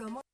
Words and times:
Somos 0.00 0.29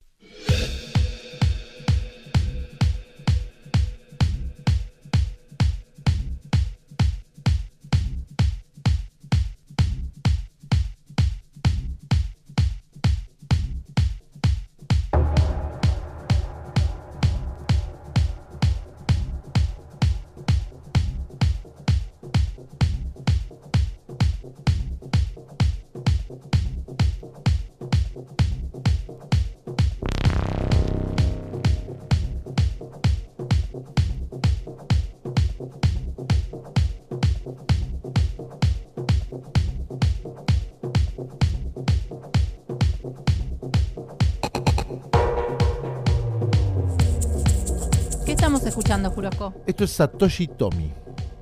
escuchando, 49.06 49.36
Jurosco? 49.36 49.62
Esto 49.66 49.84
es 49.84 49.90
Satoshi 49.92 50.48
Tomi. 50.48 50.92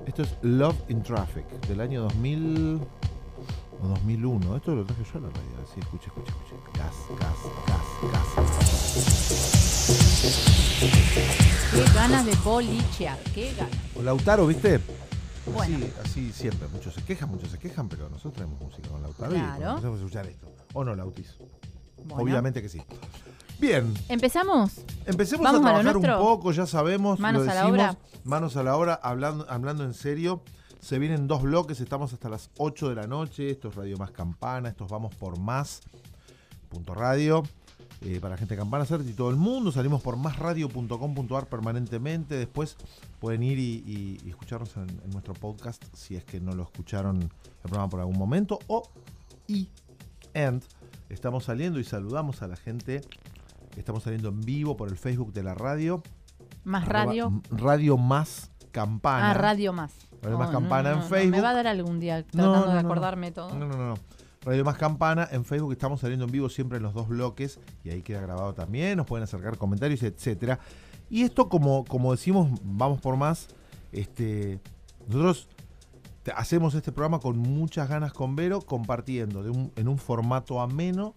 Esto 0.05 0.21
es 0.23 0.35
Love 0.43 0.89
in 0.89 1.01
Traffic, 1.03 1.45
del 1.67 1.79
año 1.81 2.03
2000 2.03 2.79
o 3.81 3.87
2001. 3.87 4.55
Esto 4.57 4.75
lo 4.75 4.85
traje 4.85 5.03
yo 5.03 5.17
a 5.19 5.21
la 5.21 5.29
radio. 5.29 5.41
Sí, 5.73 5.79
escuche, 5.79 6.07
escuche, 6.07 6.29
escuche. 6.31 6.55
Gas, 6.77 6.95
gas, 7.19 7.37
gas, 7.67 7.85
gas. 8.11 8.27
Qué 11.71 11.83
ganas 11.93 12.25
de 12.25 12.35
bolichear, 12.43 13.17
qué 13.33 13.53
ganas. 13.55 13.75
O 13.97 14.01
Lautaro, 14.03 14.47
¿viste? 14.47 14.79
Bueno. 15.53 15.77
Así, 15.77 15.93
así 16.03 16.31
siempre. 16.33 16.67
Muchos 16.69 16.93
se 16.93 17.03
quejan, 17.03 17.29
muchos 17.29 17.49
se 17.51 17.59
quejan, 17.59 17.87
pero 17.89 18.09
nosotros 18.09 18.33
traemos 18.33 18.59
música 18.59 18.89
con 18.89 19.01
Lautaro 19.01 19.35
y 19.35 19.39
Claro. 19.39 19.69
empezamos 19.71 19.99
a 19.99 20.03
escuchar 20.03 20.27
esto. 20.27 20.51
¿O 20.73 20.83
no, 20.83 20.95
Lautis? 20.95 21.35
Bueno. 21.97 22.23
Obviamente 22.23 22.61
que 22.61 22.69
sí. 22.69 22.81
Bien, 23.59 23.93
¿Empezamos? 24.09 24.73
Empecemos 25.05 25.43
Vamos 25.45 25.61
a 25.61 25.63
trabajar 25.81 25.97
un 25.97 26.03
poco, 26.19 26.51
ya 26.51 26.65
sabemos, 26.65 27.19
Manos 27.19 27.45
lo 27.45 27.51
a 27.51 27.55
la 27.55 27.61
decimos, 27.61 27.79
obra. 27.79 27.97
manos 28.23 28.57
a 28.57 28.63
la 28.63 28.75
obra, 28.75 28.93
hablando, 29.01 29.45
hablando 29.49 29.83
en 29.83 29.93
serio. 29.93 30.41
Se 30.81 30.99
vienen 30.99 31.27
dos 31.27 31.41
bloques, 31.41 31.79
estamos 31.79 32.13
hasta 32.13 32.29
las 32.29 32.49
8 32.57 32.89
de 32.89 32.95
la 32.95 33.07
noche. 33.07 33.49
Esto 33.49 33.69
es 33.69 33.75
Radio 33.75 33.97
Más 33.97 34.11
Campana, 34.11 34.69
estos 34.69 34.89
vamos 34.89 35.15
por 35.15 35.39
más. 35.39 35.81
Punto 36.69 36.93
radio. 36.93 37.43
eh, 38.01 38.19
para 38.19 38.37
gente 38.37 38.53
de 38.55 38.59
Campana 38.59 38.85
Cert 38.85 39.07
y 39.07 39.13
todo 39.13 39.29
el 39.31 39.35
mundo. 39.37 39.71
Salimos 39.71 40.01
por 40.03 40.15
másradio.com.ar 40.17 41.47
permanentemente. 41.47 42.35
Después 42.35 42.75
pueden 43.19 43.41
ir 43.41 43.57
y, 43.57 43.83
y- 43.87 44.19
y 44.25 44.29
escucharnos 44.29 44.75
en, 44.77 44.89
en 44.89 45.09
nuestro 45.11 45.33
podcast 45.33 45.81
si 45.95 46.15
es 46.15 46.23
que 46.25 46.39
no 46.39 46.51
lo 46.51 46.63
escucharon 46.63 47.21
el 47.21 47.29
programa 47.63 47.89
por 47.89 47.99
algún 48.01 48.17
momento. 48.17 48.59
O 48.67 48.83
y 49.47 49.69
and 50.35 50.61
estamos 51.09 51.45
saliendo 51.45 51.79
y 51.79 51.83
saludamos 51.83 52.41
a 52.43 52.47
la 52.47 52.57
gente. 52.57 53.01
Estamos 53.77 54.03
saliendo 54.03 54.29
en 54.29 54.41
vivo 54.41 54.77
por 54.77 54.89
el 54.89 54.97
Facebook 54.97 55.33
de 55.33 55.43
la 55.43 55.53
radio. 55.53 56.01
Más 56.63 56.87
radio. 56.87 57.41
Radio 57.51 57.97
Más 57.97 58.51
Campana. 58.71 59.31
Ah, 59.31 59.33
radio 59.33 59.73
más. 59.73 59.93
Radio 60.21 60.37
Más 60.37 60.49
Oh, 60.49 60.53
Campana 60.53 60.91
en 60.91 60.97
Me 60.99 61.03
Facebook. 61.03 61.43
va 61.43 61.49
a 61.49 61.53
dar 61.53 61.67
algún 61.67 61.99
día 61.99 62.23
tratando 62.25 62.71
de 62.73 62.79
acordarme 62.79 63.31
todo. 63.31 63.53
No, 63.55 63.67
no, 63.67 63.77
no. 63.77 63.93
Radio 64.41 64.63
Más 64.63 64.77
Campana 64.77 65.27
en 65.31 65.43
Facebook 65.45 65.71
estamos 65.71 65.99
saliendo 66.01 66.25
en 66.25 66.31
vivo 66.31 66.49
siempre 66.49 66.77
en 66.77 66.83
los 66.83 66.93
dos 66.93 67.07
bloques 67.07 67.59
y 67.83 67.89
ahí 67.89 68.01
queda 68.01 68.21
grabado 68.21 68.53
también. 68.53 68.97
Nos 68.97 69.05
pueden 69.07 69.23
acercar 69.23 69.57
comentarios, 69.57 70.03
etcétera. 70.03 70.59
Y 71.09 71.23
esto, 71.23 71.49
como, 71.49 71.83
como 71.85 72.11
decimos, 72.11 72.49
vamos 72.63 72.99
por 73.01 73.15
más. 73.17 73.47
Este, 73.91 74.59
nosotros 75.07 75.47
hacemos 76.35 76.73
este 76.75 76.91
programa 76.91 77.19
con 77.19 77.37
muchas 77.37 77.87
ganas 77.89 78.11
con 78.13 78.35
Vero, 78.35 78.61
compartiendo 78.61 79.43
de 79.43 79.51
un- 79.51 79.71
en 79.75 79.87
un 79.87 79.97
formato 79.97 80.59
ameno 80.61 81.13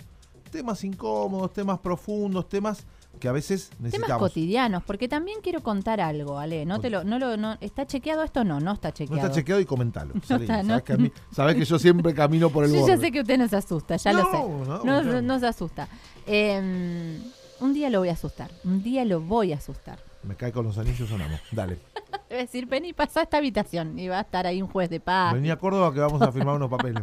temas 0.50 0.82
incómodos, 0.84 1.52
temas 1.52 1.78
profundos, 1.78 2.48
temas 2.48 2.84
que 3.20 3.26
a 3.28 3.32
veces 3.32 3.70
Temas 3.70 3.80
necesitamos. 3.82 4.20
cotidianos, 4.20 4.82
porque 4.84 5.08
también 5.08 5.40
quiero 5.42 5.60
contar 5.62 6.00
algo, 6.00 6.38
Ale. 6.38 6.64
No 6.64 6.78
te 6.80 6.88
lo, 6.88 7.02
no 7.02 7.18
lo, 7.18 7.36
no, 7.36 7.56
¿Está 7.60 7.84
chequeado 7.86 8.22
esto? 8.22 8.44
No, 8.44 8.60
no 8.60 8.72
está 8.74 8.88
no 8.88 8.94
chequeado. 8.94 9.22
está 9.26 9.32
chequeado 9.34 9.60
y 9.60 9.64
comentalo. 9.64 10.14
Salí, 10.24 10.44
está, 10.44 10.54
sabes, 10.62 10.66
no. 10.68 10.84
que 10.84 10.92
a 10.92 10.96
mí- 10.96 11.12
sabes 11.32 11.56
que 11.56 11.64
yo 11.64 11.78
siempre 11.78 12.14
camino 12.14 12.48
por 12.50 12.64
el 12.64 12.72
Yo 12.72 12.80
borde. 12.80 12.94
ya 12.94 13.00
sé 13.00 13.10
que 13.10 13.20
usted 13.20 13.38
no 13.38 13.48
se 13.48 13.56
asusta, 13.56 13.96
ya 13.96 14.12
lo 14.12 14.22
No, 14.22 14.30
sé. 14.30 14.38
no, 14.38 14.84
No, 14.84 15.02
no, 15.02 15.22
no 15.22 15.38
se 15.40 15.46
asusta. 15.48 15.88
Eh, 16.26 17.18
un 17.60 17.74
día 17.74 17.90
lo 17.90 17.98
voy 17.98 18.08
a 18.10 18.12
asustar. 18.12 18.50
Un 18.64 18.82
día 18.84 19.04
lo 19.04 19.20
voy 19.20 19.52
a 19.52 19.56
asustar. 19.56 19.98
Me 20.22 20.36
cae 20.36 20.52
con 20.52 20.64
los 20.66 20.78
anillos, 20.78 21.08
sonamos. 21.08 21.40
Dale. 21.50 21.78
A 22.30 22.34
decir, 22.34 22.66
ven 22.66 22.84
y 22.84 22.92
pasa 22.92 23.20
a 23.20 23.22
esta 23.24 23.38
habitación. 23.38 23.98
Y 23.98 24.08
va 24.08 24.18
a 24.18 24.20
estar 24.20 24.46
ahí 24.46 24.60
un 24.62 24.68
juez 24.68 24.90
de 24.90 25.00
paz. 25.00 25.32
Vení 25.34 25.50
a 25.50 25.56
Córdoba 25.56 25.92
que 25.94 26.00
vamos 26.00 26.20
a 26.22 26.30
firmar 26.30 26.54
unos 26.56 26.68
papeles. 26.70 27.02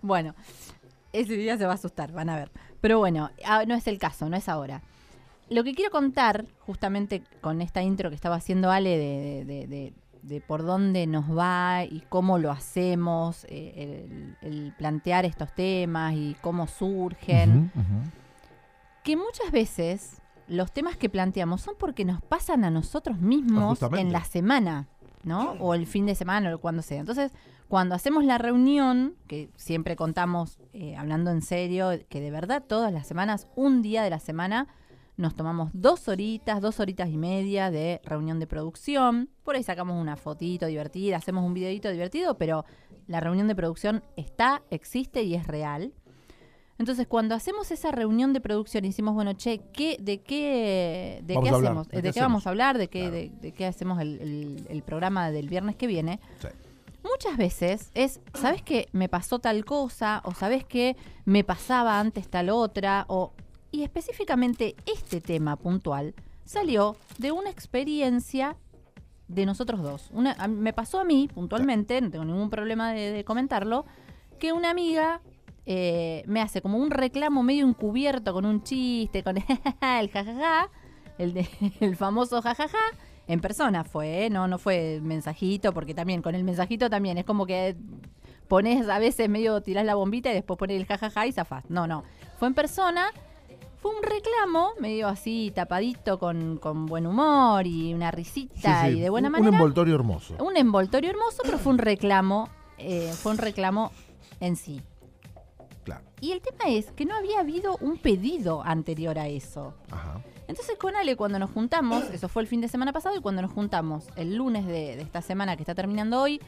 Bueno, 0.00 0.34
ese 1.12 1.34
día 1.36 1.56
se 1.58 1.64
va 1.64 1.72
a 1.72 1.74
asustar, 1.74 2.12
van 2.12 2.28
a 2.30 2.36
ver. 2.36 2.50
Pero 2.80 2.98
bueno, 2.98 3.30
no 3.66 3.74
es 3.74 3.86
el 3.86 3.98
caso, 3.98 4.28
no 4.28 4.36
es 4.36 4.48
ahora. 4.48 4.82
Lo 5.50 5.64
que 5.64 5.74
quiero 5.74 5.90
contar, 5.90 6.44
justamente 6.60 7.22
con 7.40 7.62
esta 7.62 7.82
intro 7.82 8.10
que 8.10 8.14
estaba 8.16 8.36
haciendo 8.36 8.70
Ale 8.70 8.98
de, 8.98 9.44
de- 9.44 9.44
de- 9.44 9.66
de- 9.66 9.92
de 10.20 10.40
por 10.42 10.62
dónde 10.64 11.06
nos 11.06 11.24
va 11.36 11.84
y 11.84 12.02
cómo 12.08 12.38
lo 12.38 12.50
hacemos, 12.50 13.44
eh, 13.48 14.36
el, 14.42 14.48
el 14.48 14.72
plantear 14.76 15.24
estos 15.24 15.54
temas 15.54 16.12
y 16.14 16.36
cómo 16.42 16.66
surgen, 16.66 17.70
que 19.04 19.16
muchas 19.16 19.50
veces 19.52 20.20
los 20.48 20.72
temas 20.72 20.96
que 20.96 21.08
planteamos 21.08 21.62
son 21.62 21.74
porque 21.78 22.04
nos 22.04 22.20
pasan 22.22 22.64
a 22.64 22.70
nosotros 22.70 23.18
mismos 23.18 23.82
Ah, 23.82 23.88
en 24.00 24.12
la 24.12 24.24
semana, 24.24 24.86
¿no? 25.22 25.52
O 25.60 25.72
el 25.74 25.86
fin 25.86 26.04
de 26.04 26.14
semana 26.14 26.54
o 26.54 26.58
cuando 26.58 26.82
sea. 26.82 27.00
Entonces, 27.00 27.32
cuando 27.68 27.94
hacemos 27.94 28.24
la 28.24 28.38
reunión, 28.38 29.14
que 29.26 29.50
siempre 29.56 29.94
contamos, 29.94 30.58
eh, 30.72 30.96
hablando 30.96 31.30
en 31.30 31.42
serio, 31.42 31.90
que 32.08 32.20
de 32.20 32.30
verdad 32.30 32.62
todas 32.66 32.92
las 32.92 33.06
semanas, 33.06 33.46
un 33.56 33.82
día 33.82 34.02
de 34.02 34.10
la 34.10 34.18
semana, 34.18 34.68
nos 35.16 35.34
tomamos 35.34 35.70
dos 35.72 36.08
horitas, 36.08 36.60
dos 36.62 36.80
horitas 36.80 37.08
y 37.10 37.16
media 37.16 37.70
de 37.70 38.00
reunión 38.04 38.38
de 38.38 38.46
producción. 38.46 39.28
Por 39.44 39.56
ahí 39.56 39.62
sacamos 39.64 40.00
una 40.00 40.16
fotito 40.16 40.66
divertida, 40.66 41.16
hacemos 41.16 41.44
un 41.44 41.54
videito 41.54 41.90
divertido, 41.90 42.38
pero 42.38 42.64
la 43.08 43.20
reunión 43.20 43.48
de 43.48 43.54
producción 43.56 44.02
está, 44.16 44.62
existe 44.70 45.22
y 45.24 45.34
es 45.34 45.46
real. 45.46 45.92
Entonces, 46.78 47.08
cuando 47.08 47.34
hacemos 47.34 47.72
esa 47.72 47.90
reunión 47.90 48.32
de 48.32 48.40
producción 48.40 48.84
y 48.84 48.88
decimos, 48.90 49.12
bueno, 49.14 49.32
che, 49.32 49.58
¿qué, 49.72 49.96
¿de 50.00 50.20
qué, 50.22 51.20
de 51.24 51.34
qué 51.42 51.48
hacemos? 51.48 51.88
¿de 51.88 52.00
¿De, 52.02 52.12
qué 52.12 52.20
vamos 52.20 52.46
a 52.46 52.50
hablar? 52.50 52.78
¿De 52.78 52.86
qué, 52.86 53.00
Claro. 53.00 53.14
de, 53.16 53.30
de 53.40 53.52
qué 53.52 53.66
hacemos 53.66 54.00
el, 54.00 54.20
el- 54.20 54.66
el 54.70 54.82
programa 54.84 55.32
del 55.32 55.48
viernes 55.48 55.74
que 55.74 55.88
viene? 55.88 56.20
Sí. 56.40 56.46
Muchas 57.02 57.36
veces 57.36 57.90
es, 57.94 58.20
¿sabes 58.34 58.62
que 58.62 58.88
me 58.92 59.08
pasó 59.08 59.38
tal 59.38 59.64
cosa? 59.64 60.20
O 60.24 60.34
¿sabes 60.34 60.64
que 60.64 60.96
me 61.24 61.44
pasaba 61.44 62.00
antes 62.00 62.28
tal 62.28 62.50
otra? 62.50 63.04
O, 63.08 63.32
y 63.70 63.82
específicamente 63.82 64.76
este 64.86 65.20
tema 65.20 65.56
puntual 65.56 66.14
salió 66.44 66.96
de 67.18 67.32
una 67.32 67.50
experiencia 67.50 68.56
de 69.28 69.46
nosotros 69.46 69.82
dos. 69.82 70.08
Una, 70.12 70.34
me 70.48 70.72
pasó 70.72 71.00
a 71.00 71.04
mí 71.04 71.28
puntualmente, 71.32 72.00
no 72.00 72.10
tengo 72.10 72.24
ningún 72.24 72.50
problema 72.50 72.92
de, 72.92 73.12
de 73.12 73.24
comentarlo, 73.24 73.84
que 74.38 74.52
una 74.52 74.70
amiga 74.70 75.20
eh, 75.70 76.22
me 76.26 76.40
hace 76.40 76.62
como 76.62 76.78
un 76.78 76.90
reclamo 76.90 77.42
medio 77.42 77.66
encubierto 77.66 78.32
con 78.32 78.46
un 78.46 78.62
chiste, 78.62 79.22
con 79.22 79.36
el 80.00 80.10
jajaja, 80.10 80.70
el, 81.18 81.34
de, 81.34 81.46
el 81.80 81.94
famoso 81.94 82.40
jajaja. 82.40 82.78
En 83.28 83.40
persona 83.40 83.84
fue, 83.84 84.24
¿eh? 84.24 84.30
no, 84.30 84.48
no 84.48 84.58
fue 84.58 85.00
mensajito, 85.02 85.72
porque 85.72 85.94
también 85.94 86.22
con 86.22 86.34
el 86.34 86.44
mensajito 86.44 86.88
también 86.90 87.18
es 87.18 87.24
como 87.24 87.44
que 87.46 87.76
pones 88.48 88.88
a 88.88 88.98
veces 88.98 89.28
medio 89.28 89.60
tirás 89.60 89.84
la 89.84 89.94
bombita 89.94 90.30
y 90.30 90.34
después 90.34 90.58
pones 90.58 90.80
el 90.80 90.86
jajaja 90.86 91.26
y 91.26 91.32
zafás. 91.32 91.68
No, 91.68 91.86
no. 91.86 92.04
Fue 92.38 92.48
en 92.48 92.54
persona. 92.54 93.06
Fue 93.80 93.92
un 93.94 94.02
reclamo, 94.02 94.70
medio 94.80 95.06
así 95.06 95.52
tapadito 95.54 96.18
con, 96.18 96.56
con 96.58 96.86
buen 96.86 97.06
humor 97.06 97.64
y 97.64 97.94
una 97.94 98.10
risita 98.10 98.82
Sí, 98.86 98.90
sí. 98.90 98.98
y 98.98 99.00
de 99.02 99.08
buena 99.10 99.28
un, 99.28 99.32
manera. 99.32 99.50
Un 99.50 99.54
envoltorio 99.54 99.94
hermoso. 99.94 100.34
Un 100.42 100.56
envoltorio 100.56 101.10
hermoso, 101.10 101.42
pero 101.44 101.58
fue 101.58 101.72
un 101.74 101.78
reclamo, 101.78 102.48
eh, 102.78 103.12
fue 103.14 103.30
un 103.30 103.38
reclamo 103.38 103.92
en 104.40 104.56
sí. 104.56 104.80
Claro. 105.84 106.02
Y 106.20 106.32
el 106.32 106.40
tema 106.40 106.64
es 106.74 106.90
que 106.90 107.04
no 107.04 107.14
había 107.14 107.38
habido 107.38 107.76
un 107.80 107.98
pedido 107.98 108.62
anterior 108.64 109.16
a 109.16 109.28
eso. 109.28 109.74
Ajá. 109.92 110.20
Entonces 110.48 110.76
con 110.78 110.96
Ale 110.96 111.14
cuando 111.14 111.38
nos 111.38 111.50
juntamos, 111.50 112.04
eso 112.10 112.28
fue 112.28 112.42
el 112.42 112.48
fin 112.48 112.60
de 112.60 112.68
semana 112.68 112.92
pasado, 112.92 113.14
y 113.16 113.20
cuando 113.20 113.42
nos 113.42 113.52
juntamos 113.52 114.06
el 114.16 114.34
lunes 114.34 114.66
de, 114.66 115.00
esta 115.00 115.22
semana 115.22 115.56
que 115.56 115.62
está 115.62 115.74
terminando 115.74 116.20
hoy, 116.20 116.40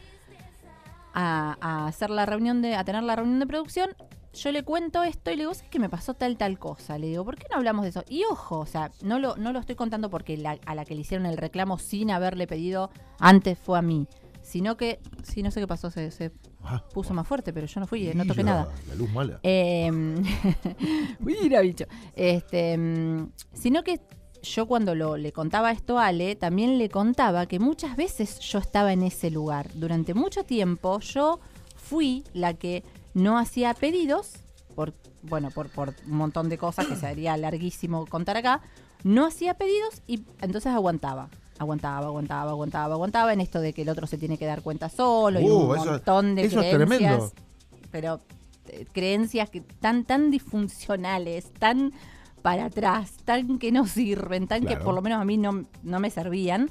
a, 1.13 1.87
hacer 1.87 2.11
la 2.11 2.25
reunión 2.27 2.63
de, 2.63 2.75
a 2.77 2.85
tener 2.85 3.03
la 3.03 3.15
reunión 3.15 3.41
de 3.41 3.47
producción, 3.47 3.91
yo 4.33 4.53
le 4.53 4.63
cuento 4.63 5.03
esto 5.03 5.31
y 5.31 5.37
le 5.37 5.43
digo, 5.43 5.55
¿sabes 5.55 5.71
que 5.71 5.79
me 5.81 5.89
pasó 5.89 6.15
tal 6.15 6.37
tal 6.37 6.59
cosa? 6.59 6.99
Le 6.99 7.09
digo, 7.09 7.25
¿por 7.25 7.37
qué 7.37 7.47
no 7.51 7.57
hablamos 7.57 7.83
de 7.83 7.89
eso? 7.91 8.05
Y 8.09 8.25
ojo, 8.31 8.61
o 8.61 8.67
sea, 8.67 8.91
no 9.03 9.19
lo, 9.19 9.37
no 9.37 9.53
lo 9.53 9.59
estoy 9.59 9.75
contando 9.75 10.09
porque 10.09 10.37
la- 10.37 10.59
a 10.67 10.75
la 10.75 10.85
que 10.85 10.95
le 10.95 11.01
hicieron 11.01 11.27
el 11.27 11.37
reclamo 11.37 11.79
sin 11.79 12.11
haberle 12.11 12.47
pedido 12.47 12.91
antes 13.19 13.59
fue 13.59 13.79
a 13.79 13.83
mí. 13.83 14.07
Sino 14.51 14.77
que, 14.77 14.99
sí, 15.23 15.43
no 15.45 15.53
sé 15.53 15.61
qué 15.61 15.69
pasó, 15.69 15.91
se, 15.91 16.11
se 16.11 16.33
Ah, 16.63 16.83
puso 16.93 17.15
más 17.15 17.27
fuerte, 17.27 17.53
pero 17.53 17.67
yo 17.67 17.81
no 17.81 17.87
fui, 17.87 18.09
eh, 18.09 18.15
no 18.15 18.27
toqué 18.27 18.43
nada. 18.43 18.69
La 18.89 18.95
luz 18.95 19.11
mala. 19.11 19.41
Eh, 19.43 19.91
mira, 21.21 21.61
bicho. 21.61 21.87
Este, 22.15 22.77
mm, 22.77 23.31
sino 23.55 23.83
que 23.83 24.01
yo 24.43 24.67
cuando 24.67 24.95
lo, 24.95 25.17
le 25.17 25.33
contaba 25.33 25.71
esto 25.71 25.99
a 25.99 26.07
Ale, 26.07 26.35
también 26.37 26.79
le 26.79 26.89
contaba 26.91 27.47
que 27.47 27.59
muchas 27.59 27.97
veces 27.97 28.41
yo 28.41 28.59
estaba 28.59 28.93
en 28.93 29.03
ese 29.03 29.31
lugar. 29.31 29.71
Durante 29.75 30.13
mucho 30.13 30.45
tiempo 30.45 30.99
yo 31.01 31.41
fui 31.77 32.25
la 32.35 32.55
que 32.55 32.85
no 33.15 33.39
hacía 33.39 33.73
pedidos, 33.73 34.33
por, 34.75 34.93
bueno, 35.23 35.51
por, 35.51 35.71
por 35.71 35.95
un 36.07 36.17
montón 36.17 36.49
de 36.49 36.59
cosas 36.59 36.87
que 36.87 36.97
sería 36.97 37.37
larguísimo 37.37 38.05
contar 38.07 38.37
acá, 38.37 38.61
no 39.03 39.25
hacía 39.27 39.55
pedidos 39.55 40.03
y 40.07 40.25
entonces 40.41 40.73
aguantaba. 40.73 41.31
Aguantaba, 41.61 42.07
aguantaba, 42.07 42.53
aguantaba, 42.53 42.95
aguantaba 42.95 43.33
en 43.35 43.43
esto 43.43 43.61
de 43.61 43.75
que 43.75 43.83
el 43.83 43.91
otro 43.91 44.07
se 44.07 44.17
tiene 44.17 44.39
que 44.39 44.47
dar 44.47 44.63
cuenta 44.63 44.89
solo 44.89 45.41
y 45.41 45.45
Uh, 45.45 45.57
un 45.73 45.77
eso- 45.77 45.85
montón 45.91 46.35
de 46.35 46.47
eso 46.47 46.61
es 46.63 46.75
creencias 46.75 46.99
tremendo. 46.99 47.33
pero 47.91 48.21
eh, 48.69 48.87
creencias 48.93 49.51
que 49.51 49.61
tan 49.61 50.05
tan 50.07 50.31
disfuncionales, 50.31 51.53
tan 51.53 51.93
para 52.41 52.65
atrás, 52.65 53.13
tan 53.27 53.59
que 53.59 53.73
no 53.73 53.87
sirven, 53.87 54.49
tan 54.49 54.65
que 54.65 54.79
por 54.79 54.95
lo 54.95 55.03
menos 55.03 55.21
a 55.21 55.25
mí 55.27 55.37
no, 55.37 55.67
no 55.83 56.01
me 56.01 56.09
servían, 56.09 56.71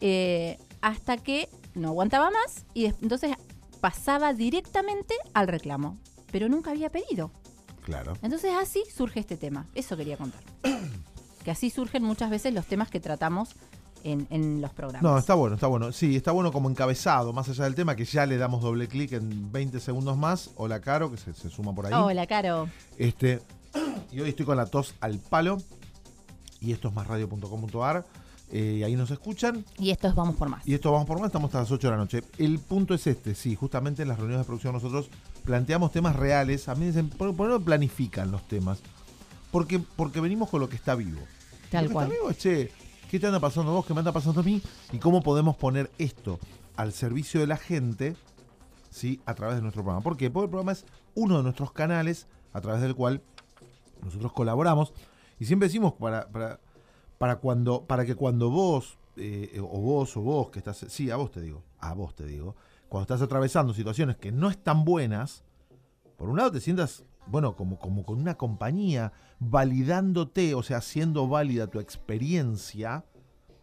eh, 0.00 0.56
hasta 0.80 1.18
que 1.18 1.50
no 1.74 1.88
aguantaba 1.88 2.30
más 2.30 2.64
y 2.72 2.86
entonces 2.86 3.32
pasaba 3.82 4.32
directamente 4.32 5.14
al 5.34 5.48
reclamo, 5.48 5.98
pero 6.32 6.48
nunca 6.48 6.70
había 6.70 6.88
pedido. 6.90 7.30
Claro. 7.82 8.14
Entonces 8.22 8.52
así 8.58 8.82
surge 8.90 9.20
este 9.20 9.36
tema, 9.36 9.66
eso 9.74 9.98
quería 9.98 10.16
contar. 10.16 10.40
que 11.44 11.50
así 11.50 11.68
surgen 11.68 12.02
muchas 12.02 12.30
veces 12.30 12.54
los 12.54 12.64
temas 12.64 12.88
que 12.88 13.00
tratamos 13.00 13.50
en, 14.04 14.26
en 14.30 14.60
los 14.60 14.70
programas. 14.72 15.02
No, 15.02 15.18
está 15.18 15.34
bueno, 15.34 15.56
está 15.56 15.66
bueno. 15.66 15.90
Sí, 15.90 16.14
está 16.14 16.30
bueno 16.30 16.52
como 16.52 16.70
encabezado, 16.70 17.32
más 17.32 17.48
allá 17.48 17.64
del 17.64 17.74
tema, 17.74 17.96
que 17.96 18.04
ya 18.04 18.26
le 18.26 18.36
damos 18.36 18.62
doble 18.62 18.86
clic 18.86 19.12
en 19.12 19.50
20 19.50 19.80
segundos 19.80 20.16
más. 20.16 20.50
Hola, 20.56 20.80
Caro, 20.80 21.10
que 21.10 21.16
se, 21.16 21.34
se 21.34 21.50
suma 21.50 21.74
por 21.74 21.86
ahí. 21.86 21.92
Hola, 21.92 22.26
Caro. 22.26 22.68
Este, 22.98 23.40
y 24.12 24.20
hoy 24.20 24.30
estoy 24.30 24.46
con 24.46 24.56
la 24.56 24.66
tos 24.66 24.94
al 25.00 25.18
palo. 25.18 25.58
Y 26.60 26.72
esto 26.72 26.88
es 26.88 26.94
másradio.com.ar. 26.94 28.04
Eh, 28.52 28.76
y 28.78 28.82
ahí 28.84 28.94
nos 28.94 29.10
escuchan. 29.10 29.64
Y 29.78 29.90
esto 29.90 30.06
es 30.08 30.14
Vamos 30.14 30.36
por 30.36 30.48
Más. 30.48 30.66
Y 30.66 30.74
esto 30.74 30.92
vamos 30.92 31.06
por 31.06 31.18
más, 31.18 31.26
estamos 31.26 31.48
hasta 31.48 31.60
las 31.60 31.70
8 31.70 31.88
de 31.88 31.90
la 31.90 31.96
noche. 31.96 32.22
El 32.38 32.58
punto 32.58 32.94
es 32.94 33.06
este, 33.06 33.34
sí, 33.34 33.56
justamente 33.56 34.02
en 34.02 34.08
las 34.08 34.18
reuniones 34.18 34.44
de 34.44 34.46
producción 34.46 34.74
nosotros 34.74 35.10
planteamos 35.44 35.92
temas 35.92 36.14
reales. 36.14 36.68
A 36.68 36.74
mí 36.74 36.82
me 36.82 36.86
dicen, 36.86 37.08
¿por, 37.10 37.34
qué 37.34 37.42
no 37.42 37.60
planifican 37.60 38.30
los 38.30 38.46
temas? 38.46 38.78
Porque, 39.50 39.78
porque 39.78 40.20
venimos 40.20 40.50
con 40.50 40.60
lo 40.60 40.68
que 40.68 40.76
está 40.76 40.94
vivo. 40.94 41.20
Tal 41.70 41.84
lo 41.84 41.88
que 41.88 41.92
cual. 41.94 42.06
está 42.06 42.14
vivo 42.14 42.30
es, 42.30 42.38
che, 42.38 42.70
¿qué 43.10 43.20
te 43.20 43.26
anda 43.26 43.40
pasando 43.40 43.72
vos? 43.72 43.86
¿Qué 43.86 43.94
me 43.94 44.00
anda 44.00 44.12
pasando 44.12 44.40
a 44.40 44.44
mí? 44.44 44.62
¿Y 44.92 44.98
cómo 44.98 45.22
podemos 45.22 45.56
poner 45.56 45.90
esto 45.98 46.38
al 46.76 46.92
servicio 46.92 47.40
de 47.40 47.46
la 47.46 47.56
gente, 47.56 48.16
sí, 48.90 49.20
a 49.26 49.34
través 49.34 49.56
de 49.56 49.62
nuestro 49.62 49.82
programa? 49.82 50.02
¿Por 50.02 50.16
qué? 50.16 50.30
Porque 50.30 50.44
el 50.44 50.50
programa 50.50 50.72
es 50.72 50.84
uno 51.14 51.38
de 51.38 51.42
nuestros 51.42 51.72
canales 51.72 52.26
a 52.52 52.60
través 52.60 52.82
del 52.82 52.94
cual 52.94 53.22
nosotros 54.02 54.32
colaboramos. 54.32 54.92
Y 55.38 55.46
siempre 55.46 55.68
decimos 55.68 55.94
para, 55.94 56.28
para, 56.28 56.60
para, 57.18 57.36
cuando, 57.36 57.84
para 57.84 58.04
que 58.04 58.14
cuando 58.14 58.50
vos, 58.50 58.98
eh, 59.16 59.60
o 59.60 59.80
vos, 59.80 60.16
o 60.16 60.20
vos, 60.20 60.50
que 60.50 60.58
estás, 60.58 60.84
sí, 60.88 61.10
a 61.10 61.16
vos 61.16 61.30
te 61.30 61.40
digo, 61.40 61.62
a 61.78 61.94
vos 61.94 62.14
te 62.14 62.26
digo, 62.26 62.54
cuando 62.88 63.02
estás 63.02 63.22
atravesando 63.22 63.74
situaciones 63.74 64.16
que 64.16 64.32
no 64.32 64.50
están 64.50 64.84
buenas, 64.84 65.44
por 66.16 66.28
un 66.28 66.36
lado 66.36 66.52
te 66.52 66.60
sientas, 66.60 67.04
bueno, 67.26 67.56
como, 67.56 67.78
como 67.78 68.04
con 68.04 68.20
una 68.20 68.36
compañía, 68.36 69.12
validándote, 69.38 70.54
o 70.54 70.62
sea, 70.62 70.78
haciendo 70.78 71.28
válida 71.28 71.66
tu 71.66 71.80
experiencia 71.80 73.04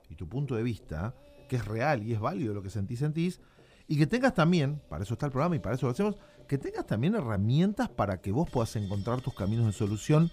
y 0.09 0.15
tu 0.15 0.27
punto 0.27 0.55
de 0.55 0.63
vista, 0.63 1.15
que 1.47 1.57
es 1.57 1.65
real 1.65 2.03
y 2.03 2.13
es 2.13 2.19
válido 2.19 2.53
lo 2.53 2.61
que 2.63 2.69
sentís, 2.69 2.99
sentís, 2.99 3.39
y 3.87 3.97
que 3.97 4.07
tengas 4.07 4.33
también, 4.33 4.81
para 4.89 5.03
eso 5.03 5.13
está 5.13 5.25
el 5.25 5.31
programa 5.31 5.55
y 5.55 5.59
para 5.59 5.75
eso 5.75 5.85
lo 5.85 5.91
hacemos, 5.91 6.15
que 6.47 6.57
tengas 6.57 6.85
también 6.85 7.15
herramientas 7.15 7.89
para 7.89 8.21
que 8.21 8.31
vos 8.31 8.49
puedas 8.49 8.75
encontrar 8.75 9.21
tus 9.21 9.33
caminos 9.33 9.65
de 9.65 9.73
solución 9.73 10.31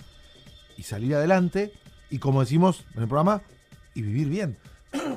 y 0.76 0.84
salir 0.84 1.14
adelante, 1.14 1.72
y 2.10 2.18
como 2.18 2.40
decimos 2.40 2.84
en 2.94 3.02
el 3.02 3.08
programa, 3.08 3.42
y 3.94 4.02
vivir 4.02 4.28
bien. 4.28 4.56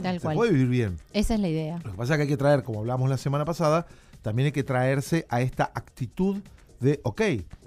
Tal 0.01 0.15
Se 0.15 0.21
cual. 0.21 0.35
puede 0.35 0.51
vivir 0.51 0.67
bien. 0.67 0.97
Esa 1.13 1.35
es 1.35 1.39
la 1.39 1.47
idea. 1.47 1.79
Lo 1.83 1.91
que 1.91 1.97
pasa 1.97 2.13
es 2.13 2.17
que 2.17 2.23
hay 2.23 2.27
que 2.29 2.37
traer, 2.37 2.63
como 2.63 2.79
hablamos 2.79 3.09
la 3.09 3.17
semana 3.17 3.45
pasada, 3.45 3.85
también 4.21 4.47
hay 4.47 4.51
que 4.51 4.63
traerse 4.63 5.25
a 5.29 5.41
esta 5.41 5.71
actitud 5.73 6.41
de, 6.81 6.99
ok, 7.03 7.21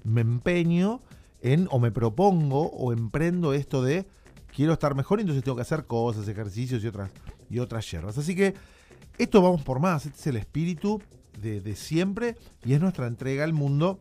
me 0.04 0.20
empeño 0.20 1.00
en, 1.40 1.66
o 1.70 1.78
me 1.78 1.90
propongo, 1.90 2.66
o 2.66 2.92
emprendo 2.92 3.54
esto 3.54 3.82
de, 3.82 4.06
quiero 4.54 4.74
estar 4.74 4.94
mejor, 4.94 5.20
entonces 5.20 5.42
tengo 5.42 5.56
que 5.56 5.62
hacer 5.62 5.86
cosas, 5.86 6.28
ejercicios 6.28 6.84
y 6.84 6.88
otras, 6.88 7.10
y 7.48 7.58
otras 7.58 7.90
yerras. 7.90 8.18
Así 8.18 8.34
que 8.34 8.54
esto 9.16 9.40
vamos 9.40 9.62
por 9.62 9.80
más, 9.80 10.04
este 10.04 10.18
es 10.18 10.26
el 10.26 10.36
espíritu 10.36 11.00
de, 11.40 11.76
siempre, 11.76 12.36
y 12.64 12.74
es 12.74 12.80
nuestra 12.80 13.06
entrega 13.06 13.44
al 13.44 13.52
mundo 13.52 14.00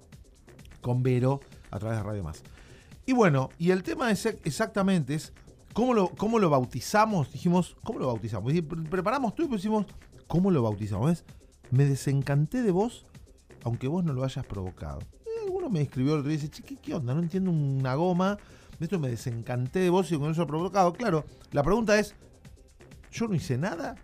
con 0.82 1.04
Vero 1.04 1.40
a 1.72 1.80
través 1.80 1.98
de 1.98 2.04
Radio 2.04 2.24
Más. 2.24 2.44
Y 3.06 3.14
bueno, 3.14 3.50
y 3.58 3.72
el 3.72 3.84
tema 3.84 4.12
es 4.12 4.26
exactamente 4.26 5.16
es 5.16 5.34
cómo 5.74 5.94
lo, 5.94 6.10
cómo 6.10 6.40
lo 6.40 6.50
bautizamos. 6.50 7.32
Dijimos, 7.34 7.76
¿cómo 7.84 8.00
lo 8.00 8.08
bautizamos? 8.08 8.54
Y 8.54 8.62
pre- 8.62 8.82
preparamos 8.84 9.36
todo 9.36 9.46
y 9.48 9.50
pusimos, 9.50 9.86
¿cómo 10.28 10.52
lo 10.52 10.62
bautizamos? 10.64 11.08
¿Ves? 11.08 11.26
Me 11.70 11.86
desencanté 11.86 12.62
de 12.62 12.72
vos, 12.72 13.06
aunque 13.64 13.88
vos 13.88 14.04
no 14.04 14.14
lo 14.14 14.24
hayas 14.24 14.46
provocado. 14.46 15.00
Eh, 15.26 15.46
alguno 15.46 15.70
me 15.70 15.82
escribió 15.82 16.14
el 16.14 16.20
otro 16.20 16.30
día 16.30 16.38
y 16.38 16.42
dice, 16.42 16.52
che, 16.52 16.64
¿qué, 16.64 16.76
qué 16.78 16.94
onda? 16.96 17.14
No 17.14 17.22
entiendo 17.22 17.52
una 17.52 17.96
goma. 17.96 18.38
De 18.80 18.86
esto 18.86 19.00
me 19.00 19.08
desencanté 19.10 19.80
de 19.80 19.90
vos 19.90 20.12
y 20.12 20.18
con 20.18 20.32
eso 20.32 20.46
provocado. 20.48 20.94
Claro, 20.94 21.26
la 21.52 21.64
pregunta 21.64 21.98
es, 22.00 22.16
yo 23.12 23.28
no 23.28 23.36
hice 23.36 23.58
nada 23.58 23.96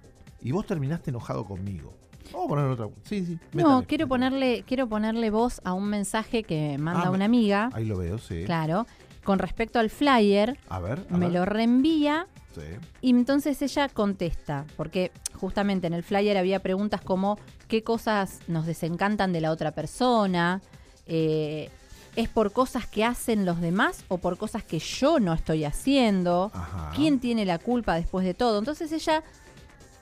y 0.42 0.52
vos 0.52 0.66
terminaste 0.66 1.10
enojado 1.10 1.44
conmigo. 1.46 1.94
Vamos 2.32 2.46
a 2.46 2.50
poner 2.50 2.66
otra. 2.66 2.88
Sí, 3.04 3.26
sí. 3.26 3.40
No, 3.54 3.84
quiero 3.88 4.08
ponerle, 4.08 4.64
quiero 4.68 4.88
ponerle 4.88 5.32
voz 5.32 5.60
a 5.64 5.74
un 5.74 5.90
mensaje 5.90 6.44
que 6.44 6.78
manda 6.78 7.08
Ah, 7.08 7.10
una 7.12 7.26
amiga, 7.26 7.72
Ahí 7.74 7.86
lo 7.86 7.98
veo, 7.98 8.20
sí. 8.20 8.44
claro, 8.46 8.86
con 9.24 9.40
respecto 9.40 9.80
al 9.80 9.90
flyer, 9.90 10.58
A 10.70 10.80
ver, 10.80 11.06
a 11.10 11.18
me 11.18 11.26
ver. 11.28 11.34
lo 11.34 11.46
reenvía 11.46 12.28
Sí. 12.56 12.62
y 13.02 13.10
entonces 13.12 13.62
ella 13.62 13.90
contesta, 13.90 14.66
porque 14.76 15.12
justamente 15.34 15.88
en 15.88 15.94
el 15.94 16.04
flyer 16.04 16.38
había 16.38 16.60
preguntas 16.60 17.02
como 17.02 17.38
qué 17.68 17.84
cosas 17.84 18.40
nos 18.48 18.66
desencantan 18.66 19.32
de 19.34 19.42
la 19.42 19.52
otra 19.52 19.72
persona, 19.72 20.62
eh, 21.06 21.70
es 22.16 22.28
por 22.28 22.52
cosas 22.52 22.88
que 22.88 23.06
hacen 23.06 23.46
los 23.46 23.62
demás 23.62 24.04
o 24.08 24.18
por 24.18 24.38
cosas 24.38 24.64
que 24.64 24.80
yo 24.80 25.20
no 25.20 25.34
estoy 25.34 25.64
haciendo, 25.64 26.52
Ajá. 26.54 26.92
quién 26.96 27.20
tiene 27.20 27.46
la 27.46 27.60
culpa 27.60 27.96
después 27.96 28.26
de 28.26 28.34
todo. 28.34 28.58
Entonces 28.60 28.92
ella, 28.92 29.24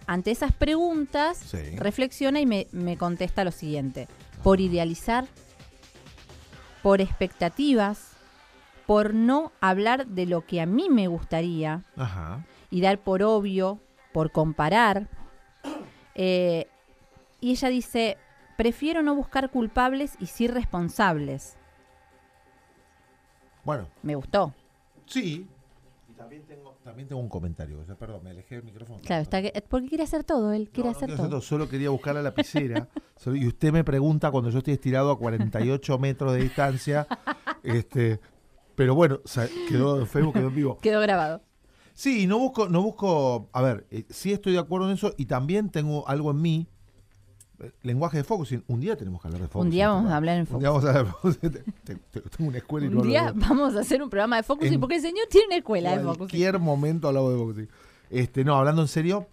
ante 0.07 0.31
esas 0.31 0.53
preguntas, 0.53 1.37
Sí. 1.37 1.57
reflexiona 1.75 2.39
y 2.39 2.45
me, 2.45 2.67
me 2.71 2.97
contesta 2.97 3.43
lo 3.43 3.51
siguiente. 3.51 4.07
Por 4.41 4.61
idealizar, 4.61 5.27
por 6.81 7.01
expectativas, 7.01 8.11
por 8.87 9.13
no 9.13 9.51
hablar 9.61 10.07
de 10.07 10.25
lo 10.25 10.45
que 10.45 10.59
a 10.61 10.65
mí 10.65 10.87
me 10.89 11.07
gustaría 11.07 11.83
Ajá. 11.95 12.43
y 12.71 12.81
dar 12.81 12.99
por 12.99 13.21
obvio, 13.21 13.79
por 14.13 14.31
comparar. 14.31 15.07
Eh, 16.15 16.67
y 17.41 17.51
ella 17.51 17.69
dice, 17.69 18.17
prefiero 18.57 19.03
no 19.03 19.13
buscar 19.13 19.51
culpables 19.51 20.15
y 20.19 20.25
sí 20.25 20.47
responsables. 20.47 21.57
Bueno, 23.63 23.87
Me 24.01 24.15
gustó. 24.15 24.53
sí. 25.05 25.47
Y 26.09 26.13
también 26.13 26.43
tengo, 26.47 26.71
también 26.83 27.07
tengo 27.07 27.21
un 27.21 27.29
comentario. 27.29 27.77
Perdón, 27.99 28.23
me 28.23 28.29
alejé 28.31 28.55
del 28.55 28.63
micrófono. 28.63 28.99
Claro, 29.05 29.21
está 29.21 29.41
que, 29.41 29.61
porque 29.69 29.87
quiere 29.89 30.03
hacer 30.05 30.23
todo, 30.23 30.51
él 30.53 30.69
quiere 30.69 30.89
No, 30.89 30.93
no 30.93 30.97
hacer 30.97 31.15
todo. 31.15 31.41
Solo 31.41 31.69
quería 31.69 31.89
buscar 31.89 32.15
la 32.15 32.21
lapicera. 32.23 32.87
Solo- 33.17 33.35
y 33.35 33.45
usted 33.45 33.71
me 33.71 33.83
pregunta 33.83 34.31
cuando 34.31 34.49
yo 34.49 34.59
estoy 34.59 34.73
estirado 34.75 35.11
a 35.11 35.19
48 35.19 35.99
metros 35.99 36.33
de 36.33 36.39
distancia. 36.41 37.05
este, 37.61 38.19
pero 38.77 38.93
bueno, 38.93 39.19
o 39.25 39.27
sea, 39.27 39.49
quedó 39.67 39.99
en 39.99 40.05
Facebook, 40.07 40.33
quedó 40.35 40.47
en 40.49 40.55
vivo. 40.55 40.77
Quedó 40.81 41.01
grabado. 41.01 41.41
Sí, 41.95 42.27
no 42.27 42.37
busco, 42.37 42.69
no 42.69 42.83
busco, 42.83 43.49
a 43.53 43.61
ver, 43.63 43.87
eh, 43.89 44.05
sí 44.11 44.31
estoy 44.31 44.53
de 44.53 44.59
acuerdo 44.59 44.87
en 44.87 44.93
eso 44.93 45.15
y 45.17 45.25
también 45.25 45.71
tengo 45.71 46.07
algo 46.07 46.29
en 46.29 46.39
mí, 46.43 46.67
eh, 47.59 47.71
lenguaje 47.81 48.17
de 48.17 48.23
focusing. 48.23 48.63
Un 48.67 48.79
día 48.79 48.95
tenemos 48.95 49.19
que 49.19 49.27
hablar 49.29 49.41
de 49.41 49.47
focusing. 49.47 49.65
Un 49.67 49.71
día 49.71 49.87
vamos 49.89 50.03
¿no? 50.05 50.11
a 50.11 50.17
hablar 50.17 50.35
en 50.35 50.41
Un 50.41 50.45
focus. 50.47 50.59
día 50.61 50.69
vamos 50.69 50.85
a 50.85 50.89
hablar 50.89 51.15
de 51.49 51.49
Tengo 52.37 52.49
una 52.49 52.57
escuela 52.59 52.85
y 52.85 52.89
no 52.91 52.97
Un 52.97 53.03
lo 53.03 53.09
día 53.09 53.31
veo. 53.31 53.33
vamos 53.47 53.75
a 53.75 53.79
hacer 53.79 54.03
un 54.03 54.11
programa 54.11 54.37
de 54.37 54.43
focusing 54.43 54.75
En 54.75 54.79
porque 54.79 54.97
el 54.97 55.01
señor 55.01 55.25
tiene 55.27 55.47
una 55.47 55.55
escuela 55.57 55.89
de 55.91 55.97
focusing. 56.03 56.17
cualquier 56.19 56.59
momento 56.59 57.07
hablamos 57.07 57.31
de 57.31 57.37
focusing. 57.39 57.69
Este, 58.11 58.43
no, 58.45 58.55
hablando 58.55 58.83
en 58.83 58.87
serio, 58.87 59.27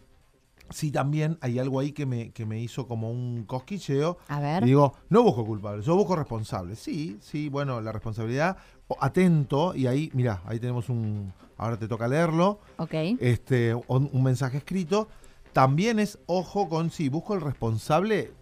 sí 0.71 0.91
también 0.91 1.39
hay 1.41 1.59
algo 1.59 1.79
ahí 1.81 1.93
que 1.93 2.07
me, 2.07 2.31
que 2.31 2.47
me 2.47 2.59
hizo 2.61 2.87
como 2.89 3.11
un 3.11 3.45
cosquilleo. 3.45 4.19
A 4.29 4.39
Y 4.39 4.43
ver, 4.43 4.65
digo, 4.65 4.95
no 5.11 5.23
busco 5.23 5.45
culpables, 5.45 5.85
yo 5.85 5.95
busco 5.97 6.17
responsables. 6.17 6.79
Sí, 6.79 7.19
sí, 7.21 7.49
bueno, 7.49 7.81
la 7.81 7.93
responsabilidad, 7.93 8.57
atento, 9.01 9.75
y 9.75 9.87
ahí, 9.87 10.11
mira, 10.15 10.43
ahí 10.47 10.59
tenemos 10.59 10.89
un, 10.89 11.33
ahora 11.57 11.77
te 11.79 11.87
toca 11.89 12.09
leerlo, 12.09 12.61
ok. 12.79 12.95
este, 13.21 13.75
un, 13.75 14.09
un 14.13 14.23
mensaje 14.23 14.59
escrito. 14.59 15.09
También 15.53 15.99
es, 16.01 16.19
ojo 16.27 16.69
con, 16.69 16.91
sí, 16.91 17.09
busco 17.09 17.35
el 17.35 17.41
responsable 17.41 18.33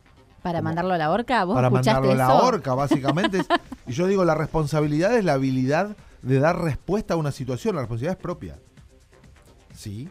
Para 0.42 0.60
como- 0.60 0.68
mandarlo 0.70 0.94
a 0.94 0.98
la 0.98 1.10
horca, 1.10 1.44
vos 1.44 1.54
para 1.54 1.68
mandarlo 1.70 2.10
a 2.12 2.14
la 2.14 2.34
horca, 2.42 2.74
básicamente. 2.74 3.38
es- 3.40 3.46
y 3.86 3.92
yo 3.92 4.06
digo, 4.06 4.24
la 4.24 4.34
responsabilidad 4.34 5.14
es 5.16 5.24
la 5.24 5.34
habilidad 5.34 5.94
de 6.22 6.38
dar 6.38 6.58
respuesta 6.62 7.14
a 7.14 7.16
una 7.18 7.32
situación, 7.32 7.74
la 7.74 7.82
responsabilidad 7.82 8.16
es 8.16 8.22
propia. 8.22 8.58
Sí. 9.74 10.08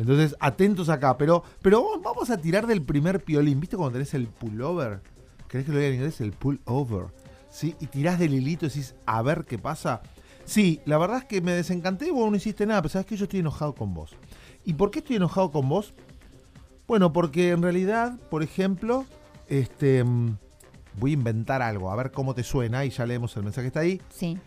Entonces, 0.00 0.34
atentos 0.40 0.88
acá. 0.88 1.16
Pero, 1.18 1.44
pero 1.62 1.82
vamos- 1.82 2.02
vamos 2.02 2.30
a 2.30 2.38
tirar 2.38 2.66
del 2.66 2.82
primer 2.82 3.22
piolín. 3.22 3.60
¿Viste 3.60 3.76
cuando 3.76 3.92
tenés 3.92 4.14
el 4.14 4.26
pullover? 4.28 5.00
¿Querés 5.48 5.66
que 5.66 5.72
lo 5.72 5.78
diga 5.78 5.88
en 5.90 5.94
inglés? 5.96 6.20
El 6.20 6.32
pullover. 6.32 7.06
¿Sí? 7.50 7.74
Y 7.80 7.86
tirás 7.86 8.18
del 8.18 8.32
hilito 8.34 8.66
y 8.66 8.68
decís, 8.68 8.94
a 9.06 9.20
ver 9.22 9.44
qué 9.44 9.58
pasa. 9.58 10.00
Sí, 10.44 10.80
la 10.84 10.98
verdad 10.98 11.18
es 11.18 11.24
que 11.24 11.40
me 11.40 11.52
desencanté 11.52 12.06
y 12.08 12.10
vos 12.10 12.30
no 12.30 12.36
hiciste 12.36 12.64
nada, 12.66 12.80
pero 12.82 12.90
sabes 12.92 13.06
que 13.06 13.16
yo 13.16 13.24
estoy 13.24 13.40
enojado 13.40 13.74
con 13.74 13.92
vos. 13.92 14.12
¿Y 14.64 14.72
por 14.74 14.90
qué 14.90 15.00
estoy 15.00 15.16
enojado 15.16 15.50
con 15.50 15.68
vos? 15.68 15.92
Bueno, 16.86 17.12
porque 17.12 17.50
en 17.50 17.62
realidad, 17.62 18.18
por 18.30 18.42
ejemplo, 18.42 19.04
este 19.48 20.02
mm, 20.02 20.36
voy 20.98 21.10
a 21.10 21.14
inventar 21.14 21.62
algo, 21.62 21.90
a 21.90 21.96
ver 21.96 22.10
cómo 22.10 22.34
te 22.34 22.42
suena, 22.42 22.84
y 22.84 22.90
ya 22.90 23.06
leemos 23.06 23.36
el 23.36 23.42
mensaje 23.44 23.64
que 23.64 23.68
está 23.68 23.80
ahí. 23.80 24.00
Sí. 24.10 24.38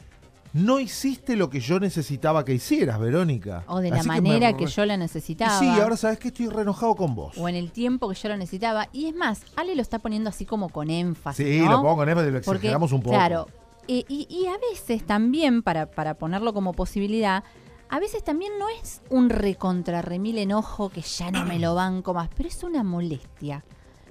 No 0.54 0.80
hiciste 0.80 1.36
lo 1.36 1.50
que 1.50 1.60
yo 1.60 1.80
necesitaba 1.80 2.46
que 2.46 2.54
hicieras, 2.54 3.00
Verónica. 3.00 3.64
O 3.68 3.80
de 3.80 3.90
la 3.90 3.98
Así 3.98 4.08
manera 4.08 4.54
que, 4.54 4.68
yo 4.68 4.86
la 4.86 4.94
Y 4.94 4.98
necesitaba. 5.00 5.58
Sí, 5.58 5.68
ahora 5.68 5.98
sabes 5.98 6.20
que 6.20 6.28
estoy 6.28 6.48
re 6.48 6.62
enojado 6.62 6.96
con 6.96 7.16
vos. 7.16 7.36
O 7.40 7.50
en 7.50 7.56
el 7.56 7.72
tiempo 7.72 8.08
que 8.08 8.16
yo 8.16 8.30
lo 8.30 8.38
necesitaba. 8.38 8.88
Y 8.94 9.08
es 9.08 9.16
más, 9.16 9.42
Ale 9.56 9.76
lo 9.76 9.82
está 9.82 9.98
poniendo 9.98 10.30
así 10.30 10.46
como 10.46 10.70
con 10.70 10.92
énfasis. 10.92 11.44
Sí, 11.44 11.60
¿no? 11.60 11.72
lo 11.72 11.82
pongo 11.82 11.96
con 11.98 12.10
énfasis, 12.10 12.32
lo 12.32 12.42
Porque, 12.42 12.58
exageramos 12.58 12.92
un 12.92 13.02
poco. 13.02 13.16
Claro. 13.16 13.48
eh, 13.88 14.06
y, 14.08 14.28
y 14.30 14.46
a 14.46 14.58
veces 14.72 15.04
también, 15.06 15.64
para, 15.64 15.88
para 15.90 16.14
ponerlo 16.14 16.54
como 16.54 16.74
posibilidad, 16.74 17.44
a 17.90 18.00
veces 18.00 18.24
también 18.24 18.54
no 18.60 18.70
es 18.70 19.02
un 19.10 19.30
recontra 19.32 20.04
remil 20.04 20.38
enojo 20.38 20.90
que 20.90 21.02
ya 21.02 21.32
no 21.32 21.46
me 21.46 21.58
lo 21.58 21.74
banco 21.74 22.14
más, 22.14 22.30
pero 22.36 22.48
es 22.48 22.64
una 22.64 22.84
molestia. 22.84 23.64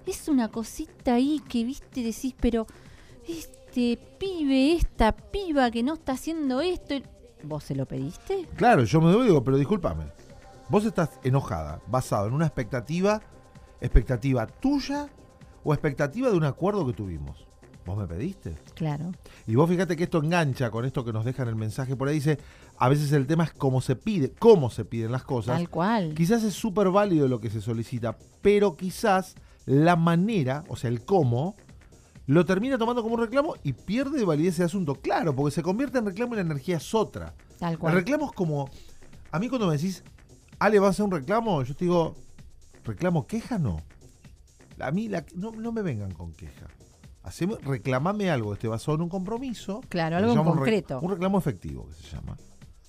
Es 0.07 0.27
una 0.27 0.49
cosita 0.49 1.15
ahí 1.15 1.41
que, 1.49 1.63
viste, 1.63 2.03
decís, 2.03 2.35
pero 2.41 2.67
este 3.73 3.99
pibe, 4.19 4.75
esta 4.75 5.13
piba 5.13 5.71
que 5.71 5.83
no 5.83 5.95
está 5.95 6.13
haciendo 6.13 6.61
esto. 6.61 6.95
¿Vos 7.43 7.65
se 7.65 7.75
lo 7.75 7.87
pediste? 7.87 8.47
Claro, 8.57 8.85
yo 8.85 9.01
me 9.01 9.11
doy, 9.11 9.29
digo, 9.29 9.43
pero 9.43 9.57
discúlpame. 9.57 10.05
Vos 10.69 10.85
estás 10.85 11.19
enojada, 11.25 11.81
basado 11.87 12.29
en 12.29 12.35
una 12.35 12.45
expectativa, 12.45 13.23
expectativa 13.81 14.47
tuya 14.47 15.09
o 15.65 15.73
expectativa 15.73 16.29
de 16.31 16.37
un 16.37 16.45
acuerdo 16.45 16.87
que 16.87 16.93
tuvimos. 16.93 17.47
Vos 17.87 17.97
me 17.97 18.07
pediste. 18.07 18.55
Claro. 18.75 19.13
Y 19.47 19.55
vos 19.55 19.71
fíjate 19.71 19.97
que 19.97 20.05
esto 20.05 20.23
engancha 20.23 20.71
con 20.71 20.85
esto 20.85 21.03
que 21.03 21.13
nos 21.15 21.25
dejan 21.25 21.49
el 21.49 21.57
mensaje 21.57 21.97
por 21.97 22.09
ahí. 22.09 22.17
Dice, 22.17 22.39
a 22.77 22.91
veces 22.91 23.11
el 23.13 23.27
tema 23.27 23.45
es 23.45 23.53
cómo 23.53 23.81
se 23.81 23.97
pide, 23.97 24.33
cómo 24.39 24.69
se 24.69 24.85
piden 24.85 25.13
las 25.13 25.25
cosas. 25.25 25.57
Tal 25.57 25.71
cual. 25.71 26.13
Quizás 26.15 26.45
es 26.45 26.53
súper 26.53 26.91
válido 26.91 27.27
lo 27.27 27.41
que 27.41 27.49
se 27.49 27.63
solicita, 27.63 28.19
pero 28.43 28.77
quizás 28.77 29.35
la 29.65 29.97
manera, 29.97 30.65
o 30.69 30.77
sea, 30.77 30.91
el 30.91 31.07
cómo, 31.07 31.57
lo 32.33 32.45
termina 32.45 32.79
tomando 32.79 33.03
como 33.03 33.15
un 33.17 33.21
reclamo 33.21 33.55
y 33.63 33.73
pierde 33.73 34.25
validez 34.25 34.55
ese 34.55 34.65
asunto. 34.65 34.95
Claro, 34.97 35.35
porque 35.35 35.55
se 35.55 35.63
convierte 35.63 35.99
en 35.99 36.07
reclamo 36.07 36.35
y 36.35 36.37
la 36.37 36.43
energía 36.43 36.77
es 36.79 36.95
otra. 36.95 37.35
Tal 37.59 37.73
El 37.75 37.79
cual. 37.79 37.95
reclamo 37.95 38.27
es 38.27 38.33
como. 38.33 38.69
A 39.31 39.39
mí 39.39 39.49
cuando 39.49 39.67
me 39.67 39.77
decís, 39.77 40.03
Ale, 40.59 40.79
¿vas 40.79 40.89
a 40.89 40.91
hacer 40.91 41.05
un 41.05 41.11
reclamo? 41.13 41.63
Yo 41.63 41.75
te 41.75 41.85
digo, 41.85 42.15
¿reclamo 42.85 43.27
queja? 43.27 43.59
No. 43.59 43.81
A 44.81 44.91
mí 44.91 45.09
la- 45.09 45.25
no, 45.35 45.51
no 45.53 45.73
me 45.73 45.83
vengan 45.83 46.13
con 46.13 46.33
queja. 46.33 46.67
Haceme, 47.23 47.57
reclamame 47.63 48.31
algo 48.31 48.53
esté 48.53 48.67
basado 48.69 48.97
en 48.97 49.03
un 49.03 49.09
compromiso. 49.09 49.81
Claro, 49.89 50.17
algo 50.17 50.33
en 50.33 50.39
un 50.41 50.45
concreto. 50.45 50.99
Un, 51.01 51.11
reclamo 51.13 51.39
efectivo, 51.39 51.87
que 51.87 51.95
se 51.95 52.17
llama. 52.17 52.37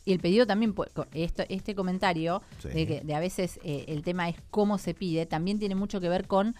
Y 0.05 0.11
el 0.11 0.19
pedido 0.19 0.45
también, 0.47 0.73
pu- 0.75 0.89
co- 0.93 1.05
esto, 1.13 1.43
este 1.49 1.75
comentario 1.75 2.41
Sí. 2.59 2.69
de 2.69 2.87
que 2.87 3.01
de 3.01 3.15
a 3.15 3.19
veces 3.19 3.59
eh, 3.63 3.85
el 3.87 4.01
tema 4.03 4.27
es 4.29 4.35
cómo 4.49 4.77
se 4.77 4.93
pide, 4.93 5.25
también 5.25 5.59
tiene 5.59 5.75
mucho 5.75 6.01
que 6.01 6.09
ver 6.09 6.27
con 6.27 6.55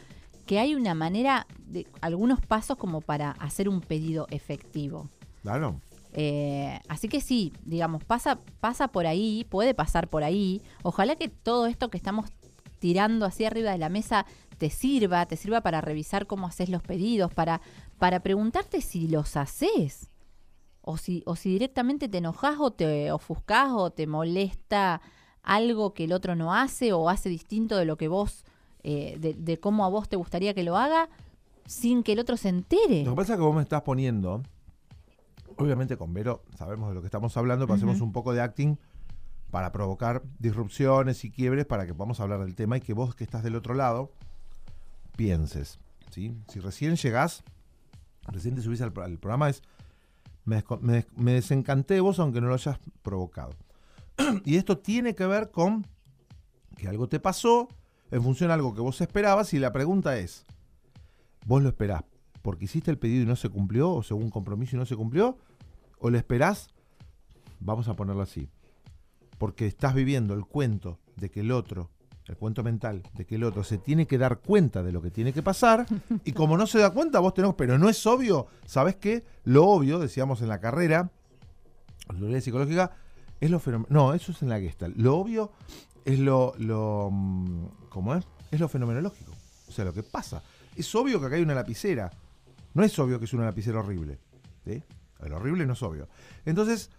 que 0.45 0.59
hay 0.59 0.75
una 0.75 0.93
manera, 0.93 1.47
de 1.57 1.87
algunos 2.01 2.41
pasos 2.41 2.77
como 2.77 3.01
para 3.01 3.31
hacer 3.31 3.69
un 3.69 3.81
pedido 3.81 4.27
efectivo. 4.29 5.09
Claro. 5.41 5.79
Eh, 6.13 6.79
así 6.87 7.07
que 7.07 7.21
sí, 7.21 7.53
digamos, 7.65 8.03
pasa, 8.03 8.39
pasa 8.59 8.89
por 8.89 9.07
ahí, 9.07 9.45
puede 9.49 9.73
pasar 9.73 10.07
por 10.07 10.23
ahí. 10.23 10.61
Ojalá 10.83 11.15
que 11.15 11.27
todo 11.27 11.65
esto 11.65 11.89
que 11.89 11.97
estamos 11.97 12.31
tirando 12.79 13.25
así 13.25 13.45
arriba 13.45 13.71
de 13.71 13.77
la 13.77 13.89
mesa 13.89 14.25
te 14.57 14.69
sirva, 14.69 15.25
te 15.25 15.37
sirva 15.37 15.61
para 15.61 15.81
revisar 15.81 16.27
cómo 16.27 16.47
haces 16.47 16.69
los 16.69 16.83
pedidos, 16.83 17.33
para, 17.33 17.61
para 17.97 18.21
preguntarte 18.21 18.81
si 18.81 19.07
los 19.07 19.37
haces. 19.37 20.09
O 20.81 20.97
si, 20.97 21.23
o 21.25 21.37
si 21.37 21.49
directamente 21.49 22.09
te 22.09 22.17
enojas 22.17 22.57
o 22.59 22.71
te 22.71 23.09
ofuscás 23.13 23.69
o 23.71 23.91
te 23.91 24.05
molesta 24.05 25.01
algo 25.41 25.93
que 25.93 26.03
el 26.03 26.11
otro 26.11 26.35
no 26.35 26.53
hace 26.53 26.91
o 26.91 27.09
hace 27.09 27.29
distinto 27.29 27.77
de 27.77 27.85
lo 27.85 27.95
que 27.95 28.09
vos, 28.09 28.43
eh, 28.83 29.17
de, 29.19 29.33
de 29.33 29.59
cómo 29.59 29.85
a 29.85 29.89
vos 29.89 30.09
te 30.09 30.15
gustaría 30.15 30.53
que 30.53 30.63
lo 30.63 30.77
haga, 30.77 31.09
sin 31.65 32.03
que 32.03 32.13
el 32.13 32.19
otro 32.19 32.37
se 32.37 32.49
entere. 32.49 33.03
Lo 33.03 33.11
que 33.11 33.17
pasa 33.17 33.33
es 33.33 33.37
que 33.39 33.45
vos 33.45 33.55
me 33.55 33.61
estás 33.61 33.81
poniendo, 33.83 34.43
obviamente 35.57 35.97
con 35.97 36.13
Vero 36.13 36.43
sabemos 36.57 36.89
de 36.89 36.95
lo 36.95 37.01
que 37.01 37.07
estamos 37.07 37.35
hablando, 37.37 37.65
pero 37.65 37.75
hacemos 37.75 38.01
un 38.01 38.11
poco 38.11 38.33
de 38.33 38.41
acting 38.41 38.77
para 39.51 39.71
provocar 39.71 40.23
disrupciones 40.39 41.23
y 41.25 41.29
quiebres 41.31 41.65
para 41.65 41.85
que 41.85 41.93
podamos 41.93 42.19
hablar 42.19 42.39
del 42.41 42.55
tema 42.55 42.77
y 42.77 42.81
que 42.81 42.93
vos 42.93 43.13
que 43.15 43.23
estás 43.23 43.43
del 43.43 43.55
otro 43.55 43.73
lado 43.75 44.11
pienses. 45.15 45.79
¿sí? 46.09 46.35
Si 46.47 46.59
recién 46.59 46.95
llegás, 46.95 47.43
recién 48.27 48.55
te 48.55 48.61
subís 48.61 48.81
al, 48.81 48.91
pro- 48.91 49.03
al 49.03 49.17
programa, 49.19 49.49
es 49.49 49.61
me, 50.45 50.63
me 50.81 50.93
des- 50.93 51.07
me 51.15 51.33
desencanté 51.33 51.93
de 51.95 52.01
vos 52.01 52.19
aunque 52.19 52.41
no 52.41 52.47
lo 52.47 52.55
hayas 52.55 52.79
provocado. 53.01 53.51
y 54.45 54.57
esto 54.57 54.77
tiene 54.79 55.15
que 55.15 55.25
ver 55.25 55.51
con 55.51 55.85
que 56.75 56.87
algo 56.87 57.07
te 57.07 57.19
pasó 57.19 57.67
en 58.13 58.21
función 58.21 58.49
de 58.49 58.53
algo 58.53 58.75
que 58.75 58.81
vos 58.81 59.01
esperabas 59.01 59.53
y 59.55 59.59
la 59.59 59.73
pregunta 59.73 60.17
es, 60.19 60.45
¿vos 61.47 61.63
lo 61.63 61.69
esperás 61.69 62.03
porque 62.43 62.65
hiciste 62.65 62.91
el 62.91 62.99
pedido 62.99 63.23
y 63.23 63.25
no 63.25 63.35
se 63.35 63.49
cumplió 63.49 63.89
o 63.91 64.03
según 64.03 64.29
compromiso 64.29 64.75
y 64.75 64.79
no 64.79 64.85
se 64.85 64.95
cumplió? 64.95 65.39
¿O 65.97 66.11
lo 66.11 66.17
esperás, 66.17 66.67
vamos 67.59 67.87
a 67.87 67.95
ponerlo 67.95 68.21
así, 68.21 68.49
porque 69.39 69.65
estás 69.65 69.95
viviendo 69.95 70.35
el 70.35 70.45
cuento 70.45 70.99
de 71.15 71.31
que 71.31 71.39
el 71.39 71.51
otro, 71.51 71.89
el 72.27 72.37
cuento 72.37 72.61
mental, 72.63 73.01
de 73.15 73.25
que 73.25 73.35
el 73.35 73.43
otro 73.43 73.63
se 73.63 73.79
tiene 73.79 74.05
que 74.05 74.19
dar 74.19 74.41
cuenta 74.41 74.83
de 74.83 74.91
lo 74.91 75.01
que 75.01 75.09
tiene 75.09 75.33
que 75.33 75.41
pasar 75.41 75.87
y 76.23 76.33
como 76.33 76.55
no 76.55 76.67
se 76.67 76.77
da 76.77 76.91
cuenta, 76.91 77.19
vos 77.19 77.33
tenés, 77.33 77.55
pero 77.55 77.79
no 77.79 77.89
es 77.89 78.05
obvio, 78.05 78.45
¿sabés 78.67 78.95
qué? 78.97 79.23
Lo 79.43 79.65
obvio, 79.65 79.97
decíamos 79.97 80.43
en 80.43 80.49
la 80.49 80.59
carrera, 80.59 81.09
la 82.09 82.19
teoría 82.19 82.41
psicológica, 82.41 82.91
es 83.39 83.49
lo 83.49 83.59
fenomenal. 83.59 83.91
No, 83.91 84.13
eso 84.13 84.31
es 84.31 84.41
en 84.43 84.49
la 84.49 84.59
Gestalt. 84.59 84.95
Lo 84.97 85.17
obvio 85.17 85.51
es 86.05 86.19
lo, 86.19 86.53
lo 86.57 87.09
mm, 87.11 87.65
¿cómo 87.89 88.15
es? 88.15 88.25
Es 88.51 88.59
lo 88.59 88.67
fenomenológico. 88.67 89.31
O 89.67 89.71
sea, 89.71 89.85
lo 89.85 89.93
que 89.93 90.03
pasa. 90.03 90.43
Es 90.75 90.93
obvio 90.95 91.19
que 91.19 91.27
acá 91.27 91.35
hay 91.35 91.41
una 91.41 91.55
lapicera. 91.55 92.11
No 92.73 92.83
es 92.83 92.97
obvio 92.99 93.19
que 93.19 93.25
es 93.25 93.33
una 93.33 93.45
lapicera 93.45 93.79
horrible. 93.79 94.19
¿sí? 94.65 94.83
El 95.23 95.33
horrible 95.33 95.65
no 95.65 95.73
es 95.73 95.81
obvio. 95.83 96.07
Entonces, 96.45 96.89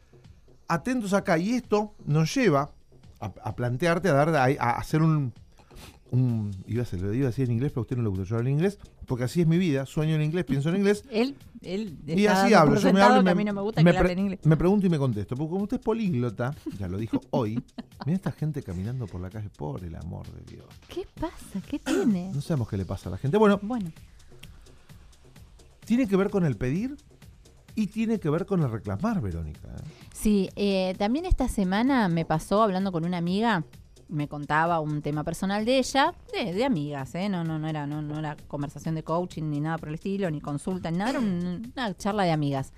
atentos 0.68 1.12
acá. 1.12 1.38
Y 1.38 1.54
esto 1.54 1.94
nos 2.06 2.34
lleva 2.34 2.72
a, 3.20 3.56
plantearte, 3.56 4.08
a, 4.08 4.12
dar, 4.12 4.28
a, 4.30 4.44
a 4.44 4.70
hacer 4.78 5.00
un, 5.02 5.32
Iba 6.66 6.84
a, 6.84 6.96
lo 6.96 7.10
decir 7.10 7.46
en 7.46 7.52
inglés, 7.52 7.72
pero 7.72 7.82
usted 7.82 7.96
no 7.96 8.02
le 8.02 8.08
gusta 8.08 8.24
yo 8.24 8.38
en 8.38 8.48
inglés. 8.48 8.78
Porque 9.06 9.24
así 9.24 9.40
es 9.40 9.46
mi 9.46 9.58
vida. 9.58 9.86
Sueño 9.86 10.14
en 10.14 10.22
inglés, 10.22 10.44
pienso 10.44 10.68
en 10.70 10.76
inglés. 10.76 11.04
Él, 11.10 11.36
él 11.62 11.98
Y 12.06 12.26
así 12.26 12.54
hablo. 12.54 12.78
Yo 12.80 12.92
me 12.92 13.00
hablo 13.02 13.20
y 13.20 13.24
me, 13.24 13.30
a 13.30 13.34
mí 13.34 13.44
no 13.44 13.52
me 13.52 13.60
gusta 13.60 13.82
me 13.82 13.92
pre- 13.94 14.12
en 14.12 14.18
inglés. 14.18 14.40
me 14.44 14.56
pregunto 14.56 14.86
y 14.86 14.90
me 14.90 14.98
contesto. 14.98 15.36
Porque 15.36 15.50
como 15.50 15.62
usted 15.64 15.76
es 15.78 15.82
políglota, 15.82 16.54
ya 16.78 16.88
lo 16.88 16.98
dijo 16.98 17.20
hoy. 17.30 17.62
Mira 18.06 18.16
esta 18.16 18.32
gente 18.32 18.62
caminando 18.62 19.06
por 19.06 19.20
la 19.20 19.30
calle, 19.30 19.48
por 19.50 19.84
el 19.84 19.94
amor 19.96 20.26
de 20.32 20.54
Dios. 20.54 20.66
¿Qué 20.88 21.06
pasa? 21.20 21.60
¿Qué 21.68 21.78
tiene? 21.78 22.30
No 22.34 22.40
sabemos 22.40 22.68
qué 22.68 22.76
le 22.76 22.84
pasa 22.84 23.08
a 23.08 23.12
la 23.12 23.18
gente. 23.18 23.36
Bueno, 23.36 23.58
Bueno, 23.62 23.90
tiene 25.84 26.06
que 26.08 26.16
ver 26.16 26.30
con 26.30 26.44
el 26.44 26.56
pedir 26.56 26.96
y 27.74 27.88
tiene 27.88 28.18
que 28.20 28.30
ver 28.30 28.46
con 28.46 28.62
el 28.62 28.70
reclamar, 28.70 29.20
Verónica. 29.20 29.68
¿eh? 29.68 29.82
sí, 30.12 30.48
eh, 30.56 30.94
también 30.98 31.26
esta 31.26 31.48
semana 31.48 32.08
me 32.08 32.24
pasó 32.24 32.62
hablando 32.62 32.92
con 32.92 33.04
una 33.04 33.18
amiga, 33.18 33.64
me 34.14 34.28
contaba 34.28 34.80
un 34.80 35.02
tema 35.02 35.24
personal 35.24 35.64
de 35.64 35.78
ella, 35.78 36.14
de, 36.32 36.52
de 36.54 36.64
amigas, 36.64 37.14
¿eh? 37.14 37.28
No, 37.28 37.44
no, 37.44 37.58
no 37.58 37.68
era, 37.68 37.86
no, 37.86 38.00
no 38.02 38.18
era 38.18 38.36
conversación 38.48 38.94
de 38.94 39.02
coaching 39.02 39.44
ni 39.50 39.60
nada 39.60 39.78
por 39.78 39.88
el 39.90 39.96
estilo, 39.96 40.30
ni 40.30 40.40
consulta, 40.40 40.90
ni 40.90 40.98
nada, 40.98 41.10
era 41.10 41.20
un- 41.20 41.72
una 41.76 41.94
charla 41.96 42.22
de 42.24 42.30
amigas. 42.32 42.72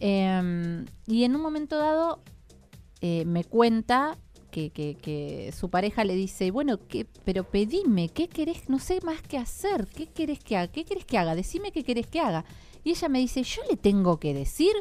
Eh, 0.00 0.84
y 1.06 1.24
en 1.24 1.34
un 1.36 1.42
momento 1.42 1.76
dado 1.78 2.20
eh, 3.00 3.24
me 3.26 3.44
cuenta 3.44 4.16
que, 4.50 4.70
que- 4.70 4.96
que 4.96 5.52
su 5.52 5.70
pareja 5.70 6.04
le 6.04 6.14
dice, 6.14 6.50
bueno, 6.50 6.78
¿qué, 6.88 7.06
pero 7.24 7.44
pedime, 7.44 8.08
¿qué 8.08 8.28
querés? 8.28 8.68
No 8.68 8.78
sé 8.78 9.00
más 9.04 9.20
qué 9.22 9.38
hacer, 9.38 9.86
¿qué 9.86 10.06
querés 10.06 10.38
que 10.40 10.56
haga? 10.56 10.68
¿Qué 10.72 10.84
querés 10.84 11.04
que 11.04 11.18
haga? 11.18 11.34
Decime 11.34 11.70
qué 11.70 11.84
querés 11.84 12.06
que 12.06 12.20
haga. 12.20 12.44
Y 12.84 12.90
ella 12.90 13.08
me 13.08 13.18
dice, 13.18 13.42
¿yo 13.42 13.62
le 13.70 13.76
tengo 13.76 14.18
que 14.18 14.32
decir? 14.34 14.72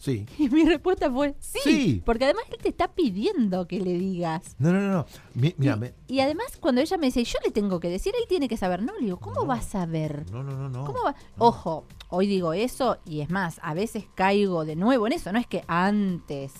Sí. 0.00 0.24
Y 0.38 0.48
mi 0.48 0.64
respuesta 0.64 1.10
fue, 1.12 1.34
sí, 1.40 1.60
Sí. 1.62 2.02
porque 2.06 2.24
además 2.24 2.44
él 2.50 2.56
te 2.62 2.70
está 2.70 2.88
pidiendo 2.88 3.68
que 3.68 3.78
le 3.80 3.92
digas. 3.92 4.56
No, 4.58 4.72
no, 4.72 4.80
no. 4.80 4.90
no. 4.92 5.06
Mi- 5.34 5.54
mira, 5.58 5.74
y, 5.76 5.78
me- 5.78 5.94
y 6.08 6.20
además 6.20 6.46
cuando 6.58 6.80
ella 6.80 6.96
me 6.96 7.06
dice, 7.08 7.22
yo 7.22 7.38
le 7.44 7.50
tengo 7.50 7.78
que 7.80 7.90
decir, 7.90 8.14
él 8.18 8.24
tiene 8.26 8.48
que 8.48 8.56
saber. 8.56 8.82
No, 8.82 8.94
le 8.98 9.04
digo, 9.04 9.18
¿cómo 9.18 9.42
No. 9.42 9.46
va 9.46 9.56
a 9.56 9.62
saber? 9.62 10.24
no, 10.32 10.42
no, 10.42 10.52
no, 10.56 10.70
no. 10.70 10.86
¿Cómo 10.86 11.00
va? 11.04 11.12
no. 11.36 11.44
Ojo, 11.44 11.84
hoy 12.08 12.26
digo 12.26 12.54
eso 12.54 12.96
y 13.04 13.20
es 13.20 13.28
más, 13.28 13.60
a 13.62 13.74
veces 13.74 14.06
caigo 14.14 14.64
de 14.64 14.74
nuevo 14.74 15.06
en 15.06 15.12
eso. 15.12 15.30
No 15.32 15.38
es 15.38 15.46
que 15.46 15.62
antes, 15.68 16.54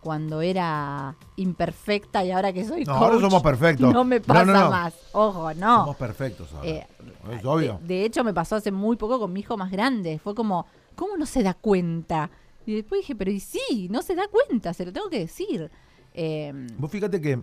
cuando 0.00 0.40
era 0.40 1.16
imperfecta 1.36 2.24
y 2.24 2.30
ahora 2.30 2.52
que 2.54 2.64
soy 2.64 2.84
No, 2.86 2.94
coach, 2.94 3.02
ahora 3.02 3.20
somos 3.20 3.42
perfectos. 3.42 3.92
no 3.92 4.04
me 4.04 4.22
pasa 4.22 4.44
no, 4.46 4.52
no. 4.54 4.70
más. 4.70 4.94
Ojo, 5.12 5.52
no. 5.52 5.80
Somos 5.80 5.96
perfectos 5.96 6.48
ahora. 6.54 6.66
Eh, 6.68 6.86
es 7.32 7.44
obvio. 7.44 7.78
De, 7.82 7.94
de 7.94 8.04
hecho, 8.06 8.24
me 8.24 8.32
pasó 8.32 8.56
hace 8.56 8.72
muy 8.72 8.96
poco 8.96 9.18
con 9.18 9.30
mi 9.34 9.40
hijo 9.40 9.58
más 9.58 9.70
grande. 9.70 10.18
Fue 10.18 10.34
como, 10.34 10.64
¿cómo 10.96 11.18
no 11.18 11.26
se 11.26 11.42
da 11.42 11.52
cuenta? 11.52 12.30
Y 12.66 12.74
después 12.74 13.00
dije, 13.00 13.16
pero 13.16 13.30
y 13.30 13.40
sí, 13.40 13.88
no 13.90 14.02
se 14.02 14.14
da 14.14 14.24
cuenta, 14.28 14.72
se 14.74 14.84
lo 14.84 14.92
tengo 14.92 15.08
que 15.08 15.18
decir. 15.20 15.70
Eh, 16.14 16.52
Vos 16.78 16.90
fíjate 16.90 17.20
que 17.20 17.40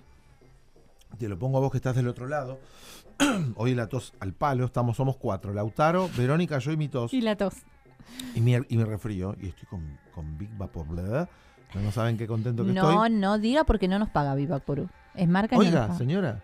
Te 1.18 1.28
lo 1.30 1.40
pongo 1.40 1.58
a 1.58 1.62
vos 1.62 1.72
que 1.72 1.78
estás 1.78 1.96
del 1.96 2.08
otro 2.08 2.28
lado. 2.28 2.60
Hoy 3.56 3.74
la 3.74 3.88
tos 3.88 4.14
al 4.20 4.34
palo, 4.34 4.66
estamos, 4.66 4.98
somos 4.98 5.18
cuatro. 5.18 5.54
Lautaro, 5.54 6.10
Verónica, 6.18 6.60
yo 6.60 6.72
y 6.72 6.78
mi 6.78 6.88
tos. 6.88 7.14
Y 7.14 7.22
la 7.22 7.36
tos. 7.36 7.56
Y 8.36 8.42
mi, 8.42 8.54
y 8.56 8.78
mi 8.78 8.84
resfrío. 8.84 9.36
Y 9.42 9.48
estoy 9.48 9.68
con, 9.68 9.98
con 10.14 10.38
Big 10.38 10.50
Vapor, 10.58 10.88
¿verdad? 10.96 11.30
No, 11.74 11.82
no 11.82 11.92
saben 11.92 12.18
qué 12.18 12.28
contento 12.28 12.64
que 12.66 12.72
No, 12.72 12.90
estoy. 13.06 13.10
no 13.18 13.40
diga 13.40 13.64
porque 13.64 13.88
no 13.88 14.00
nos 14.00 14.10
paga 14.10 14.36
Viva 14.36 14.60
Porú. 14.60 14.88
Es 15.16 15.28
marca 15.28 15.56
no 15.56 15.62
Oiga, 15.62 15.98
señora. 15.98 16.44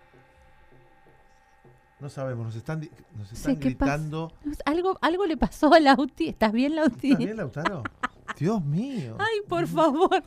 No 1.99 2.09
sabemos, 2.09 2.45
nos 2.47 2.55
están, 2.55 2.89
nos 3.17 3.31
están 3.31 3.57
gritando. 3.59 4.33
Algo, 4.65 4.97
algo 5.01 5.25
le 5.25 5.37
pasó 5.37 5.73
a 5.73 5.79
Lauti. 5.79 6.27
¿Estás 6.27 6.51
bien, 6.51 6.75
Lauti? 6.75 7.11
¿Está 7.11 7.23
bien, 7.23 7.37
Lautaro? 7.37 7.83
Dios 8.37 8.63
mío. 8.63 9.15
Ay, 9.19 9.41
por 9.47 9.67
favor. 9.67 10.23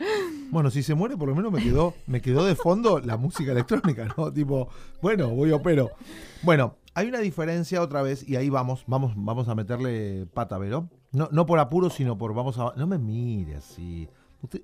Bueno, 0.50 0.70
si 0.70 0.82
se 0.82 0.94
muere, 0.94 1.16
por 1.16 1.28
lo 1.28 1.34
menos 1.34 1.52
me 1.52 1.62
quedó, 1.62 1.94
me 2.06 2.20
quedó 2.20 2.44
de 2.44 2.54
fondo 2.54 3.00
la 3.00 3.16
música 3.16 3.52
electrónica, 3.52 4.06
¿no? 4.16 4.32
Tipo, 4.32 4.68
bueno, 5.02 5.28
voy 5.28 5.52
opero. 5.52 5.90
Bueno, 6.42 6.76
hay 6.94 7.08
una 7.08 7.18
diferencia 7.18 7.82
otra 7.82 8.02
vez, 8.02 8.26
y 8.28 8.36
ahí 8.36 8.48
vamos, 8.48 8.84
vamos, 8.86 9.12
vamos 9.16 9.48
a 9.48 9.54
meterle 9.54 10.26
pata, 10.32 10.58
Vero. 10.58 10.88
No, 11.12 11.28
no 11.32 11.46
por 11.46 11.58
apuro, 11.58 11.90
sino 11.90 12.16
por 12.18 12.34
vamos 12.34 12.58
a. 12.58 12.72
No 12.76 12.86
me 12.86 12.98
mire 12.98 13.56
así. 13.56 14.08
Usted- 14.42 14.62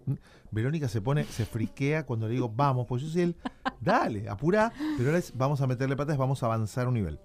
Verónica 0.51 0.87
se 0.89 1.01
pone, 1.01 1.25
se 1.25 1.47
friquea 1.47 2.05
cuando 2.05 2.29
le 2.29 2.35
digo 2.35 2.49
vamos, 2.55 2.87
pues 2.87 3.03
yo 3.03 3.09
soy 3.09 3.23
el. 3.23 3.37
Dale, 3.81 4.29
apura, 4.29 4.73
pero 4.97 5.09
ahora 5.09 5.19
es, 5.19 5.33
vamos 5.37 5.61
a 5.61 5.67
meterle 5.67 5.97
patas, 5.97 6.17
vamos 6.19 6.43
a 6.43 6.47
avanzar 6.47 6.87
un 6.89 6.95
nivel. 6.95 7.19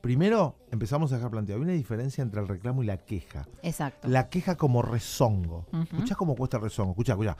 Primero, 0.00 0.56
empezamos 0.70 1.12
a 1.12 1.16
dejar 1.16 1.30
planteado. 1.30 1.60
Hay 1.60 1.64
una 1.64 1.74
diferencia 1.74 2.22
entre 2.22 2.40
el 2.40 2.48
reclamo 2.48 2.82
y 2.82 2.86
la 2.86 2.96
queja. 2.96 3.46
Exacto. 3.62 4.08
La 4.08 4.28
queja 4.30 4.56
como 4.56 4.80
rezongo. 4.82 5.66
Escuchá 5.82 6.14
cómo 6.14 6.34
cuesta 6.34 6.56
el 6.56 6.62
rezongo. 6.64 6.92
Escuchá, 6.92 7.12
escuchá. 7.12 7.36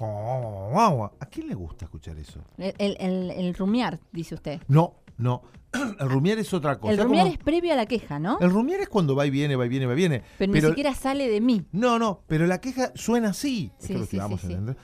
¿A 0.00 1.26
quién 1.30 1.48
le 1.48 1.54
gusta 1.54 1.84
escuchar 1.84 2.16
eso? 2.18 2.40
El, 2.56 2.74
el, 2.78 2.96
el- 3.00 3.30
el 3.30 3.54
rumiar, 3.54 3.98
dice 4.12 4.34
usted. 4.34 4.60
No, 4.68 4.94
no. 5.18 5.42
El 6.00 6.10
rumier 6.10 6.36
es 6.40 6.52
otra 6.52 6.80
cosa. 6.80 6.92
El 6.94 6.98
rumiar 6.98 7.26
Como- 7.26 7.32
es 7.36 7.38
previo 7.44 7.72
a 7.72 7.76
la 7.76 7.86
queja, 7.86 8.18
¿no? 8.18 8.38
el 8.40 8.50
rumier 8.50 8.80
es 8.80 8.88
cuando 8.88 9.14
va 9.14 9.24
y 9.26 9.30
viene, 9.30 9.54
va 9.54 9.66
y 9.66 9.68
viene, 9.68 9.86
va 9.86 9.92
y 9.92 9.96
viene. 9.96 10.22
Pero, 10.36 10.52
ni 10.52 10.60
siquiera 10.60 10.94
sale 10.94 11.28
de 11.28 11.40
mí. 11.40 11.64
No, 11.70 11.96
no, 11.96 12.22
pero 12.26 12.44
la 12.48 12.60
queja 12.60 12.90
suena 12.96 13.28
así. 13.28 13.70
Sí, 13.78 13.92
lo 13.92 14.00
sí, 14.02 14.08
que 14.08 14.16
vamos 14.18 14.40
sí, 14.40 14.48
a 14.48 14.50
entender. 14.50 14.76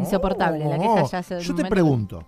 Insoportable, 0.00 0.64
la 0.66 0.78
queja 0.78 1.02
ya 1.22 1.36
un 1.36 1.42
Yo 1.42 1.54
te 1.56 1.64
pregunto, 1.64 2.24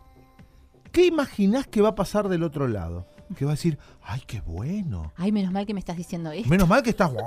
¿qué 0.96 1.04
imaginás 1.04 1.66
que 1.66 1.82
va 1.82 1.90
a 1.90 1.94
pasar 1.94 2.26
del 2.30 2.42
otro 2.42 2.68
lado? 2.68 3.04
Que 3.36 3.44
va 3.44 3.50
a 3.50 3.54
decir, 3.54 3.76
ay, 4.02 4.22
qué 4.26 4.40
bueno. 4.40 5.12
Ay, 5.16 5.30
menos 5.30 5.52
mal 5.52 5.66
que 5.66 5.74
me 5.74 5.80
estás 5.80 5.94
diciendo 5.98 6.30
esto. 6.30 6.48
Menos 6.48 6.66
mal 6.66 6.82
que 6.82 6.90
estás. 6.90 7.12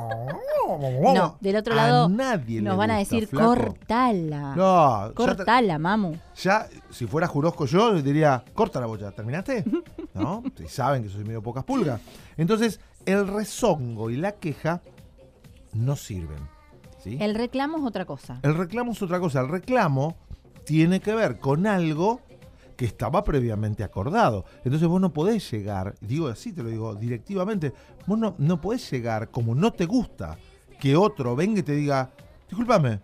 No, 0.70 1.38
del 1.42 1.56
otro 1.56 1.74
A 1.74 1.78
lado 1.78 2.10
nadie 2.10 2.62
Nos 2.62 2.78
van 2.78 2.92
a 2.92 2.98
decir, 3.00 3.26
flaco. 3.26 3.56
cortala. 3.56 4.56
No, 4.56 5.08
ya, 5.08 5.14
cortala, 5.16 5.80
mamu. 5.80 6.14
ya, 6.36 6.68
si 6.92 7.08
fuera 7.08 7.26
Jurosco 7.26 7.66
yo, 7.66 7.92
le 7.92 8.04
diría, 8.04 8.44
corta 8.54 8.80
la 8.80 8.86
bocha, 8.86 9.12
¿terminaste? 9.12 9.64
¿No? 10.14 10.44
Y 10.64 10.68
saben 10.68 11.02
que 11.02 11.10
soy 11.10 11.24
medio 11.24 11.42
pocas 11.42 11.64
pulgas. 11.64 12.02
Entonces, 12.38 12.80
el 13.08 13.28
rezongo 13.28 14.12
y 14.12 14.18
la 14.18 14.34
queja 14.34 14.82
no 15.74 15.96
sirven. 15.96 16.48
¿sí? 17.04 17.18
El 17.20 17.34
reclamo 17.34 17.80
es 17.80 17.84
otra 17.84 18.06
cosa. 18.06 18.40
El 18.44 18.56
reclamo 18.56 18.92
es 18.92 19.02
otra 19.02 19.20
cosa. 19.20 19.42
El 19.42 19.48
reclamo 19.50 20.18
tiene 20.66 21.00
que 21.00 21.16
ver 21.16 21.40
con 21.40 21.66
algo 21.66 22.22
que 22.80 22.86
estaba 22.86 23.26
previamente 23.26 23.84
acordado. 23.84 24.46
Entonces 24.64 24.88
vos 24.88 25.02
no 25.02 25.12
podés 25.12 25.52
llegar, 25.52 25.96
digo 26.00 26.30
así, 26.30 26.54
te 26.54 26.64
lo 26.64 26.70
digo 26.70 26.96
directivamente, 26.96 27.74
vos 28.08 28.18
no, 28.18 28.36
no 28.38 28.62
podés 28.62 28.90
llegar 28.90 29.32
como 29.32 29.54
no 29.54 29.74
te 29.74 29.86
gusta 29.86 30.38
que 30.80 30.96
otro 30.96 31.36
venga 31.36 31.60
y 31.60 31.64
te 31.64 31.74
diga, 31.74 32.10
discúlpame, 32.48 33.02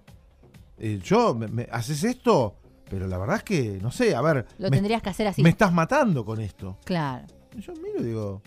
eh, 0.77 1.01
yo, 1.03 1.36
me, 1.36 1.50
me- 1.50 1.67
haces 1.70 2.05
esto, 2.05 2.55
pero 2.89 3.05
la 3.05 3.17
verdad 3.17 3.36
es 3.36 3.44
que, 3.44 3.77
no 3.82 3.91
sé, 3.91 4.15
a 4.15 4.22
ver, 4.22 4.46
Lo 4.60 4.70
me, 4.70 4.77
tendrías 4.77 5.01
que 5.01 5.10
hacer 5.10 5.27
así. 5.27 5.44
me 5.44 5.50
estás 5.50 5.74
matando 5.74 6.24
con 6.24 6.39
esto. 6.39 6.77
Claro. 6.86 7.27
Yo 7.58 7.74
miro 7.74 8.00
y 8.00 8.03
digo, 8.05 8.41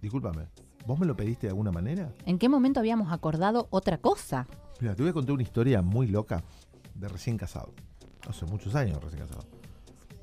discúlpame, 0.00 0.46
¿vos 0.86 0.98
me 0.98 1.04
lo 1.04 1.14
pediste 1.14 1.48
de 1.48 1.50
alguna 1.50 1.70
manera? 1.70 2.10
¿En 2.24 2.38
qué 2.38 2.48
momento 2.48 2.80
habíamos 2.80 3.12
acordado 3.12 3.68
otra 3.68 3.98
cosa? 3.98 4.46
Mira, 4.80 4.94
te 4.94 5.02
voy 5.02 5.10
a 5.10 5.12
contar 5.12 5.34
una 5.34 5.42
historia 5.42 5.82
muy 5.82 6.06
loca 6.06 6.42
de 6.94 7.08
recién 7.08 7.36
casado. 7.36 7.74
Hace 8.26 8.46
muchos 8.46 8.74
años 8.74 9.04
recién 9.04 9.20
casado. 9.20 9.44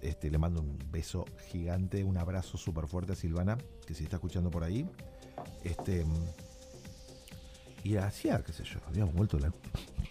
Este, 0.01 0.31
le 0.31 0.37
mando 0.37 0.61
un 0.61 0.77
beso 0.91 1.25
gigante, 1.51 2.03
un 2.03 2.17
abrazo 2.17 2.57
súper 2.57 2.87
fuerte 2.87 3.13
a 3.13 3.15
Silvana, 3.15 3.57
que 3.85 3.93
si 3.93 4.03
está 4.03 4.15
escuchando 4.17 4.49
por 4.49 4.63
ahí. 4.63 4.89
Este, 5.63 6.05
y 7.83 7.97
hacía, 7.97 8.43
qué 8.43 8.53
sé 8.53 8.63
yo, 8.63 8.79
habíamos 8.87 9.13
vuelto 9.13 9.37
de 9.37 9.43
la, 9.43 9.53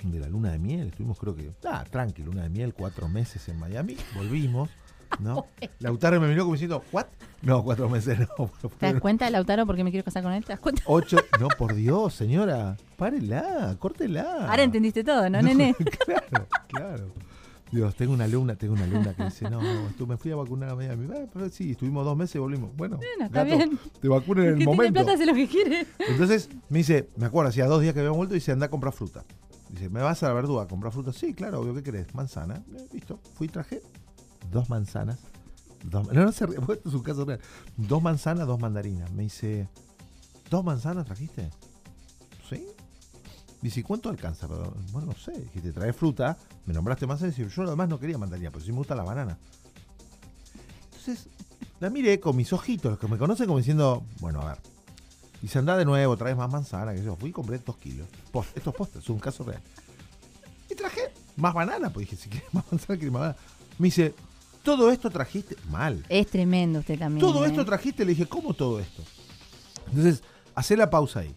de 0.03 0.20
la 0.20 0.29
luna 0.29 0.53
de 0.53 0.59
miel. 0.59 0.88
Estuvimos, 0.88 1.18
creo 1.18 1.35
que, 1.35 1.53
ah, 1.66 1.85
tranqui, 1.88 2.22
luna 2.22 2.42
de 2.42 2.48
miel, 2.48 2.74
cuatro 2.74 3.09
meses 3.09 3.48
en 3.48 3.59
Miami. 3.59 3.96
Volvimos, 4.14 4.70
¿no? 5.20 5.46
Lautaro 5.79 6.20
me 6.20 6.29
miró 6.29 6.44
como 6.44 6.55
diciendo, 6.55 6.83
¿what? 6.92 7.07
No, 7.42 7.62
cuatro 7.62 7.88
meses 7.88 8.18
no. 8.18 8.50
¿Te 8.79 8.92
das 8.92 9.00
cuenta, 9.00 9.31
Lautaro, 9.31 9.66
por 9.66 9.76
qué 9.76 9.85
me 9.85 9.90
quiero 9.90 10.05
casar 10.05 10.22
con 10.22 10.33
él? 10.33 10.44
¿Te 10.44 10.53
das 10.53 10.61
cuenta? 10.61 10.83
Ocho, 10.87 11.18
no, 11.40 11.48
por 11.48 11.74
Dios, 11.74 12.14
señora, 12.14 12.76
párela, 12.96 13.76
córtela. 13.79 14.46
Ahora 14.48 14.62
entendiste 14.62 15.05
todo, 15.05 15.31
¿no, 15.31 15.40
nene? 15.40 15.74
claro, 16.05 16.48
claro. 16.68 17.12
Dios, 17.73 17.95
tengo 17.95 18.13
una 18.13 18.25
alumna, 18.25 18.57
tengo 18.57 18.75
una 18.75 18.85
alumna 18.85 19.15
que 19.15 19.25
dice, 19.25 19.49
no, 19.49 19.61
tú 19.97 20.07
me 20.07 20.17
fui 20.17 20.31
a 20.33 20.37
vacunar 20.37 20.71
a 20.71 20.75
Miami. 20.75 21.07
Ah, 21.15 21.27
pero 21.33 21.49
sí, 21.51 21.71
estuvimos 21.73 22.05
dos 22.05 22.17
meses 22.17 22.35
y 22.37 22.39
volvimos. 22.39 22.75
Bueno, 22.77 22.97
Bueno, 22.97 23.25
está 23.27 23.45
gato, 23.45 23.57
bien. 23.57 23.79
te 24.01 24.09
vacunan 24.09 24.47
en 24.47 24.59
El 24.61 24.65
momento. 24.65 24.93
plata 24.95 25.13
hace 25.15 25.27
lo 25.27 25.35
que 25.35 25.47
quiere. 25.49 25.87
Entonces 26.09 26.49
me 26.69 26.79
dice, 26.79 27.09
me 27.17 27.27
acuerdo, 27.27 27.51
hacía 27.51 27.67
dos 27.67 27.81
días 27.81 27.95
que 27.95 28.01
habíamos 28.01 28.17
vuelto 28.19 28.35
y 28.35 28.39
dice, 28.39 28.53
anda 28.53 28.67
a 28.67 28.71
comprar 28.71 28.93
fruta. 28.93 29.25
Dice, 29.69 29.89
¿me 29.89 30.01
vas 30.03 30.21
a 30.25 30.29
la 30.29 30.35
verdura 30.35 30.65
a 30.65 30.67
comprar 30.69 30.93
fruta? 30.93 31.13
Sí, 31.13 31.33
claro, 31.33 31.61
obvio, 31.61 31.75
¿qué 31.75 31.83
querés? 31.85 32.13
Manzana. 32.15 32.63
Eh, 32.77 32.87
listo, 32.93 33.21
fui 33.35 33.47
y 33.47 33.51
traje 33.51 33.81
dos 34.51 34.69
manzanas. 34.69 35.19
Dos, 35.85 36.13
no, 36.13 36.25
no 36.25 36.33
se 36.33 36.47
ríe, 36.47 36.57
esto 36.73 36.89
es 36.89 36.95
un 36.95 37.03
caso 37.03 37.25
real. 37.25 37.41
Dos 37.77 38.03
manzanas, 38.03 38.47
dos 38.49 38.59
mandarinas. 38.61 39.13
Me 39.13 39.23
dice, 39.23 39.69
¿dos 40.51 40.65
manzanas 40.65 41.07
trajiste? 41.07 41.51
Dice, 43.62 43.81
¿y 43.81 43.83
cuánto 43.83 44.09
alcanza? 44.09 44.49
Pero, 44.49 44.75
bueno, 44.92 45.09
no 45.09 45.14
sé. 45.18 45.33
Dije, 45.38 45.61
te 45.61 45.73
traes 45.73 45.94
fruta, 45.94 46.37
me 46.66 46.73
nombraste 46.73 47.07
manzana 47.07 47.33
y 47.37 47.49
yo 47.49 47.62
además 47.64 47.88
no 47.88 47.99
quería 48.01 48.16
mandarina, 48.18 48.51
pero 48.51 48.64
sí 48.64 48.70
me 48.73 48.79
gusta 48.79 48.94
la 48.94 49.03
banana. 49.05 49.37
Entonces, 50.87 51.27
la 51.79 51.90
miré 51.90 52.20
con 52.20 52.37
mis 52.37 52.53
ojitos, 52.53 52.92
los 52.92 52.99
que 52.99 53.07
me 53.09 53.18
conocen 53.18 53.46
como 53.46 53.59
diciendo, 53.59 54.03
bueno, 54.20 54.40
a 54.40 54.46
ver. 54.46 54.59
Dice, 55.42 55.59
anda 55.59 55.77
de 55.77 55.85
nuevo, 55.87 56.16
traes 56.16 56.37
más 56.37 56.51
manzana, 56.51 56.94
que 56.94 57.03
yo 57.03 57.16
fui 57.16 57.31
y 57.31 57.33
compré 57.33 57.59
dos 57.59 57.77
kilos. 57.79 58.07
Post- 58.31 58.57
estos 58.57 58.75
postres, 58.75 59.05
es 59.05 59.11
un 59.11 59.18
caso 59.18 59.42
real. 59.44 59.62
Y 60.70 60.75
traje 60.75 61.12
más 61.37 61.55
banana, 61.55 61.90
pues 61.90 62.09
dije, 62.11 62.23
si 62.23 62.29
quieres 62.29 62.53
más 62.53 62.64
manzana, 62.70 62.99
quieres 62.99 63.12
más 63.12 63.20
banana. 63.20 63.38
Me 63.79 63.87
dice, 63.87 64.14
todo 64.62 64.90
esto 64.90 65.11
trajiste 65.11 65.57
mal. 65.70 66.05
Es 66.11 66.27
tremendo 66.27 66.81
usted 66.81 66.99
también. 66.99 67.27
Todo 67.27 67.44
¿eh? 67.44 67.49
esto 67.49 67.64
trajiste, 67.64 68.05
le 68.05 68.11
dije, 68.11 68.27
¿cómo 68.27 68.53
todo 68.53 68.81
esto? 68.81 69.03
Entonces, 69.88 70.23
hacé 70.55 70.77
la 70.77 70.90
pausa 70.90 71.20
ahí. 71.20 71.35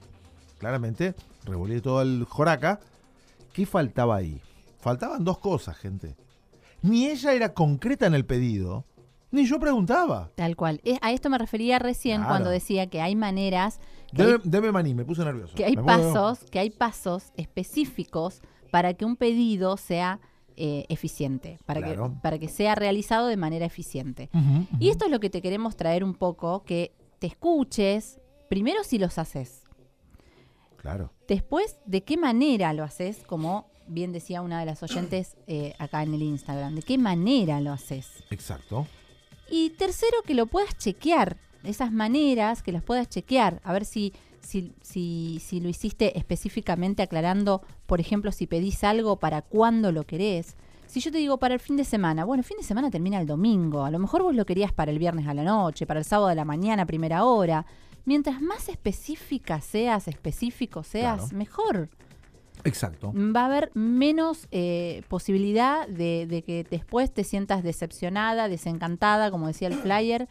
Claramente, 0.60 1.16
revolví 1.46 1.82
todo 1.82 2.02
el 2.02 2.26
joraca. 2.26 2.80
¿Qué 3.54 3.66
faltaba 3.66 4.16
ahí? 4.18 4.42
Faltaban 4.80 5.24
dos 5.24 5.38
cosas, 5.38 5.78
gente. 5.78 6.16
Ni 6.82 7.08
ella 7.08 7.34
era 7.34 7.54
concreta 7.54 8.06
en 8.08 8.14
el 8.14 8.26
pedido, 8.26 8.86
ni 9.32 9.46
yo 9.46 9.60
preguntaba. 9.60 10.32
Tal 10.36 10.56
cual. 10.56 10.82
A 11.02 11.12
esto 11.12 11.30
me 11.30 11.38
refería 11.38 11.80
recién 11.80 12.18
Claro. 12.18 12.30
cuando 12.32 12.50
decía 12.50 12.88
que 12.88 13.02
hay 13.02 13.16
maneras, 13.16 13.80
que 14.14 14.22
hay, 14.24 14.34
Deme, 14.44 14.72
maní, 14.72 14.94
me 14.94 15.06
puse 15.06 15.24
nervioso. 15.24 15.56
que 15.56 15.66
hay 15.66 15.76
pasos, 15.76 16.40
que 16.52 16.60
hay 16.60 16.70
pasos 16.70 17.32
específicos 17.36 18.42
para 18.72 18.94
que 18.94 19.06
un 19.06 19.16
pedido 19.16 19.78
sea 19.78 20.20
eh, 20.56 20.86
eficiente, 20.90 21.58
para, 21.66 21.82
Claro. 21.82 22.10
que, 22.14 22.20
para 22.22 22.38
que 22.38 22.48
sea 22.48 22.76
realizado 22.76 23.26
de 23.28 23.38
manera 23.38 23.66
eficiente. 23.66 24.30
Y 24.80 24.90
esto 24.90 25.06
es 25.06 25.12
lo 25.12 25.20
que 25.20 25.32
te 25.32 25.42
queremos 25.42 25.76
traer 25.76 26.04
un 26.04 26.14
poco, 26.14 26.64
que 26.64 26.92
te 27.18 27.26
escuches, 27.28 28.20
primero 28.50 28.84
si 28.84 29.00
los 29.00 29.18
haces, 29.18 29.63
Claro. 30.84 31.12
después 31.30 31.78
de 31.86 32.04
qué 32.04 32.18
manera 32.18 32.74
lo 32.74 32.84
haces, 32.84 33.24
como 33.26 33.66
bien 33.88 34.12
decía 34.12 34.42
una 34.42 34.60
de 34.60 34.66
las 34.66 34.84
oyentes 34.84 35.38
eh, 35.48 35.74
acá 35.80 36.04
en 36.04 36.14
el 36.14 36.22
Instagram, 36.22 36.76
de 36.76 36.82
qué 36.82 36.98
manera 36.98 37.60
lo 37.62 37.72
haces. 37.72 38.24
Exacto. 38.30 38.86
Y 39.50 39.72
tercero, 39.72 40.18
que 40.26 40.34
lo 40.34 40.46
puedas 40.46 40.78
chequear, 40.78 41.38
esas 41.64 41.92
maneras, 41.94 42.62
que 42.62 42.74
las 42.74 42.84
puedas 42.84 43.08
chequear, 43.08 43.62
a 43.64 43.72
ver 43.72 43.86
si, 43.86 44.14
si, 44.42 44.74
si, 44.82 45.40
si 45.42 45.62
lo 45.62 45.70
hiciste 45.70 46.18
específicamente 46.18 47.02
aclarando, 47.02 47.62
por 47.86 48.02
ejemplo, 48.02 48.34
si 48.34 48.46
pedís 48.46 48.84
algo, 48.84 49.16
para 49.18 49.42
cuándo 49.42 49.92
lo 49.94 50.04
querés. 50.06 50.58
Si 50.88 51.00
yo 51.00 51.12
te 51.12 51.18
digo 51.18 51.38
para 51.38 51.54
el 51.54 51.60
fin 51.60 51.78
de 51.78 51.86
semana, 51.86 52.26
bueno, 52.26 52.42
el 52.42 52.46
fin 52.46 52.58
de 52.58 52.64
semana 52.64 52.92
termina 52.92 53.20
el 53.20 53.26
domingo, 53.26 53.86
a 53.86 53.90
lo 53.92 54.00
mejor 54.00 54.22
vos 54.22 54.36
lo 54.36 54.46
querías 54.46 54.74
para 54.74 54.92
el 54.92 55.00
viernes 55.00 55.28
a 55.28 55.34
la 55.34 55.44
noche, 55.44 55.88
para 55.88 56.00
el 56.00 56.06
sábado 56.06 56.28
de 56.28 56.36
la 56.36 56.46
mañana, 56.46 56.86
primera 56.86 57.24
hora. 57.24 57.66
Mientras 58.06 58.42
más 58.42 58.68
específica 58.70 59.62
seas, 59.62 60.08
específico 60.08 60.84
seas, 60.84 61.20
Claro. 61.30 61.38
mejor 61.38 61.90
Exacto. 62.66 63.14
va 63.16 63.42
a 63.42 63.46
haber 63.46 63.72
menos 63.74 64.48
eh, 64.52 65.04
posibilidad 65.08 65.88
de, 65.88 66.26
de 66.28 66.42
que 66.44 66.66
después 66.70 67.14
te 67.14 67.24
sientas 67.24 67.64
decepcionada, 67.64 68.50
desencantada, 68.50 69.32
como 69.32 69.48
decía 69.48 69.68
el 69.70 69.76
flyer. 69.76 70.28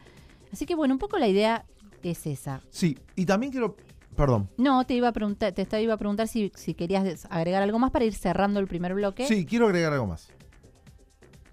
Así 0.53 0.67
que 0.67 0.75
bueno, 0.75 0.95
un 0.95 0.99
poco 0.99 1.19
la 1.19 1.29
idea 1.29 1.65
es 2.03 2.27
esa. 2.27 2.61
Sí, 2.71 2.99
y 3.17 3.25
también 3.27 3.53
quiero. 3.53 3.77
Perdón. 4.17 4.51
No, 4.59 4.85
te 4.85 4.93
iba 4.93 5.09
a 5.09 5.13
preguntar, 5.13 5.53
te 5.53 5.63
estaba- 5.63 5.81
iba 5.81 5.95
a 5.95 5.97
preguntar 5.97 6.29
si, 6.29 6.53
si 6.55 6.75
querías 6.75 7.27
agregar 7.31 7.63
algo 7.63 7.79
más 7.79 7.91
para 7.91 8.05
ir 8.05 8.13
cerrando 8.13 8.61
el 8.61 8.67
primer 8.67 8.93
bloque. 8.93 9.27
Sí, 9.27 9.47
quiero 9.47 9.65
agregar 9.67 9.95
algo 9.95 10.07
más. 10.09 10.29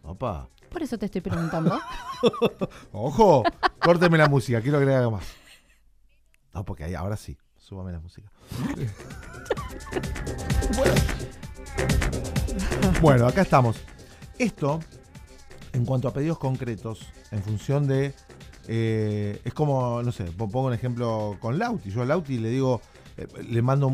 Opa. 0.03 0.49
Por 0.69 0.83
eso 0.83 0.97
te 0.97 1.05
estoy 1.05 1.21
preguntando. 1.21 1.79
Ojo, 2.91 3.43
córteme 3.81 4.17
la 4.17 4.27
música, 4.27 4.61
quiero 4.61 4.79
le 4.83 4.93
haga 4.93 5.09
más. 5.09 5.25
No, 6.59 6.65
porque 6.65 6.83
ahí, 6.83 6.93
ahora 6.93 7.15
sí, 7.15 7.37
súbame 7.57 7.93
la 7.93 8.01
música. 8.01 8.29
bueno, 13.01 13.27
acá 13.27 13.43
estamos. 13.43 13.77
Esto, 14.37 14.81
en 15.71 15.85
cuanto 15.85 16.09
a 16.09 16.13
pedidos 16.13 16.37
concretos, 16.37 17.07
en 17.31 17.41
función 17.43 17.87
de. 17.87 18.13
eh, 18.67 19.39
es 19.45 19.53
como, 19.53 20.03
no 20.03 20.11
sé, 20.11 20.25
po- 20.25 20.49
pongo 20.49 20.67
un 20.67 20.73
ejemplo 20.73 21.37
con 21.39 21.57
Lauti. 21.57 21.91
Yo 21.91 22.01
a 22.01 22.05
Lauti 22.05 22.39
le 22.39 22.49
digo, 22.49 22.81
eh, 23.15 23.25
le 23.47 23.61
mando, 23.61 23.89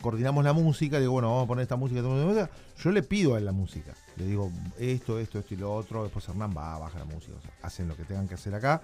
coordinamos 0.00 0.44
la 0.44 0.52
música, 0.52 0.94
le 0.98 1.00
digo, 1.00 1.14
bueno, 1.14 1.30
vamos 1.30 1.44
a 1.46 1.48
poner 1.48 1.62
esta 1.64 1.74
música, 1.74 1.98
esta 1.98 2.12
música. 2.12 2.48
Yo 2.78 2.92
le 2.92 3.02
pido 3.02 3.34
a 3.34 3.38
él 3.38 3.44
la 3.44 3.50
música. 3.52 3.92
Le 4.18 4.24
digo, 4.26 4.52
esto, 4.78 5.18
esto, 5.18 5.40
esto 5.40 5.52
y 5.54 5.56
lo 5.56 5.74
otro. 5.74 6.04
Después 6.04 6.28
Hernán 6.28 6.54
va, 6.56 6.78
baja 6.78 6.96
la 7.00 7.06
música. 7.06 7.32
o 7.36 7.40
sea, 7.40 7.50
hacen 7.62 7.88
lo 7.88 7.96
que 7.96 8.04
tengan 8.04 8.28
que 8.28 8.34
hacer 8.34 8.54
acá. 8.54 8.80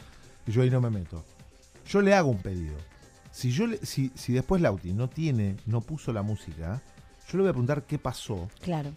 Y 0.49 0.51
yo 0.51 0.62
ahí 0.62 0.71
no 0.71 0.81
me 0.81 0.90
meto. 0.90 1.25
Yo 1.87 2.01
le 2.03 2.12
hago 2.12 2.29
un 2.29 2.38
pedido. 2.43 2.75
Si, 3.31 3.51
yo 3.51 3.66
le- 3.66 3.79
si, 3.85 4.11
si 4.14 4.33
después 4.33 4.61
Lauti 4.62 4.93
no 4.93 5.09
tiene, 5.09 5.57
no 5.66 5.81
puso 5.81 6.12
la 6.12 6.23
música, 6.23 6.83
yo 7.29 7.38
le 7.38 7.43
voy 7.43 7.49
a 7.51 7.53
preguntar 7.53 7.83
qué 7.85 7.99
pasó. 7.99 8.49
claro. 8.61 8.90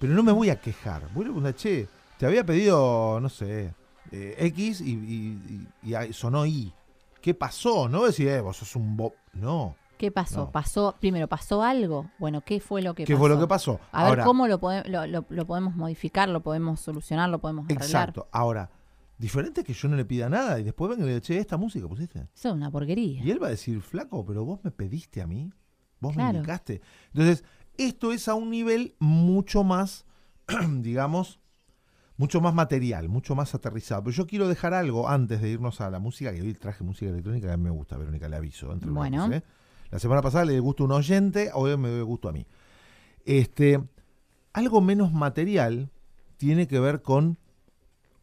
Pero 0.00 0.14
no 0.14 0.22
me 0.22 0.30
voy 0.30 0.48
a 0.48 0.60
quejar. 0.60 1.02
Voy 1.12 1.22
a 1.22 1.26
preguntar, 1.26 1.54
che, 1.56 1.88
te 2.18 2.26
había 2.26 2.44
pedido, 2.46 3.18
no 3.20 3.28
sé, 3.28 3.74
eh, 4.12 4.36
X 4.38 4.80
y, 4.80 4.92
y- 4.92 5.66
y- 5.82 5.88
y 5.90 5.94
ahí 5.94 6.12
sonó 6.12 6.46
Y. 6.46 6.72
¿Qué 7.20 7.34
pasó? 7.34 7.88
No 7.88 7.98
voy 7.98 8.04
a 8.04 8.10
decir, 8.10 8.28
eh, 8.28 8.40
vos 8.40 8.56
sos 8.58 8.76
un 8.76 8.96
bo... 8.96 9.14
No. 9.32 9.74
¿Qué 9.98 10.12
pasó? 10.12 10.36
No. 10.44 10.50
Pasó, 10.52 10.94
primero, 11.00 11.26
¿pasó 11.26 11.64
algo? 11.64 12.08
Bueno, 12.20 12.42
¿qué 12.42 12.60
fue 12.60 12.80
lo 12.80 12.94
que 12.94 13.04
¿Qué 13.04 13.14
pasó? 13.14 13.18
fue 13.20 13.28
lo 13.28 13.40
que 13.40 13.46
pasó? 13.48 13.80
A 13.90 14.02
ver 14.04 14.08
Ahora, 14.10 14.24
cómo 14.24 14.46
lo, 14.46 14.60
pode- 14.60 14.84
lo, 14.88 15.04
lo- 15.08 15.24
lo 15.28 15.46
podemos 15.48 15.74
modificar, 15.74 16.28
lo 16.28 16.40
podemos 16.44 16.78
solucionar, 16.78 17.28
lo 17.28 17.40
podemos 17.40 17.64
arreglar. 17.64 17.84
Exacto. 17.84 18.28
Ahora, 18.30 18.70
diferente 19.18 19.60
es 19.60 19.66
que 19.66 19.74
yo 19.74 19.88
no 19.88 19.96
le 19.96 20.04
pida 20.04 20.28
nada 20.28 20.58
y 20.58 20.64
después 20.64 20.90
venga 20.90 21.02
y 21.02 21.06
le 21.06 21.14
diga, 21.14 21.20
che, 21.20 21.38
esta 21.38 21.56
música 21.56 21.86
pusiste. 21.88 22.28
Eso 22.34 22.48
es 22.48 22.54
una 22.54 22.70
porquería. 22.70 23.22
Y 23.22 23.30
él 23.30 23.42
va 23.42 23.48
a 23.48 23.50
decir, 23.50 23.80
flaco, 23.82 24.24
pero 24.24 24.44
vos 24.44 24.60
me 24.62 24.70
pediste 24.70 25.20
a 25.20 25.26
mí. 25.26 25.52
Vos 26.00 26.16
me 26.16 26.22
indicaste. 26.22 26.80
Entonces, 27.12 27.44
esto 27.76 28.12
es 28.12 28.28
a 28.28 28.34
un 28.34 28.50
nivel 28.50 28.94
mucho 29.00 29.64
más, 29.64 30.06
digamos, 30.80 31.40
mucho 32.16 32.40
más 32.40 32.54
material, 32.54 33.08
mucho 33.08 33.34
más 33.34 33.54
aterrizado. 33.54 34.04
Pero 34.04 34.16
yo 34.16 34.26
quiero 34.26 34.48
dejar 34.48 34.74
algo 34.74 35.08
antes 35.08 35.40
de 35.40 35.50
irnos 35.50 35.80
a 35.80 35.90
la 35.90 35.98
música, 35.98 36.32
que 36.32 36.42
hoy 36.42 36.54
traje 36.54 36.84
música 36.84 37.10
electrónica 37.10 37.48
que 37.48 37.52
a 37.52 37.56
mí 37.56 37.64
me 37.64 37.70
gusta, 37.70 37.96
Verónica, 37.96 38.28
le 38.28 38.36
aviso. 38.36 38.72
entre 38.72 38.90
Bueno. 38.90 39.32
¿eh? 39.32 39.42
La 39.90 39.98
semana 39.98 40.20
pasada 40.20 40.44
le 40.44 40.52
dio 40.52 40.62
gusto 40.62 40.84
a 40.84 40.86
un 40.86 40.92
oyente, 40.92 41.50
hoy 41.54 41.76
me 41.76 41.90
dio 41.90 42.04
gusto 42.04 42.28
a 42.28 42.32
mí. 42.32 42.46
Este, 43.24 43.82
algo 44.52 44.80
menos 44.80 45.12
material 45.12 45.90
tiene 46.36 46.68
que 46.68 46.78
ver 46.78 47.02
con 47.02 47.38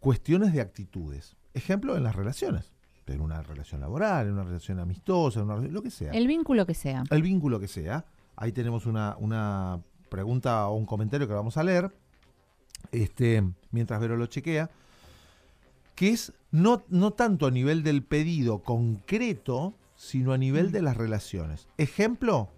cuestiones 0.06 0.54
de 0.54 0.62
actitudes. 0.62 1.36
Ejemplo, 1.56 1.98
en 1.98 2.04
las 2.04 2.16
relaciones. 2.16 2.72
En 3.08 3.22
una 3.22 3.42
relación 3.42 3.82
laboral, 3.82 4.28
en 4.28 4.34
una 4.34 4.44
relación 4.44 4.78
amistosa, 4.78 5.40
en 5.40 5.50
una, 5.50 5.68
lo 5.68 5.82
que 5.82 5.90
sea 5.90 6.12
El 6.12 6.28
vínculo 6.28 6.68
que 6.68 6.76
sea. 6.76 7.04
el 7.10 7.24
vínculo 7.24 7.60
que 7.60 7.68
sea. 7.68 8.06
Ahí 8.36 8.52
tenemos 8.52 8.86
una, 8.86 9.16
una 9.18 9.82
pregunta 10.10 10.68
o 10.68 10.76
un 10.76 10.86
comentario 10.86 11.28
que 11.28 11.34
vamos 11.34 11.58
a 11.58 11.64
leer, 11.64 11.92
este, 12.92 13.44
mientras 13.72 14.00
Vero 14.00 14.16
lo 14.16 14.28
chequea, 14.28 14.70
que 15.96 16.10
es 16.10 16.34
no, 16.52 16.84
no 16.90 17.10
tanto 17.10 17.48
a 17.48 17.52
nivel 17.52 17.82
del 17.82 18.04
pedido 18.04 18.60
concreto, 18.62 19.74
sino 19.96 20.34
a 20.34 20.38
nivel 20.38 20.72
de 20.72 20.84
las 20.84 20.98
relaciones. 20.98 21.68
Ejemplo, 21.80 22.50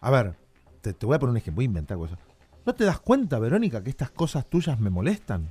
a 0.00 0.10
ver, 0.12 0.36
te, 0.82 0.92
te 0.92 1.04
voy 1.04 1.16
a 1.16 1.18
poner 1.18 1.32
un 1.32 1.36
ejemplo, 1.38 1.56
voy 1.56 1.64
a 1.64 1.66
inventar 1.66 1.96
cosas. 1.96 2.20
¿No 2.64 2.76
te 2.76 2.84
das 2.84 3.00
cuenta, 3.00 3.40
Verónica, 3.40 3.82
que 3.82 3.90
estas 3.90 4.12
cosas 4.12 4.48
tuyas 4.48 4.78
me 4.78 4.90
molestan? 4.90 5.50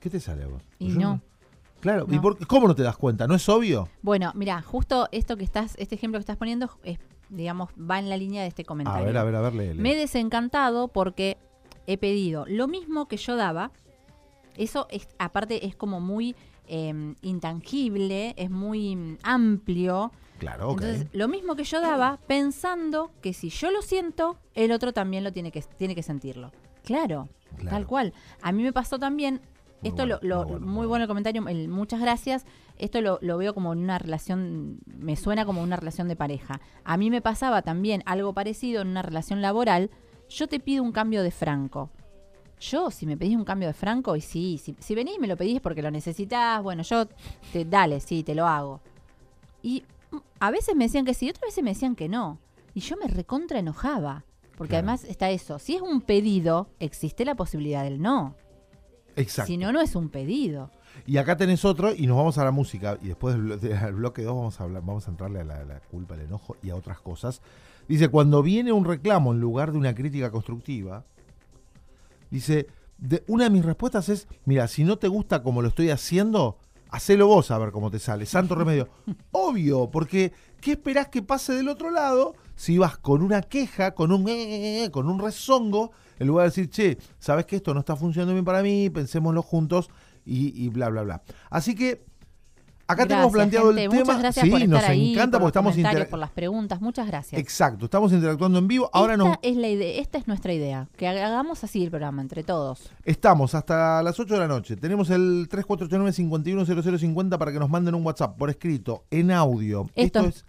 ¿Qué 0.00 0.10
te 0.10 0.18
sale 0.20 0.44
a 0.44 0.48
vos? 0.48 0.62
Y 0.78 0.92
Yo 0.94 1.00
no. 1.00 1.20
Claro, 1.80 2.06
¿y 2.10 2.18
por 2.18 2.46
cómo 2.46 2.68
no 2.68 2.74
te 2.74 2.82
das 2.82 2.96
cuenta? 2.96 3.26
¿No 3.26 3.34
es 3.34 3.48
obvio? 3.48 3.88
Bueno, 4.02 4.32
mira, 4.34 4.60
justo 4.60 5.08
esto 5.12 5.36
que 5.38 5.44
estás, 5.44 5.74
este 5.78 5.94
ejemplo 5.94 6.18
que 6.18 6.22
estás 6.22 6.36
poniendo, 6.36 6.68
es, 6.82 6.98
digamos, 7.30 7.70
va 7.78 7.98
en 7.98 8.10
la 8.10 8.18
línea 8.18 8.42
de 8.42 8.48
este 8.48 8.62
A 8.62 8.64
comentario. 8.66 9.06
ver, 9.06 9.16
a 9.16 9.24
ver, 9.24 9.34
a 9.36 9.40
ver, 9.40 9.54
léele. 9.54 9.80
Me 9.80 9.92
he 9.92 9.96
desencantado 9.96 10.88
porque 10.88 11.38
he 11.86 11.96
pedido 11.96 12.44
lo 12.46 12.68
mismo 12.68 13.08
que 13.08 13.16
yo 13.16 13.36
daba. 13.36 13.72
Eso 14.58 14.88
es, 14.90 15.08
aparte 15.18 15.64
es 15.66 15.74
como 15.74 16.00
muy 16.00 16.36
eh, 16.66 17.14
intangible, 17.22 18.34
es 18.36 18.50
muy 18.50 18.96
mm, 18.96 19.18
amplio. 19.22 20.12
Claro, 20.38 20.70
ok. 20.70 20.82
Entonces, 20.82 21.06
lo 21.12 21.28
mismo 21.28 21.56
que 21.56 21.64
yo 21.64 21.80
daba, 21.80 22.18
pensando 22.26 23.10
que 23.22 23.32
si 23.32 23.48
yo 23.50 23.70
lo 23.70 23.80
siento, 23.82 24.36
el 24.54 24.72
otro 24.72 24.92
también 24.92 25.24
lo 25.24 25.32
tiene 25.32 25.50
que, 25.50 25.62
tiene 25.62 25.94
que 25.94 26.02
sentirlo. 26.02 26.52
Claro, 26.84 27.28
Claro. 27.56 27.70
tal 27.76 27.86
cual. 27.86 28.12
A 28.42 28.52
mí 28.52 28.62
me 28.62 28.72
pasó 28.72 28.98
también, 28.98 29.40
Muy 29.80 29.88
esto 29.88 30.02
bueno, 30.02 30.18
lo, 30.22 30.28
lo- 30.28 30.44
muy 30.44 30.50
bueno, 30.52 30.66
muy 30.66 30.74
muy 30.76 30.86
bueno 30.86 31.04
el 31.04 31.08
comentario, 31.08 31.48
el 31.48 31.68
muchas 31.68 32.00
gracias. 32.00 32.44
Esto 32.78 33.00
lo, 33.00 33.18
lo 33.22 33.36
veo 33.38 33.54
como 33.54 33.70
una 33.70 33.98
relación, 33.98 34.78
me 34.86 35.16
suena 35.16 35.44
como 35.44 35.62
una 35.62 35.76
relación 35.76 36.08
de 36.08 36.16
pareja. 36.16 36.60
A 36.84 36.96
mí 36.96 37.10
me 37.10 37.20
pasaba 37.22 37.62
también 37.62 38.02
algo 38.06 38.32
parecido 38.32 38.82
en 38.82 38.88
una 38.88 39.02
relación 39.02 39.42
laboral. 39.42 39.90
Yo 40.28 40.46
te 40.48 40.60
pido 40.60 40.82
un 40.82 40.92
cambio 40.92 41.22
de 41.22 41.30
franco. 41.30 41.90
Yo, 42.60 42.90
si 42.90 43.06
me 43.06 43.16
pedís 43.16 43.36
un 43.36 43.44
cambio 43.44 43.68
de 43.68 43.74
franco, 43.74 44.16
y 44.16 44.20
sí, 44.20 44.58
si, 44.62 44.76
si 44.78 44.94
venís 44.94 45.16
y 45.16 45.18
me 45.18 45.26
lo 45.26 45.36
pedís 45.36 45.60
porque 45.62 45.80
lo 45.82 45.90
necesitas, 45.90 46.62
bueno, 46.62 46.82
yo, 46.82 47.06
te, 47.52 47.64
dale, 47.64 48.00
sí, 48.00 48.22
te 48.22 48.34
lo 48.34 48.46
hago. 48.46 48.80
Y 49.62 49.82
a 50.40 50.50
veces 50.50 50.76
me 50.76 50.84
decían 50.84 51.04
que 51.06 51.14
sí, 51.14 51.30
otras 51.30 51.46
veces 51.48 51.64
me 51.64 51.70
decían 51.70 51.96
que 51.96 52.08
no. 52.08 52.38
Y 52.74 52.80
yo 52.80 52.96
me 52.98 53.06
recontra 53.08 53.58
enojaba. 53.58 54.24
Porque 54.58 54.72
Claro. 54.72 54.88
además 54.88 55.04
está 55.04 55.30
eso. 55.30 55.58
Si 55.58 55.74
es 55.76 55.80
un 55.80 56.02
pedido, 56.02 56.68
existe 56.80 57.24
la 57.24 57.34
posibilidad 57.34 57.82
del 57.82 58.02
no. 58.02 58.34
Exacto. 59.16 59.46
Si 59.48 59.56
no, 59.56 59.72
no 59.72 59.80
es 59.80 59.94
un 59.94 60.08
pedido. 60.08 60.70
Y 61.06 61.16
acá 61.18 61.36
tenés 61.36 61.64
otro 61.64 61.94
y 61.94 62.06
nos 62.06 62.16
vamos 62.16 62.38
a 62.38 62.44
la 62.44 62.50
música. 62.50 62.98
Y 63.02 63.08
después 63.08 63.34
del, 63.34 63.44
blo- 63.44 63.58
del 63.58 63.94
bloque 63.94 64.22
2 64.22 64.34
vamos 64.34 64.60
a 64.60 64.64
hablar, 64.64 64.82
vamos 64.84 65.06
a 65.06 65.10
entrarle 65.10 65.40
a 65.40 65.44
la, 65.44 65.64
la 65.64 65.80
culpa, 65.80 66.14
al 66.14 66.20
enojo 66.20 66.56
y 66.62 66.70
a 66.70 66.76
otras 66.76 67.00
cosas. 67.00 67.40
Dice, 67.88 68.08
cuando 68.08 68.42
viene 68.42 68.72
un 68.72 68.84
reclamo 68.84 69.32
en 69.32 69.40
lugar 69.40 69.72
de 69.72 69.78
una 69.78 69.94
crítica 69.94 70.30
constructiva, 70.30 71.04
dice, 72.30 72.66
de, 72.98 73.24
una 73.26 73.44
de 73.44 73.50
mis 73.50 73.64
respuestas 73.64 74.08
es, 74.08 74.28
mira, 74.44 74.68
si 74.68 74.84
no 74.84 74.98
te 74.98 75.08
gusta 75.08 75.42
como 75.42 75.62
lo 75.62 75.68
estoy 75.68 75.90
haciendo, 75.90 76.58
hacelo 76.90 77.26
vos 77.26 77.50
a 77.50 77.58
ver 77.58 77.70
cómo 77.72 77.90
te 77.90 77.98
sale. 77.98 78.26
Santo 78.26 78.54
remedio. 78.54 78.88
Obvio, 79.32 79.90
porque 79.90 80.32
¿qué 80.60 80.72
esperás 80.72 81.08
que 81.08 81.22
pase 81.22 81.52
del 81.54 81.68
otro 81.68 81.90
lado 81.90 82.34
si 82.56 82.78
vas 82.78 82.98
con 82.98 83.22
una 83.22 83.42
queja, 83.42 83.92
con 83.94 84.12
un, 84.12 84.28
eh, 84.28 84.84
eh, 84.84 84.90
con 84.90 85.08
un 85.08 85.18
rezongo, 85.18 85.92
en 86.20 86.26
lugar 86.28 86.44
de 86.44 86.50
decir, 86.50 86.70
che, 86.70 86.98
sabes 87.18 87.46
que 87.46 87.56
esto 87.56 87.74
no 87.74 87.80
está 87.80 87.96
funcionando 87.96 88.32
bien 88.34 88.44
para 88.44 88.62
mí, 88.62 88.88
pensémoslo 88.90 89.42
juntos 89.42 89.90
y, 90.24 90.64
y 90.64 90.68
bla, 90.68 90.88
bla, 90.90 91.02
bla. 91.02 91.22
Así 91.50 91.74
que 91.74 92.04
acá 92.86 93.06
tenemos 93.06 93.32
planteado 93.32 93.68
gente. 93.68 93.84
el 93.84 93.88
Muchas 93.90 94.06
tema. 94.06 94.18
gracias 94.18 94.44
sí, 94.44 94.50
por 94.50 94.60
estar 94.60 94.80
nos 94.80 94.88
ahí, 94.90 95.12
encanta 95.12 95.38
por 95.38 95.52
porque 95.52 95.58
los 95.64 95.76
estamos 95.76 95.76
intera- 95.94 96.10
por 96.10 96.18
las 96.18 96.30
preguntas. 96.30 96.80
Muchas 96.80 97.06
gracias. 97.06 97.40
Exacto, 97.40 97.84
estamos 97.86 98.12
interactuando 98.12 98.58
en 98.58 98.66
vivo. 98.68 98.90
Ahora 98.92 99.12
esta 99.14 99.24
nos 99.24 99.36
es 99.42 99.56
la 99.56 99.68
idea, 99.68 100.00
esta 100.00 100.18
es 100.18 100.26
nuestra 100.28 100.52
idea, 100.52 100.88
que 100.96 101.06
hagamos 101.08 101.62
así 101.64 101.82
el 101.84 101.90
programa 101.90 102.20
entre 102.20 102.42
todos. 102.42 102.90
estamos 103.04 103.54
hasta 103.54 104.02
las 104.02 104.18
8 104.18 104.34
de 104.34 104.40
la 104.40 104.48
noche. 104.48 104.76
Tenemos 104.76 105.08
el 105.10 105.48
3489-510050 105.48 107.38
para 107.38 107.52
que 107.52 107.58
nos 107.58 107.70
manden 107.70 107.94
un 107.94 108.04
WhatsApp 108.04 108.36
por 108.36 108.50
escrito, 108.50 109.04
en 109.10 109.30
audio. 109.30 109.88
Esto- 109.94 110.20
es 110.26 110.44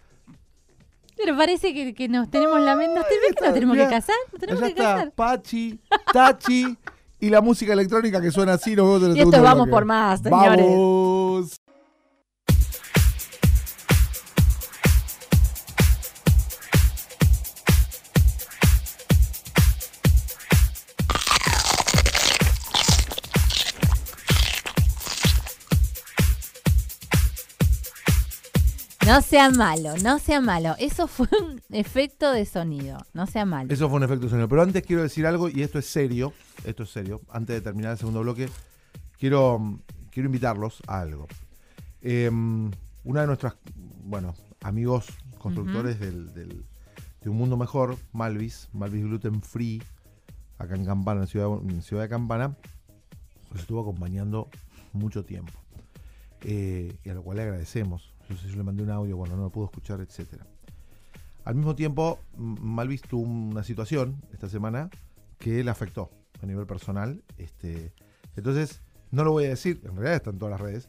Pero 1.24 1.36
parece 1.36 1.72
que, 1.74 1.94
que 1.94 2.08
nos 2.08 2.30
tenemos 2.30 2.60
la 2.60 2.74
mente. 2.76 2.94
¿Nos, 2.96 3.04
Ahí 3.06 3.16
ves 3.26 3.36
que 3.36 3.44
nos 3.44 3.54
tenemos 3.54 3.76
mirá. 3.76 3.88
que 3.88 3.94
casar? 3.94 4.16
¿Nos 4.32 4.40
tenemos 4.40 4.62
Allá 4.62 4.74
que 4.74 4.80
está, 4.80 4.94
casar? 4.94 5.12
Pachi, 5.12 5.78
Tachi 6.12 6.76
y 7.20 7.30
la 7.30 7.40
música 7.40 7.72
electrónica 7.72 8.20
que 8.20 8.30
suena 8.30 8.54
así. 8.54 8.74
Nos 8.74 8.86
vemos 8.86 9.02
en 9.04 9.10
el 9.12 9.16
Y 9.16 9.20
esto 9.20 9.42
Vamos 9.42 9.54
bloque. 9.66 9.70
por 9.70 9.84
Más, 9.84 10.20
señores. 10.20 10.66
¡Vamos! 10.66 11.21
No 29.12 29.20
sea 29.20 29.50
malo, 29.50 29.94
no 30.02 30.18
sea 30.18 30.40
malo. 30.40 30.74
Eso 30.78 31.06
fue 31.06 31.28
un 31.42 31.60
efecto 31.70 32.32
de 32.32 32.46
sonido. 32.46 32.96
No 33.12 33.26
sea 33.26 33.44
malo. 33.44 33.70
Eso 33.70 33.88
fue 33.90 33.98
un 33.98 34.04
efecto 34.04 34.26
sonoro. 34.30 34.48
Pero 34.48 34.62
antes 34.62 34.82
quiero 34.86 35.02
decir 35.02 35.26
algo, 35.26 35.50
y 35.50 35.60
esto 35.62 35.78
es 35.78 35.84
serio, 35.84 36.32
esto 36.64 36.84
es 36.84 36.90
serio, 36.90 37.20
antes 37.30 37.54
de 37.56 37.60
terminar 37.60 37.92
el 37.92 37.98
segundo 37.98 38.20
bloque, 38.20 38.48
quiero, 39.18 39.78
quiero 40.10 40.28
invitarlos 40.28 40.82
a 40.86 41.00
algo. 41.00 41.26
Eh, 42.00 42.30
una 43.04 43.20
de 43.20 43.26
nuestras, 43.26 43.54
bueno, 44.04 44.34
amigos 44.62 45.06
constructores 45.38 46.00
del, 46.00 46.32
del- 46.32 46.64
de 47.20 47.28
Un 47.30 47.36
Mundo 47.36 47.58
Mejor, 47.58 47.98
Malvis, 48.12 48.70
Malvis 48.72 49.04
Gluten 49.04 49.42
Free, 49.42 49.82
acá 50.58 50.74
en 50.74 50.86
Campana, 50.86 51.20
en 51.20 51.26
Ciudad, 51.26 51.50
en 51.68 51.82
Ciudad 51.82 52.04
de 52.04 52.08
Campana, 52.08 52.56
nos 53.50 53.60
estuvo 53.60 53.80
acompañando 53.82 54.48
mucho 54.94 55.22
tiempo. 55.24 55.52
Eh, 56.44 56.96
y 57.04 57.10
a 57.10 57.14
lo 57.14 57.22
cual 57.22 57.36
le 57.36 57.42
agradecemos. 57.42 58.11
Sé, 58.36 58.48
yo 58.48 58.56
le 58.56 58.62
mandé 58.62 58.82
un 58.82 58.90
audio 58.90 59.16
cuando 59.16 59.36
no 59.36 59.42
lo 59.44 59.50
pudo 59.50 59.66
escuchar, 59.66 60.00
etcétera. 60.00 60.46
Al 61.44 61.54
mismo 61.54 61.74
tiempo, 61.74 62.18
M- 62.36 62.56
Malvis 62.60 63.02
tuvo 63.02 63.22
una 63.22 63.62
situación 63.64 64.22
esta 64.32 64.48
semana 64.48 64.90
que 65.38 65.62
le 65.64 65.70
afectó. 65.70 66.10
a 66.42 66.46
nivel 66.46 66.66
personal. 66.66 67.22
Este, 67.38 67.92
entonces, 68.36 68.82
no 69.10 69.22
lo 69.24 69.30
voy 69.32 69.44
a 69.44 69.50
decir, 69.50 69.80
en 69.84 69.92
realidad 69.94 70.14
está 70.16 70.30
en 70.30 70.38
todas 70.38 70.52
las 70.52 70.60
redes. 70.60 70.88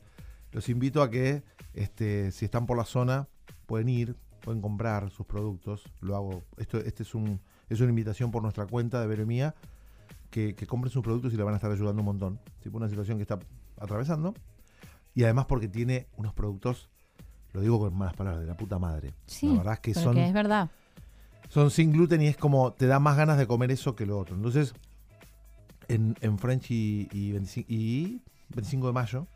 Los 0.51 0.67
invito 0.69 1.01
a 1.01 1.10
que, 1.10 1.43
este, 1.73 2.32
si 2.32 2.45
están 2.45 2.65
por 2.65 2.77
la 2.77 2.86
zona, 2.86 3.27
pueden 3.67 3.89
ir, 3.89 4.15
pueden 4.41 4.62
comprar 4.62 5.10
sus 5.12 5.25
productos. 5.25 5.84
Lo 6.01 6.15
hago. 6.15 6.43
Esto, 6.58 6.79
este 6.79 7.03
es 7.03 7.13
un, 7.15 7.39
es 7.69 7.79
una 7.82 7.89
invitación 7.89 8.32
por 8.32 8.41
nuestra 8.41 8.65
cuenta 8.65 8.99
de 8.99 9.08
Veremía, 9.08 9.53
que, 10.32 10.56
que 10.56 10.65
compren 10.65 10.91
sus 10.91 11.03
productos 11.03 11.34
y 11.34 11.38
le 11.38 11.43
van 11.43 11.53
a 11.53 11.58
estar 11.58 11.71
ayudando 11.71 12.01
un 12.01 12.06
montón. 12.08 12.39
Tipo 12.62 12.77
una 12.77 12.89
situación 12.89 13.17
que 13.17 13.23
está 13.23 13.39
atravesando. 13.77 14.34
Y 15.13 15.23
además 15.23 15.45
porque 15.45 15.67
tiene 15.67 16.08
unos 16.17 16.34
productos, 16.34 16.89
lo 17.53 17.61
digo 17.61 17.79
con 17.79 17.95
malas 17.95 18.15
palabras, 18.15 18.41
de 18.41 18.47
la 18.47 18.57
puta 18.57 18.79
madre. 18.79 19.13
Sí, 19.25 19.47
la 19.47 19.57
verdad 19.59 19.73
es 19.75 19.79
que 19.79 19.93
son 19.93 20.17
es 20.17 20.33
verdad. 20.33 20.69
son 21.49 21.71
sin 21.71 21.91
gluten 21.91 22.21
y 22.21 22.27
es 22.27 22.37
como 22.37 22.73
te 22.73 22.87
da 22.87 22.99
más 22.99 23.15
ganas 23.15 23.37
de 23.37 23.47
comer 23.47 23.71
eso 23.71 23.95
que 23.95 24.05
lo 24.05 24.17
otro. 24.19 24.35
Entonces, 24.35 24.73
en, 25.87 26.15
en 26.21 26.37
French 26.39 26.71
y, 26.71 27.07
y 27.11 27.31
25, 27.31 27.67
y 27.71 28.21
25 28.49 28.87
de 28.87 28.93
mayo, 28.93 29.27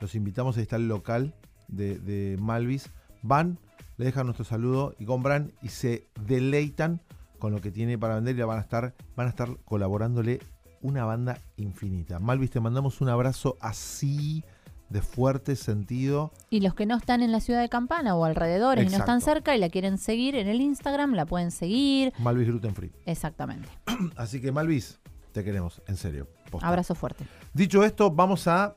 los 0.00 0.14
invitamos, 0.14 0.56
ahí 0.56 0.62
está 0.62 0.76
el 0.76 0.88
local 0.88 1.34
de, 1.68 1.98
de 1.98 2.36
Malvis. 2.38 2.90
Van, 3.22 3.58
le 3.98 4.06
dejan 4.06 4.26
nuestro 4.26 4.44
saludo 4.44 4.94
y 4.98 5.04
compran 5.04 5.52
y 5.62 5.68
se 5.68 6.06
deleitan 6.26 7.02
con 7.38 7.52
lo 7.52 7.60
que 7.60 7.70
tiene 7.70 7.98
para 7.98 8.14
vender 8.14 8.38
y 8.38 8.42
van 8.42 8.58
a 8.58 8.62
estar, 8.62 8.94
van 9.16 9.26
a 9.26 9.30
estar 9.30 9.56
colaborándole 9.64 10.40
una 10.80 11.04
banda 11.04 11.38
infinita. 11.56 12.18
Malvis, 12.18 12.50
te 12.50 12.60
mandamos 12.60 13.00
un 13.02 13.10
abrazo 13.10 13.56
así 13.60 14.42
de 14.90 15.00
fuerte 15.02 15.56
sentido. 15.56 16.32
Y 16.50 16.60
los 16.60 16.74
que 16.74 16.84
no 16.84 16.96
están 16.96 17.22
en 17.22 17.32
la 17.32 17.40
ciudad 17.40 17.60
de 17.60 17.68
Campana 17.68 18.14
o 18.16 18.24
alrededores 18.24 18.86
y 18.86 18.90
no 18.90 18.98
están 18.98 19.20
cerca 19.20 19.54
y 19.56 19.58
la 19.58 19.68
quieren 19.70 19.96
seguir 19.98 20.34
en 20.34 20.48
el 20.48 20.60
Instagram, 20.60 21.14
la 21.14 21.24
pueden 21.26 21.50
seguir. 21.52 22.12
Malvis 22.18 22.48
Gluten 22.48 22.74
Free. 22.74 22.92
Exactamente. 23.06 23.68
Así 24.16 24.40
que 24.40 24.50
Malvis, 24.52 24.98
te 25.32 25.44
queremos, 25.44 25.80
en 25.86 25.96
serio. 25.96 26.26
posta. 26.50 26.66
Abrazo 26.68 26.94
fuerte. 26.94 27.24
Dicho 27.54 27.84
esto, 27.84 28.10
vamos 28.10 28.46
a. 28.48 28.74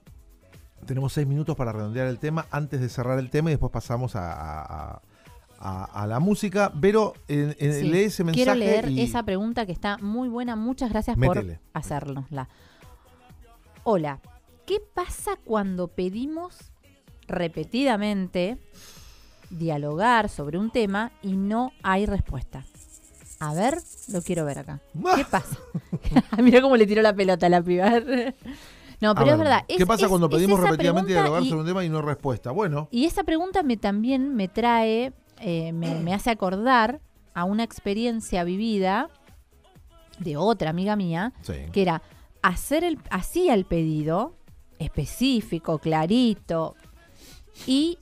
Tenemos 0.86 1.14
seis 1.14 1.26
minutos 1.26 1.56
para 1.56 1.72
redondear 1.72 2.08
el 2.08 2.20
tema 2.20 2.46
antes 2.52 2.80
de 2.82 2.90
cerrar 2.90 3.18
el 3.18 3.30
tema 3.30 3.50
y 3.50 3.54
después 3.54 3.72
pasamos 3.72 4.16
a, 4.16 4.32
a- 4.34 4.62
a- 4.94 5.02
a- 5.60 5.86
a 6.04 6.08
la 6.08 6.20
música. 6.20 6.72
Pero 6.80 7.14
en, 7.28 7.56
en- 7.58 7.74
Sí. 7.74 7.90
lee 7.90 8.04
ese 8.04 8.24
mensaje. 8.24 8.44
Quiero 8.44 8.54
leer 8.60 8.90
y- 8.90 9.02
esa 9.02 9.24
pregunta 9.24 9.66
que 9.66 9.72
está 9.72 9.98
muy 9.98 10.28
buena. 10.30 10.56
Muchas 10.58 10.90
gracias 10.92 11.18
Métele. 11.18 11.54
por 11.56 11.62
hacernosla. 11.82 12.50
Hola, 13.86 14.20
¿qué 14.66 14.78
pasa 14.94 15.32
cuando 15.44 15.88
pedimos 15.88 16.72
repetidamente 17.28 18.58
dialogar 19.50 20.30
sobre 20.30 20.58
un 20.58 20.72
tema 20.72 21.12
y 21.22 21.34
no 21.38 21.72
hay 21.84 22.06
respuesta? 22.06 22.64
A 23.40 23.54
ver, 23.54 23.78
lo 24.12 24.22
quiero 24.22 24.46
ver 24.46 24.60
acá. 24.60 24.80
¿Qué 25.16 25.26
pasa? 25.26 25.58
Mira 26.42 26.62
cómo 26.62 26.78
le 26.78 26.88
tiró 26.88 27.02
la 27.02 27.14
pelota 27.14 27.46
a 27.48 27.50
la 27.50 27.62
piba. 27.62 27.92
No, 29.02 29.14
pero 29.16 29.26
ver, 29.26 29.34
es 29.34 29.40
verdad. 29.40 29.66
¿Qué 29.68 29.76
es- 29.76 29.86
pasa 29.86 30.06
es- 30.06 30.10
cuando 30.10 30.30
pedimos 30.30 30.58
repetidamente 30.62 31.12
dialogar 31.12 31.44
y- 31.44 31.50
sobre 31.50 31.60
un 31.62 31.68
tema 31.68 31.84
y 31.84 31.90
no 31.90 31.98
hay 31.98 32.06
respuesta? 32.06 32.52
Bueno, 32.52 32.88
y 32.90 33.04
esa 33.04 33.24
pregunta 33.26 33.62
me 33.62 33.76
también 33.76 34.34
me 34.34 34.48
trae, 34.48 35.12
eh, 35.42 35.74
me, 35.74 35.96
me 35.96 36.14
hace 36.14 36.30
acordar 36.30 37.02
a 37.34 37.44
una 37.44 37.64
experiencia 37.64 38.46
vivida 38.46 39.10
de 40.20 40.38
otra 40.38 40.70
amiga 40.70 40.96
mía, 40.96 41.34
sí. 41.42 41.54
que 41.74 41.82
era 41.82 42.02
hacer 42.44 42.86
el, 42.86 42.98
hacía 43.10 43.56
el 43.56 43.66
pedido 43.66 44.38
específico, 44.84 45.80
clarito, 45.80 46.76
y 47.68 47.98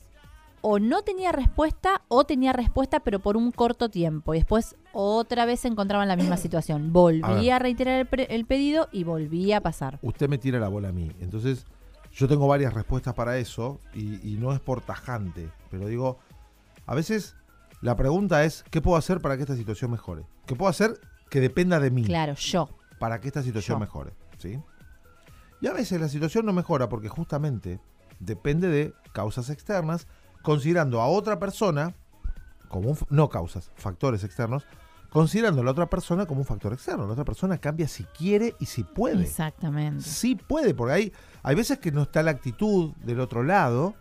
o 0.62 0.78
no 0.78 1.02
tenía 1.02 1.32
respuesta 1.32 2.04
o 2.08 2.24
tenía 2.24 2.54
respuesta 2.54 3.00
pero 3.00 3.20
por 3.20 3.36
un 3.36 3.52
corto 3.52 3.90
tiempo 3.90 4.36
y 4.36 4.38
después 4.38 4.76
otra 4.94 5.46
vez 5.46 5.62
se 5.62 5.68
encontraba 5.68 6.04
en 6.04 6.10
la 6.10 6.16
misma 6.16 6.38
situación. 6.38 6.94
Volvía 6.94 7.56
a, 7.56 7.60
reiterar 7.60 8.00
el, 8.00 8.06
pre- 8.06 8.28
el 8.30 8.46
pedido 8.46 8.88
y 8.92 9.04
volvía 9.04 9.58
a 9.58 9.62
pasar. 9.62 9.98
Usted 10.04 10.30
me 10.30 10.38
tira 10.38 10.60
la 10.60 10.68
bola 10.68 10.90
a 10.90 10.92
mí. 10.92 11.12
Entonces, 11.20 11.66
yo 12.14 12.28
tengo 12.28 12.48
varias 12.48 12.74
respuestas 12.74 13.14
para 13.16 13.38
eso 13.38 13.80
y, 13.94 14.34
y 14.34 14.38
no 14.38 14.54
es 14.54 14.60
por 14.60 14.82
tajante. 14.82 15.50
Pero 15.72 15.88
digo, 15.88 16.20
a 16.86 16.94
veces 16.94 17.36
la 17.82 17.96
pregunta 17.96 18.44
es: 18.44 18.64
¿qué 18.70 18.82
puedo 18.82 18.98
hacer 18.98 19.20
para 19.22 19.38
que 19.38 19.44
esta 19.44 19.56
situación 19.56 19.92
mejore? 19.92 20.24
¿Qué 20.46 20.56
puedo 20.56 20.70
hacer 20.70 21.00
que 21.30 21.40
dependa 21.40 21.80
de 21.80 21.90
mí? 21.90 22.04
Claro, 22.04 22.36
yo. 22.36 22.70
para 23.00 23.20
que 23.20 23.30
esta 23.30 23.42
situación 23.42 23.78
Yo. 23.78 23.80
mejore. 23.80 24.12
¿sí? 24.38 24.60
Y 25.62 25.68
a 25.68 25.74
veces 25.74 26.02
la 26.02 26.10
situación 26.10 26.46
no 26.46 26.54
mejora 26.54 26.90
porque 26.90 27.08
justamente 27.08 27.80
depende 28.20 28.68
de 28.68 28.94
causas 29.14 29.50
externas, 29.50 30.08
considerando 30.42 31.02
a 31.02 31.08
otra 31.08 31.40
persona 31.40 31.96
como 32.68 32.90
un, 32.90 32.98
no 33.10 33.30
causas, 33.30 33.72
factores 33.76 34.24
externos, 34.24 34.66
considerando 35.12 35.62
a 35.62 35.66
la 35.66 35.72
otra 35.72 35.90
persona 35.90 36.26
como 36.26 36.42
un 36.42 36.46
factor 36.46 36.74
externo. 36.74 37.06
La 37.06 37.14
otra 37.14 37.26
persona 37.26 37.58
cambia 37.58 37.88
si 37.88 38.06
quiere 38.06 38.56
y 38.60 38.66
si 38.66 38.84
puede. 38.84 39.24
Exactamente. 39.24 40.04
Sí 40.04 40.36
puede, 40.36 40.74
porque 40.74 40.94
hay, 40.94 41.14
hay 41.44 41.56
veces 41.56 41.80
que 41.80 41.92
no 41.92 42.04
está 42.04 42.24
la 42.24 42.32
actitud 42.32 42.94
del 43.04 43.20
otro 43.20 43.44
lado 43.44 43.94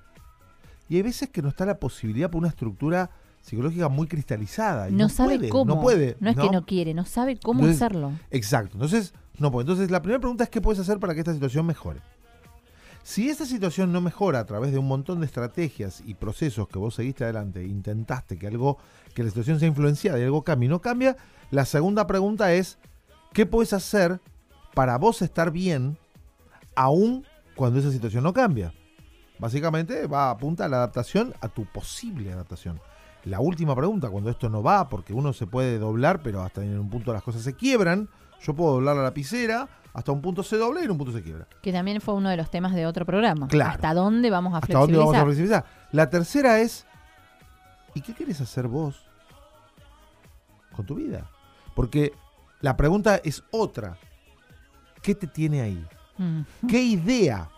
y 0.89 0.97
hay 0.97 1.03
veces 1.03 1.29
que 1.29 1.43
no 1.43 1.49
está 1.49 1.67
la 1.67 1.79
posibilidad 1.79 2.31
por 2.31 2.39
una 2.39 2.49
estructura 2.49 3.11
psicológica 3.43 3.89
muy 3.89 4.07
cristalizada. 4.07 4.89
y 4.89 4.93
No, 4.93 5.09
sabe 5.09 5.37
puede, 5.37 5.49
cómo. 5.49 5.75
No 5.75 5.81
puede. 5.81 6.17
No 6.21 6.31
es 6.31 6.37
que 6.37 6.51
no 6.51 6.65
quiere, 6.65 6.95
no 6.95 7.05
sabe 7.05 7.39
cómo 7.39 7.61
Entonces, 7.61 7.83
hacerlo. 7.83 8.13
Exacto. 8.31 8.75
Entonces, 8.75 9.13
no 9.41 9.51
puede. 9.51 9.65
Entonces, 9.65 9.91
la 9.91 10.03
primera 10.03 10.21
pregunta 10.21 10.45
es 10.45 10.51
qué 10.51 10.61
puedes 10.61 10.79
hacer 10.79 10.99
para 10.99 11.15
que 11.15 11.21
esta 11.21 11.35
situación 11.35 11.67
mejore. 11.67 12.01
Si 13.03 13.31
esta 13.31 13.47
situación 13.47 13.93
no 13.93 14.01
mejora 14.01 14.41
a 14.41 14.45
través 14.45 14.73
de 14.73 14.79
un 14.79 14.87
montón 14.87 15.21
de 15.21 15.27
estrategias 15.27 16.03
y 16.07 16.15
procesos 16.15 16.69
que 16.69 16.79
vos 16.79 16.95
seguiste 16.95 17.25
adelante, 17.25 17.65
intentaste 17.65 18.39
que 18.39 18.47
algo, 18.47 18.79
que 19.15 19.23
la 19.23 19.31
situación 19.31 19.59
sea 19.59 19.69
influenciada 19.69 20.19
y 20.19 20.23
algo 20.23 20.45
cambie 20.45 20.69
no 20.69 20.81
cambia, 20.81 21.17
la 21.51 21.65
segunda 21.65 22.07
pregunta 22.07 22.53
es 22.53 22.79
¿qué 23.33 23.47
puedes 23.47 23.73
hacer 23.73 24.21
para 24.75 24.99
vos 24.99 25.23
estar 25.23 25.51
bien 25.51 25.97
aún 26.77 27.25
cuando 27.57 27.81
esa 27.81 27.91
situación 27.91 28.23
no 28.23 28.35
cambia? 28.35 28.75
Básicamente 29.39 30.07
va 30.07 30.31
apunta 30.31 30.67
a 30.67 30.69
la 30.69 30.77
adaptación, 30.77 31.33
a 31.41 31.49
tu 31.49 31.65
posible 31.65 32.33
adaptación. 32.33 32.79
La 33.25 33.41
última 33.41 33.75
pregunta, 33.75 34.11
cuando 34.11 34.31
esto 34.31 34.51
no 34.51 34.63
va, 34.63 34.89
porque 34.91 35.15
uno 35.15 35.33
se 35.33 35.47
puede 35.47 35.79
doblar, 35.79 36.23
pero 36.23 36.43
hasta 36.43 36.63
en 36.63 36.79
un 36.79 36.91
punto 36.91 37.13
las 37.13 37.23
cosas 37.23 37.43
se 37.43 37.55
quiebran, 37.55 38.09
yo 38.43 38.55
puedo 38.55 38.73
doblar 38.73 38.97
la 38.97 39.03
lapicera, 39.03 39.69
hasta 39.93 40.13
un 40.13 40.23
punto 40.23 40.43
se 40.43 40.57
dobla 40.57 40.81
y 40.81 40.85
en 40.85 40.91
un 40.93 40.99
punto 40.99 41.13
se 41.13 41.23
quiebra. 41.23 41.47
Que 41.63 41.73
también 41.73 42.01
fue 42.01 42.15
uno 42.15 42.29
de 42.31 42.37
los 42.37 42.51
temas 42.51 42.75
de 42.75 42.87
otro 42.87 43.05
programa. 43.05 43.49
Claro. 43.49 43.71
¿Hasta 43.73 43.95
dónde 43.95 44.31
vamos 44.31 44.55
a 44.55 44.59
¿Hasta 44.59 44.79
dónde 44.79 44.95
flexibilizar? 44.95 45.07
vamos 45.07 45.23
a 45.23 45.25
flexibilizar? 45.25 45.65
La 45.93 46.11
tercera 46.11 46.61
es, 46.61 46.87
¿y 47.95 48.01
qué 48.01 48.15
quieres 48.15 48.41
hacer 48.41 48.69
vos 48.69 49.05
con 50.75 50.87
tu 50.87 50.95
vida? 50.95 51.29
Porque 51.75 52.13
la 52.61 52.77
pregunta 52.77 53.21
es 53.25 53.43
otra. 53.51 53.97
¿Qué 55.03 55.15
te 55.15 55.27
tiene 55.27 55.63
ahí? 55.63 55.87
Mm, 56.19 56.41
¿Qué 56.69 56.83
idea, 56.83 57.49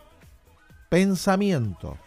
pensamiento 0.89 1.99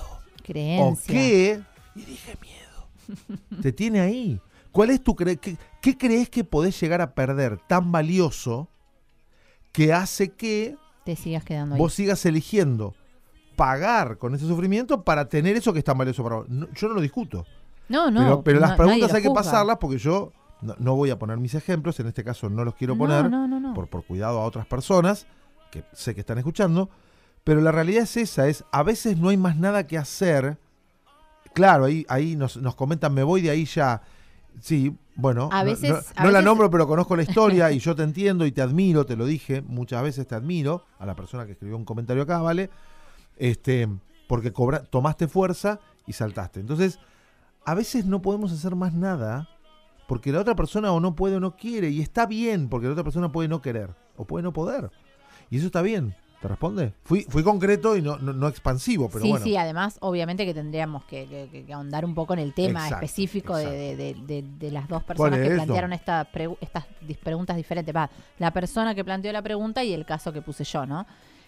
o 0.00 0.18
creencia. 0.42 1.14
qué, 1.14 1.62
y 1.94 2.04
dije 2.04 2.36
miedo, 2.40 3.60
te 3.62 3.72
tiene 3.72 4.00
ahí? 4.00 4.40
¿Cuál 4.72 4.90
es 4.90 5.02
tu 5.02 5.14
cre 5.14 5.38
qué, 5.84 5.98
crees 5.98 6.28
que 6.30 6.44
podés 6.44 6.80
llegar 6.80 7.00
a 7.00 7.14
perder 7.14 7.58
tan 7.66 7.92
valioso 7.92 8.68
que 9.72 9.92
hace 9.92 10.30
que 10.32 10.76
Te 11.04 11.16
sigas 11.16 11.44
quedando 11.44 11.74
ahí. 11.74 11.80
vos 11.80 11.92
sigas 11.94 12.24
eligiendo 12.26 12.94
pagar 13.56 14.18
con 14.18 14.34
ese 14.34 14.46
sufrimiento 14.46 15.02
para 15.02 15.28
tener 15.28 15.56
eso 15.56 15.72
que 15.72 15.78
es 15.80 15.84
tan 15.84 15.98
valioso 15.98 16.22
para 16.24 16.36
vos? 16.36 16.48
No, 16.48 16.68
yo 16.74 16.88
no 16.88 16.94
lo 16.94 17.00
discuto. 17.00 17.44
no, 17.88 18.10
no. 18.10 18.20
pero 18.20 18.42
pero 18.42 18.60
las 18.60 18.70
no- 18.70 18.76
preguntas 18.76 19.00
nadie 19.08 19.16
hay 19.16 19.22
que 19.22 19.28
lo 19.28 19.34
juzga. 19.34 19.44
pasarlas 19.50 19.78
porque 19.78 19.98
yo 19.98 20.32
no, 20.62 20.74
no 20.78 20.94
voy 20.96 21.10
a 21.10 21.18
poner 21.18 21.36
mis 21.38 21.54
ejemplos, 21.54 22.00
en 22.00 22.06
este 22.06 22.24
caso 22.24 22.48
no 22.48 22.64
los 22.64 22.74
quiero 22.74 22.94
No, 22.94 22.98
poner 23.00 23.30
no, 23.30 23.46
no, 23.46 23.60
no. 23.60 23.74
Por, 23.74 23.88
por 23.88 24.04
cuidado 24.04 24.40
a 24.40 24.44
otras 24.44 24.66
personas 24.66 25.26
que 25.70 25.84
sé 25.92 26.14
que 26.14 26.20
están 26.20 26.38
escuchando, 26.38 26.88
pero 27.44 27.60
la 27.60 27.70
realidad 27.72 28.04
es 28.04 28.16
esa, 28.16 28.48
es 28.48 28.64
a 28.72 28.82
veces 28.82 29.18
no 29.18 29.28
hay 29.28 29.36
más 29.36 29.56
nada 29.56 29.86
que 29.86 29.98
hacer. 29.98 30.56
Claro, 31.52 31.84
ahí, 31.84 32.04
ahí 32.08 32.34
nos, 32.36 32.56
nos 32.56 32.74
comentan, 32.74 33.12
me 33.14 33.22
voy 33.22 33.42
de 33.42 33.50
ahí 33.50 33.64
ya. 33.66 34.02
Sí, 34.60 34.96
bueno, 35.16 35.48
A 35.52 35.60
no- 35.64 35.70
veces- 35.70 35.90
no, 35.90 35.96
a 36.16 36.24
no 36.24 36.30
la 36.30 36.40
nombro, 36.42 36.70
pero 36.70 36.86
conozco 36.86 37.16
la 37.16 37.22
historia 37.62 37.70
y 37.72 37.78
yo 37.78 37.94
te 37.94 38.02
entiendo 38.02 38.46
y 38.46 38.52
te 38.52 38.62
admiro, 38.62 39.04
te 39.06 39.16
lo 39.16 39.26
dije, 39.26 39.62
muchas 39.62 40.02
veces 40.02 40.26
te 40.26 40.34
admiro, 40.34 40.84
a 40.98 41.06
la 41.06 41.14
persona 41.14 41.44
que 41.46 41.52
escribió 41.52 41.76
un 41.76 41.84
comentario 41.84 42.22
acá, 42.22 42.40
¿vale? 42.40 42.70
Este, 43.36 43.88
porque 44.28 44.52
cobra, 44.52 44.82
tomaste 44.84 45.28
fuerza 45.28 45.80
y 46.06 46.12
saltaste. 46.12 46.60
Entonces, 46.60 46.98
a 47.64 47.74
veces 47.74 48.04
no 48.06 48.22
podemos 48.22 48.52
hacer 48.52 48.74
más 48.76 48.92
nada 48.94 49.48
porque 50.06 50.32
la 50.32 50.40
otra 50.40 50.54
persona 50.54 50.92
o 50.92 51.00
no 51.00 51.14
puede 51.14 51.36
o 51.36 51.40
no 51.40 51.56
quiere 51.56 51.88
y 51.90 52.00
está 52.00 52.26
bien 52.26 52.68
porque 52.68 52.86
la 52.86 52.92
otra 52.92 53.04
persona 53.04 53.32
puede 53.32 53.48
no 53.48 53.62
querer 53.62 53.90
o 54.16 54.24
puede 54.26 54.42
no 54.42 54.52
poder. 54.52 54.90
Y 55.50 55.56
eso 55.58 55.66
está 55.66 55.82
bien. 55.82 56.14
¿Te 56.44 56.48
responde? 56.48 56.92
Fui, 57.04 57.22
fui 57.22 57.42
concreto 57.42 57.96
y 57.96 58.02
no, 58.02 58.18
no, 58.18 58.34
no 58.34 58.48
expansivo, 58.48 59.08
pero 59.08 59.24
sí, 59.24 59.30
bueno. 59.30 59.42
sí, 59.46 59.56
además, 59.56 59.96
obviamente 60.02 60.44
que 60.44 60.52
tendríamos 60.52 61.02
que, 61.04 61.48
que- 61.50 61.72
ahondar 61.72 62.04
un 62.04 62.14
poco 62.14 62.34
en 62.34 62.40
el 62.40 62.52
tema 62.52 62.80
Exacto, 62.84 62.96
específico 63.06 63.56
de, 63.56 63.62
exacto. 63.92 64.26
de- 64.28 64.36
de- 64.36 64.42
de- 64.42 64.58
de 64.66 64.70
las 64.70 64.86
dos 64.86 65.02
personas 65.04 65.38
que 65.38 65.54
plantearon 65.54 65.94
esta 65.94 66.30
pregu- 66.30 66.58
estas 66.60 66.84
preguntas 67.22 67.56
diferentes. 67.56 67.96
Va, 67.96 68.10
la 68.38 68.50
persona 68.50 68.94
que 68.94 69.02
planteó 69.02 69.32
la 69.32 69.40
pregunta 69.40 69.82
y 69.84 69.94
el 69.94 70.04
caso 70.04 70.34
que 70.34 70.42
puse 70.42 70.64
yo, 70.64 70.84
¿no? 70.84 71.06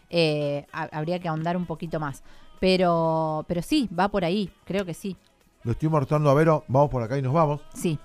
Eh, 0.08 0.64
ha- 0.72 0.88
habría 0.90 1.18
que 1.18 1.28
ahondar 1.28 1.58
un 1.58 1.66
poquito 1.66 2.00
más. 2.00 2.22
Pero, 2.58 3.44
pero 3.48 3.60
sí, 3.60 3.90
va 3.92 4.08
por 4.08 4.24
ahí, 4.24 4.50
creo 4.64 4.86
que 4.86 4.94
sí. 4.94 5.14
Lo 5.62 5.72
estoy 5.72 5.90
mostrando 5.90 6.30
a 6.30 6.34
Vero. 6.34 6.64
Vamos 6.68 6.88
por 6.88 7.02
acá 7.02 7.18
y 7.18 7.20
nos 7.22 7.34
vamos. 7.34 7.60
Sí. 7.74 7.98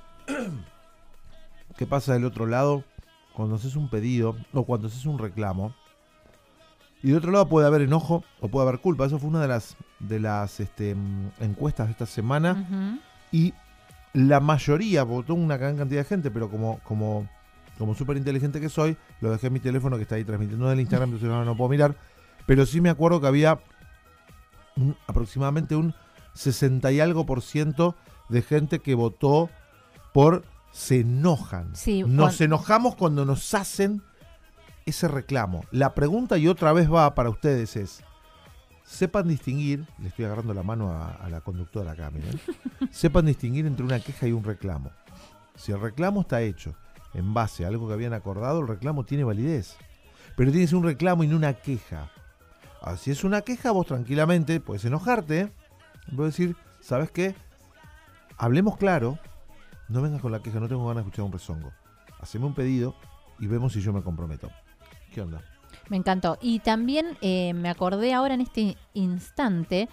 ¿Qué 1.78 1.88
pasa 1.88 2.12
del 2.12 2.26
otro 2.26 2.48
lado 2.48 2.84
cuando 3.34 3.56
haces 3.56 3.78
un 3.78 3.90
pedido 3.90 4.36
o 4.54 4.64
cuando 4.66 4.88
haces 4.90 5.06
un 5.06 5.18
reclamo. 5.18 5.74
Y 7.04 7.12
de 7.12 7.18
otro 7.18 7.32
lado 7.32 7.48
puede 7.50 7.66
haber 7.68 7.82
enojo 7.82 8.24
o 8.40 8.48
puede 8.48 8.68
haber 8.68 8.80
culpa. 8.82 9.06
Eso 9.06 9.18
fue 9.20 9.30
una 9.30 9.42
de 9.42 9.48
las, 9.48 9.76
de 10.00 10.20
las 10.20 10.60
este, 10.60 10.96
encuestas 11.40 11.88
de 11.88 11.92
esta 11.94 12.06
semana. 12.06 13.00
Y 13.32 13.54
la 14.14 14.40
mayoría, 14.40 15.04
votó 15.04 15.34
una 15.34 15.58
gran 15.58 15.78
cantidad 15.78 16.02
de 16.02 16.06
gente, 16.06 16.30
pero 16.32 16.50
como, 16.50 16.80
como, 16.84 17.28
como 17.78 17.96
súper 17.96 18.18
inteligente 18.18 18.60
que 18.62 18.70
soy, 18.70 18.98
lo 19.22 19.32
dejé 19.32 19.48
en 19.48 19.54
mi 19.54 19.60
teléfono 19.60 19.96
que 19.98 20.04
está 20.04 20.16
ahí 20.16 20.24
transmitiendo 20.26 20.68
del 20.70 20.80
Instagram, 20.80 21.10
entonces 21.14 21.30
ahora 21.30 21.46
no 21.46 21.56
puedo 21.58 21.70
mirar. 21.70 21.96
Pero 22.46 22.66
sí 22.66 22.82
me 22.82 22.90
acuerdo 22.90 23.20
que 23.22 23.28
había 23.28 23.60
un- 24.76 24.96
aproximadamente 25.08 25.76
un 25.76 25.94
60 26.34 26.92
y 26.92 27.00
algo 27.00 27.26
por 27.26 27.42
ciento 27.42 27.96
de 28.30 28.42
gente 28.42 28.80
que 28.80 28.96
votó 28.96 29.50
por 30.14 30.44
se 30.72 31.02
enojan. 31.02 31.76
Sí, 31.76 32.04
Nos 32.04 32.40
enojamos 32.42 32.96
cuando 32.96 33.26
nos 33.26 33.54
hacen 33.54 34.02
ese 34.86 35.08
reclamo. 35.08 35.64
La 35.72 35.94
pregunta 35.94 36.38
y 36.38 36.48
otra 36.48 36.74
vez 36.74 36.92
va 36.92 37.14
para 37.16 37.30
ustedes 37.30 37.76
es, 37.76 38.04
sepan 38.84 39.28
distinguir, 39.28 39.86
le 40.00 40.10
estoy 40.10 40.26
agarrando 40.26 40.54
la 40.54 40.64
mano 40.64 40.92
a, 40.92 41.12
a 41.12 41.30
la 41.30 41.42
conductora 41.42 41.92
acá, 41.92 42.10
miren, 42.12 42.40
sepan 42.92 43.26
distinguir 43.26 43.66
entre 43.66 43.86
una 43.86 44.00
queja 44.00 44.28
y 44.28 44.32
un 44.32 44.44
reclamo. 44.44 44.92
Si 45.56 45.72
el 45.72 45.80
reclamo 45.80 46.22
está 46.22 46.42
hecho 46.42 46.76
en 47.14 47.34
base 47.34 47.66
a 47.66 47.68
algo 47.68 47.88
que 47.88 47.94
habían 47.94 48.14
acordado, 48.14 48.60
el 48.60 48.68
reclamo 48.68 49.04
tiene 49.04 49.24
validez. 49.24 49.78
Pero 50.36 50.52
tiene 50.52 50.66
que 50.66 50.70
ser 50.70 50.78
un 50.78 50.86
reclamo 50.86 51.24
y 51.24 51.28
no 51.28 51.36
una 51.36 51.54
queja. 51.54 52.10
Ahora, 52.82 52.98
si 52.98 53.12
es 53.12 53.24
una 53.24 53.42
queja, 53.42 53.72
vos 53.72 53.86
tranquilamente 53.86 54.60
puedes 54.60 54.86
enojarte, 54.86 55.52
puedes 56.16 56.36
decir, 56.36 56.56
¿sabes 56.80 57.12
qué? 57.12 57.36
Hablemos 58.38 58.78
claro, 58.78 59.20
no 59.88 60.02
vengas 60.02 60.22
con 60.22 60.32
la 60.32 60.42
queja, 60.42 60.60
no 60.60 60.68
tengo 60.68 60.88
ganas 60.88 61.04
de 61.04 61.10
escuchar 61.10 61.26
un 61.26 61.32
rezongo. 61.32 61.72
Haceme 62.20 62.46
un 62.46 62.56
pedido 62.56 62.96
y 63.40 63.48
vemos 63.48 63.74
si 63.74 63.82
yo 63.82 63.94
me 63.94 64.02
comprometo. 64.02 64.50
¿Qué 65.12 65.22
onda? 65.22 65.42
Me 65.90 65.98
encantó. 65.98 66.38
Y 66.42 66.60
también 66.60 67.18
eh, 67.22 67.54
me 67.54 67.70
acordé 67.70 68.14
ahora 68.14 68.34
en 68.34 68.42
este 68.42 68.78
instante 68.94 69.90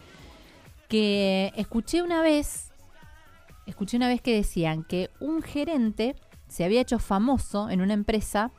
que 0.89 1.53
escuché 1.57 2.03
una 2.03 2.23
vez, 2.23 2.71
escuché 3.67 3.97
una 3.97 4.09
vez 4.09 4.21
que 4.23 4.35
decían 4.35 4.85
que 4.85 5.11
un 5.21 5.43
gerente 5.43 6.15
se 6.49 6.65
había 6.65 6.81
hecho 6.81 6.99
famoso 6.99 7.69
en 7.69 7.81
una 7.83 7.95
empresa 7.95 8.53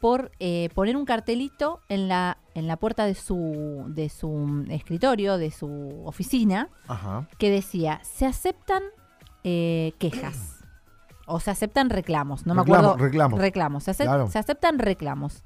por 0.00 0.30
eh, 0.38 0.68
poner 0.74 0.96
un 0.96 1.04
cartelito 1.04 1.80
en 1.88 2.06
la, 2.08 2.38
en 2.54 2.66
la 2.68 2.76
puerta 2.76 3.04
de 3.06 3.14
su, 3.14 3.84
de 3.88 4.08
su 4.08 4.64
escritorio, 4.70 5.38
de 5.38 5.50
su 5.50 6.02
oficina, 6.04 6.68
Ajá. 6.86 7.28
que 7.38 7.50
decía, 7.50 8.00
se 8.04 8.26
aceptan 8.26 8.82
eh, 9.44 9.92
quejas 9.98 10.58
o 11.26 11.40
se 11.40 11.50
aceptan 11.50 11.90
reclamos, 11.90 12.46
no 12.46 12.54
me 12.54 12.62
acuerdo. 12.62 12.96
reclamos. 12.96 13.40
Reclamos, 13.40 13.84
se, 13.84 13.94
Claro. 13.94 14.28
se 14.28 14.38
aceptan 14.38 14.78
reclamos. 14.78 15.42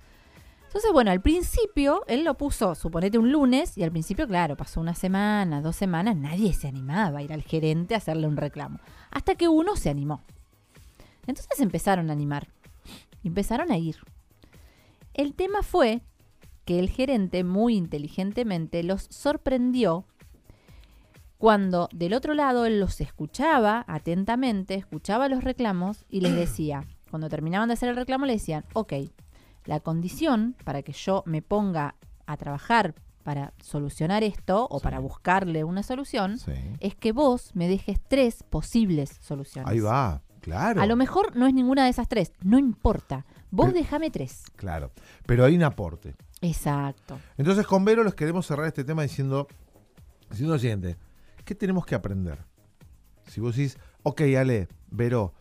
Entonces, 0.73 0.93
bueno, 0.95 1.11
al 1.11 1.21
principio 1.21 2.03
él 2.07 2.25
lo 2.25 2.39
puso, 2.39 2.75
suponete 2.75 3.19
un 3.19 3.31
lunes, 3.31 3.77
y 3.77 3.83
al 3.83 3.91
principio, 3.91 4.27
claro, 4.27 4.57
pasó 4.57 4.81
una 4.81 4.95
semana, 4.95 5.61
dos 5.61 5.77
semanas, 5.77 6.17
nadie 6.17 6.55
se 6.55 6.67
animaba 6.67 7.19
a 7.19 7.23
ir 7.23 7.31
al 7.31 7.43
gerente 7.43 7.93
a 7.93 7.99
hacerle 7.99 8.27
un 8.27 8.39
reclamo. 8.39 8.81
Hasta 9.11 9.35
que 9.35 9.49
uno 9.49 9.77
se 9.77 9.91
animó. 9.91 10.23
Entonces 11.27 11.61
empezaron 11.61 12.09
a 12.09 12.15
animar. 12.15 12.49
Empezaron 13.23 13.71
a 13.71 13.77
ir. 13.77 13.99
El 15.13 15.35
tema 15.35 15.63
fue 15.63 16.01
que 16.65 16.79
el 16.79 16.89
gerente 16.89 17.45
muy 17.45 17.77
inteligentemente 17.77 18.83
los 18.83 19.09
sorprendió 19.11 20.07
cuando 21.37 21.91
del 21.93 22.15
otro 22.15 22.33
lado 22.33 22.65
él 22.65 22.81
los 22.81 22.99
escuchaba 23.03 23.85
atentamente, 23.89 24.77
escuchaba 24.77 25.29
los 25.29 25.45
reclamos 25.45 26.07
y 26.09 26.23
les 26.23 26.35
decía, 26.35 26.87
cuando 27.11 27.29
terminaban 27.29 27.69
de 27.69 27.75
hacer 27.75 27.91
el 27.91 27.97
reclamo 27.97 28.25
le 28.25 28.33
decían, 28.33 28.65
ok, 28.73 28.95
la 29.65 29.81
condición 29.81 30.57
para 30.65 30.83
que 30.83 30.93
yo 30.93 31.23
me 31.27 31.43
ponga 31.43 31.95
a 32.27 32.37
trabajar 32.37 32.95
para 33.23 33.53
solucionar 33.63 34.23
esto 34.25 34.67
o 34.71 34.79
Sí. 34.79 34.83
para 34.85 34.99
buscarle 34.99 35.63
una 35.65 35.83
solución 35.83 36.39
Sí. 36.39 36.53
es 36.81 36.95
que 36.97 37.13
vos 37.13 37.53
me 37.55 37.69
dejes 37.69 38.01
tres 38.09 38.43
posibles 38.43 39.11
soluciones. 39.21 39.71
Ahí 39.71 39.79
va, 39.81 40.23
claro. 40.41 40.81
A 40.83 40.87
lo 40.87 40.97
mejor 40.97 41.37
no 41.37 41.47
es 41.47 41.55
ninguna 41.55 41.85
de 41.85 41.91
esas 41.91 42.09
tres, 42.09 42.33
no 42.43 42.59
importa. 42.59 43.25
Vos 43.51 43.73
déjame 43.73 44.11
tres. 44.11 44.43
Claro. 44.57 44.91
Pero 45.27 45.45
hay 45.45 45.55
un 45.55 45.63
aporte. 45.63 46.17
Exacto. 46.41 47.19
Entonces 47.37 47.65
con 47.67 47.85
Vero 47.85 48.03
les 48.03 48.15
queremos 48.15 48.47
cerrar 48.47 48.67
este 48.67 48.83
tema 48.83 49.03
diciendo, 49.03 49.47
diciendo 50.31 50.55
lo 50.55 50.59
siguiente. 50.59 50.97
¿Qué 51.45 51.55
tenemos 51.55 51.87
que 51.87 51.95
aprender? 51.95 52.39
Si 53.29 53.41
vos 53.41 53.55
decís, 53.57 53.79
ok, 54.03 54.23
Ale, 54.37 54.69
Vero, 54.91 55.33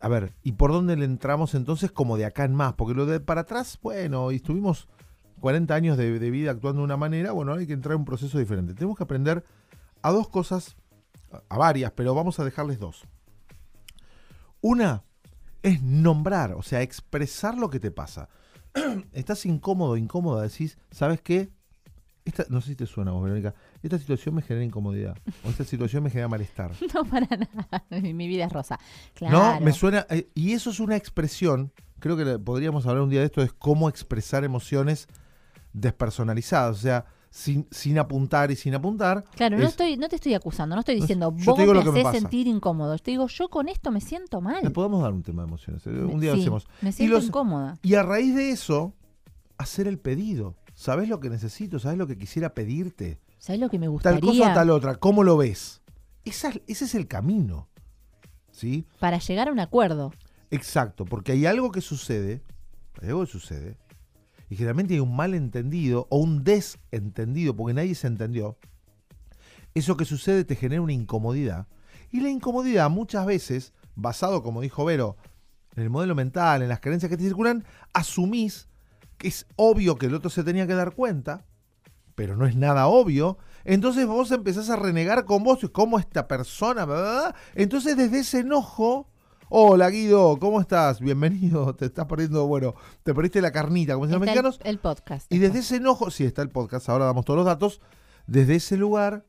a 0.00 0.08
ver, 0.08 0.32
¿y 0.42 0.52
por 0.52 0.72
dónde 0.72 0.96
le 0.96 1.04
entramos 1.04 1.54
entonces 1.54 1.90
como 1.90 2.16
de 2.16 2.24
acá 2.24 2.44
en 2.44 2.54
más? 2.54 2.74
Porque 2.74 2.94
lo 2.94 3.06
de 3.06 3.20
para 3.20 3.42
atrás, 3.42 3.78
bueno, 3.82 4.30
y 4.30 4.36
estuvimos 4.36 4.88
40 5.40 5.74
años 5.74 5.96
de, 5.96 6.18
vida 6.30 6.50
actuando 6.52 6.80
de 6.80 6.84
una 6.84 6.96
manera, 6.96 7.32
bueno, 7.32 7.52
hay 7.54 7.66
que 7.66 7.72
entrar 7.72 7.94
en 7.94 8.00
un 8.00 8.04
proceso 8.04 8.38
diferente. 8.38 8.74
Tenemos 8.74 8.96
que 8.96 9.04
aprender 9.04 9.44
a 10.02 10.10
dos 10.10 10.28
cosas, 10.28 10.76
a- 11.32 11.42
a 11.48 11.58
varias, 11.58 11.92
pero 11.92 12.14
vamos 12.14 12.38
a 12.38 12.44
dejarles 12.44 12.78
dos. 12.78 13.02
Una 14.60 15.02
es 15.62 15.82
nombrar, 15.82 16.52
o 16.54 16.62
sea, 16.62 16.82
expresar 16.82 17.56
lo 17.56 17.70
que 17.70 17.80
te 17.80 17.90
pasa. 17.90 18.28
Estás 19.12 19.46
incómodo, 19.46 19.96
incómoda, 19.96 20.42
decís, 20.42 20.78
¿sabes 20.90 21.20
qué? 21.20 21.50
Esta, 22.24 22.44
no 22.48 22.60
sé 22.60 22.70
si 22.70 22.76
te 22.76 22.86
suena, 22.86 23.12
vos, 23.12 23.22
Verónica. 23.22 23.54
Esta 23.82 23.98
situación 23.98 24.34
me 24.34 24.42
genera 24.42 24.64
incomodidad. 24.64 25.16
O 25.44 25.50
esta 25.50 25.64
situación 25.64 26.02
me 26.02 26.10
genera 26.10 26.28
malestar. 26.28 26.72
No 26.94 27.04
para 27.04 27.26
nada. 27.36 27.84
Mi 27.90 28.26
vida 28.26 28.44
es 28.46 28.52
rosa. 28.52 28.78
Claro. 29.14 29.38
No, 29.38 29.60
me 29.60 29.72
suena. 29.72 30.06
eh, 30.10 30.28
y 30.34 30.52
eso 30.52 30.70
es 30.70 30.80
una 30.80 30.96
expresión. 30.96 31.72
Creo 32.00 32.16
que 32.16 32.38
podríamos 32.38 32.86
hablar 32.86 33.02
un 33.04 33.10
día 33.10 33.20
de 33.20 33.26
esto: 33.26 33.42
es 33.42 33.52
cómo 33.52 33.88
expresar 33.88 34.44
emociones 34.44 35.06
despersonalizadas. 35.72 36.76
O 36.76 36.80
sea, 36.80 37.04
sin, 37.30 37.66
sin 37.70 37.98
apuntar 37.98 38.50
y 38.50 38.56
sin 38.56 38.74
apuntar. 38.74 39.22
Claro, 39.34 39.56
no, 39.58 39.62
es- 39.64 39.70
estoy, 39.70 39.96
no 39.96 40.08
te 40.08 40.16
estoy 40.16 40.34
acusando, 40.34 40.74
no 40.74 40.80
estoy 40.80 40.94
diciendo 40.96 41.30
vos 41.30 41.56
te 41.56 41.66
me 41.66 41.74
lo 41.74 41.80
haces 41.80 42.02
pasa". 42.02 42.20
sentir 42.20 42.46
incómodo. 42.46 42.96
Yo 42.96 43.02
te 43.02 43.10
digo, 43.10 43.26
yo 43.28 43.48
con 43.48 43.68
esto 43.68 43.90
me 43.90 44.00
siento 44.00 44.40
mal. 44.40 44.62
Le 44.62 44.70
podemos 44.70 45.02
dar 45.02 45.12
un 45.12 45.22
tema 45.22 45.42
de 45.42 45.48
emociones. 45.48 45.86
eh, 45.86 45.90
Un 45.90 46.20
día 46.20 46.30
lo 46.30 46.36
Sí, 46.36 46.42
hacemos. 46.42 46.66
Me 46.80 46.90
Y, 46.90 46.92
siento 46.92 47.14
los- 47.16 47.26
incómoda. 47.26 47.78
y 47.82 47.94
a 47.94 48.02
raíz 48.02 48.34
de 48.34 48.50
eso, 48.50 48.94
hacer 49.58 49.86
el 49.86 49.98
pedido. 49.98 50.56
¿Sabes 50.74 51.08
lo 51.08 51.18
que 51.20 51.28
necesito? 51.28 51.78
¿Sabes 51.80 51.98
lo 51.98 52.06
que 52.06 52.16
quisiera 52.16 52.54
pedirte? 52.54 53.18
¿Sabes 53.48 53.62
lo 53.62 53.70
que 53.70 53.78
me 53.78 53.86
Tal 53.86 53.90
gustaría 53.92 54.20
cosa, 54.20 54.52
tal 54.52 54.68
otra. 54.68 54.96
¿Cómo 54.96 55.24
lo 55.24 55.38
ves? 55.38 55.80
Esa- 56.26 56.52
ese 56.66 56.84
es 56.84 56.94
el 56.94 57.08
camino. 57.08 57.70
¿Sí? 58.50 58.86
para 59.00 59.18
llegar 59.20 59.48
a 59.48 59.52
un 59.52 59.58
acuerdo? 59.60 60.12
Exacto, 60.50 61.06
porque 61.06 61.32
hay 61.32 61.46
algo 61.46 61.72
que 61.72 61.80
sucede, 61.80 62.42
hay 63.00 63.08
algo 63.08 63.22
que 63.24 63.30
sucede, 63.32 63.78
y 64.50 64.56
generalmente 64.56 64.92
hay 64.92 65.00
un 65.00 65.16
malentendido 65.16 66.06
o 66.10 66.18
un 66.18 66.44
desentendido, 66.44 67.56
porque 67.56 67.72
nadie 67.72 67.94
se 67.94 68.06
entendió. 68.08 68.58
Eso 69.74 69.96
que 69.96 70.04
sucede 70.04 70.44
te 70.44 70.56
genera 70.56 70.82
una 70.82 70.92
incomodidad. 70.92 71.68
Y 72.10 72.20
la 72.20 72.28
incomodidad 72.28 72.90
muchas 72.90 73.24
veces, 73.24 73.72
basado, 73.94 74.42
como 74.42 74.60
dijo 74.60 74.84
Vero, 74.84 75.16
en 75.74 75.84
el 75.84 75.88
modelo 75.90 76.14
mental, 76.14 76.60
en 76.60 76.68
las 76.68 76.80
creencias 76.80 77.08
que 77.08 77.16
te 77.16 77.22
circulan, 77.24 77.64
asumís 77.94 78.68
que 79.16 79.28
es 79.28 79.46
obvio 79.56 79.96
que 79.96 80.04
el 80.04 80.14
otro 80.14 80.28
se 80.28 80.44
tenía 80.44 80.66
que 80.66 80.74
dar 80.74 80.92
cuenta, 80.94 81.46
pero 82.18 82.34
no 82.34 82.48
es 82.48 82.56
nada 82.56 82.88
obvio. 82.88 83.38
Entonces 83.64 84.04
vos 84.04 84.32
empezás 84.32 84.68
a 84.70 84.76
renegar 84.76 85.24
con 85.24 85.44
vos, 85.44 85.60
como 85.70 86.00
esta 86.00 86.26
persona, 86.26 87.32
entonces 87.54 87.96
desde 87.96 88.18
ese 88.18 88.40
enojo, 88.40 89.08
hola 89.48 89.88
Guido, 89.88 90.36
¿cómo 90.40 90.60
estás? 90.60 90.98
Bienvenido, 90.98 91.76
te 91.76 91.84
estás 91.84 92.06
perdiendo, 92.06 92.44
bueno, 92.48 92.74
te 93.04 93.14
perdiste 93.14 93.40
la 93.40 93.52
carnita, 93.52 93.94
como 93.94 94.06
dicen 94.06 94.18
los 94.18 94.22
el, 94.22 94.30
mexicanos. 94.30 94.60
el 94.64 94.78
podcast. 94.80 95.32
Y 95.32 95.38
desde 95.38 95.60
ese 95.60 95.76
enojo, 95.76 96.10
sí 96.10 96.24
está 96.24 96.42
el 96.42 96.50
podcast, 96.50 96.88
ahora 96.88 97.04
damos 97.04 97.24
todos 97.24 97.36
los 97.36 97.46
datos, 97.46 97.80
desde 98.26 98.56
ese 98.56 98.76
lugar 98.76 99.24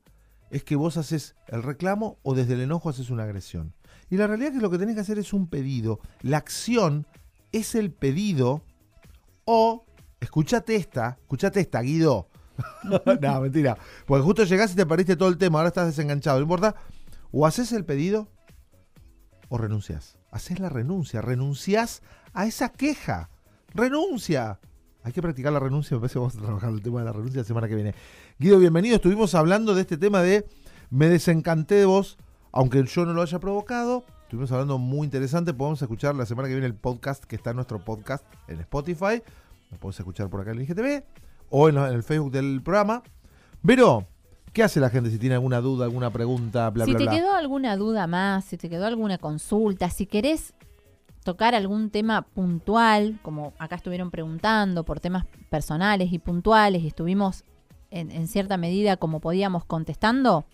es 0.50 0.64
que 0.64 0.74
vos 0.74 0.96
haces 0.96 1.36
el 1.46 1.62
reclamo 1.62 2.18
o 2.24 2.34
desde 2.34 2.54
el 2.54 2.62
enojo 2.62 2.88
haces 2.88 3.10
una 3.10 3.22
agresión. 3.22 3.72
Y 4.08 4.16
la 4.16 4.26
realidad 4.26 4.50
es 4.50 4.56
que 4.56 4.62
lo 4.62 4.70
que 4.70 4.78
tenés 4.78 4.96
que 4.96 5.02
hacer 5.02 5.20
es 5.20 5.32
un 5.32 5.46
pedido. 5.46 6.00
La 6.22 6.38
acción 6.38 7.06
es 7.52 7.76
el 7.76 7.92
pedido 7.92 8.64
o, 9.44 9.86
escuchate 10.18 10.74
esta, 10.74 11.18
escuchate 11.20 11.60
esta, 11.60 11.82
Guido. 11.82 12.29
no, 13.20 13.40
mentira. 13.40 13.76
Porque 14.06 14.22
justo 14.22 14.44
llegás 14.44 14.72
y 14.72 14.76
te 14.76 14.86
perdiste 14.86 15.16
todo 15.16 15.28
el 15.28 15.38
tema, 15.38 15.58
ahora 15.58 15.68
estás 15.68 15.86
desenganchado, 15.86 16.38
no 16.38 16.42
importa. 16.42 16.74
O 17.32 17.46
haces 17.46 17.72
el 17.72 17.84
pedido 17.84 18.28
o 19.48 19.58
renuncias. 19.58 20.18
Haces 20.30 20.60
la 20.60 20.68
renuncia, 20.68 21.20
renuncias 21.20 22.02
a 22.32 22.46
esa 22.46 22.70
queja. 22.70 23.30
Renuncia. 23.74 24.60
Hay 25.02 25.12
que 25.12 25.22
practicar 25.22 25.52
la 25.52 25.60
renuncia, 25.60 25.96
me 25.96 26.00
parece 26.00 26.14
que 26.14 26.18
vamos 26.18 26.36
a 26.36 26.40
trabajar 26.40 26.70
el 26.70 26.82
tema 26.82 27.00
de 27.00 27.06
la 27.06 27.12
renuncia 27.12 27.40
la 27.40 27.46
semana 27.46 27.68
que 27.68 27.74
viene. 27.74 27.94
Guido, 28.38 28.58
bienvenido. 28.58 28.96
Estuvimos 28.96 29.34
hablando 29.34 29.74
de 29.74 29.82
este 29.82 29.96
tema 29.96 30.22
de 30.22 30.46
me 30.90 31.08
desencanté 31.08 31.76
de 31.76 31.84
vos, 31.86 32.18
aunque 32.52 32.84
yo 32.84 33.06
no 33.06 33.12
lo 33.12 33.22
haya 33.22 33.38
provocado. 33.38 34.04
Estuvimos 34.22 34.52
hablando 34.52 34.78
muy 34.78 35.06
interesante. 35.06 35.54
Podemos 35.54 35.80
escuchar 35.80 36.14
la 36.14 36.26
semana 36.26 36.48
que 36.48 36.54
viene 36.54 36.66
el 36.66 36.74
podcast 36.74 37.24
que 37.24 37.36
está 37.36 37.50
en 37.50 37.56
nuestro 37.56 37.84
podcast 37.84 38.24
en 38.46 38.60
Spotify. 38.60 39.22
Lo 39.70 39.78
podemos 39.78 39.98
escuchar 39.98 40.28
por 40.28 40.40
acá 40.40 40.52
en 40.52 40.60
IGTV 40.60 41.02
o 41.50 41.68
en, 41.68 41.74
lo- 41.74 41.86
en 41.86 41.94
el 41.94 42.02
Facebook 42.02 42.32
del 42.32 42.62
programa. 42.62 43.02
Pero, 43.66 44.06
¿qué 44.52 44.62
hace 44.62 44.80
la 44.80 44.88
gente 44.90 45.10
si 45.10 45.18
tiene 45.18 45.34
alguna 45.34 45.60
duda, 45.60 45.84
alguna 45.84 46.10
pregunta, 46.10 46.70
bla, 46.70 46.84
si 46.86 46.92
bla, 46.92 46.98
te 46.98 47.04
bla? 47.04 47.12
quedó 47.12 47.34
alguna 47.34 47.76
duda 47.76 48.06
más, 48.06 48.44
si 48.46 48.56
te 48.56 48.68
quedó 48.70 48.86
alguna 48.86 49.18
consulta, 49.18 49.90
si 49.90 50.06
querés 50.06 50.54
tocar 51.24 51.54
algún 51.54 51.90
tema 51.90 52.22
puntual, 52.22 53.18
como 53.22 53.52
acá 53.58 53.76
estuvieron 53.76 54.10
preguntando, 54.10 54.84
por 54.84 55.00
temas 55.00 55.26
personales 55.50 56.12
y 56.12 56.18
puntuales, 56.18 56.82
y 56.82 56.86
estuvimos 56.86 57.44
en, 57.90 58.10
en 58.10 58.26
cierta 58.26 58.56
medida 58.56 58.96
como 58.96 59.20
podíamos 59.20 59.64
contestando, 59.64 60.46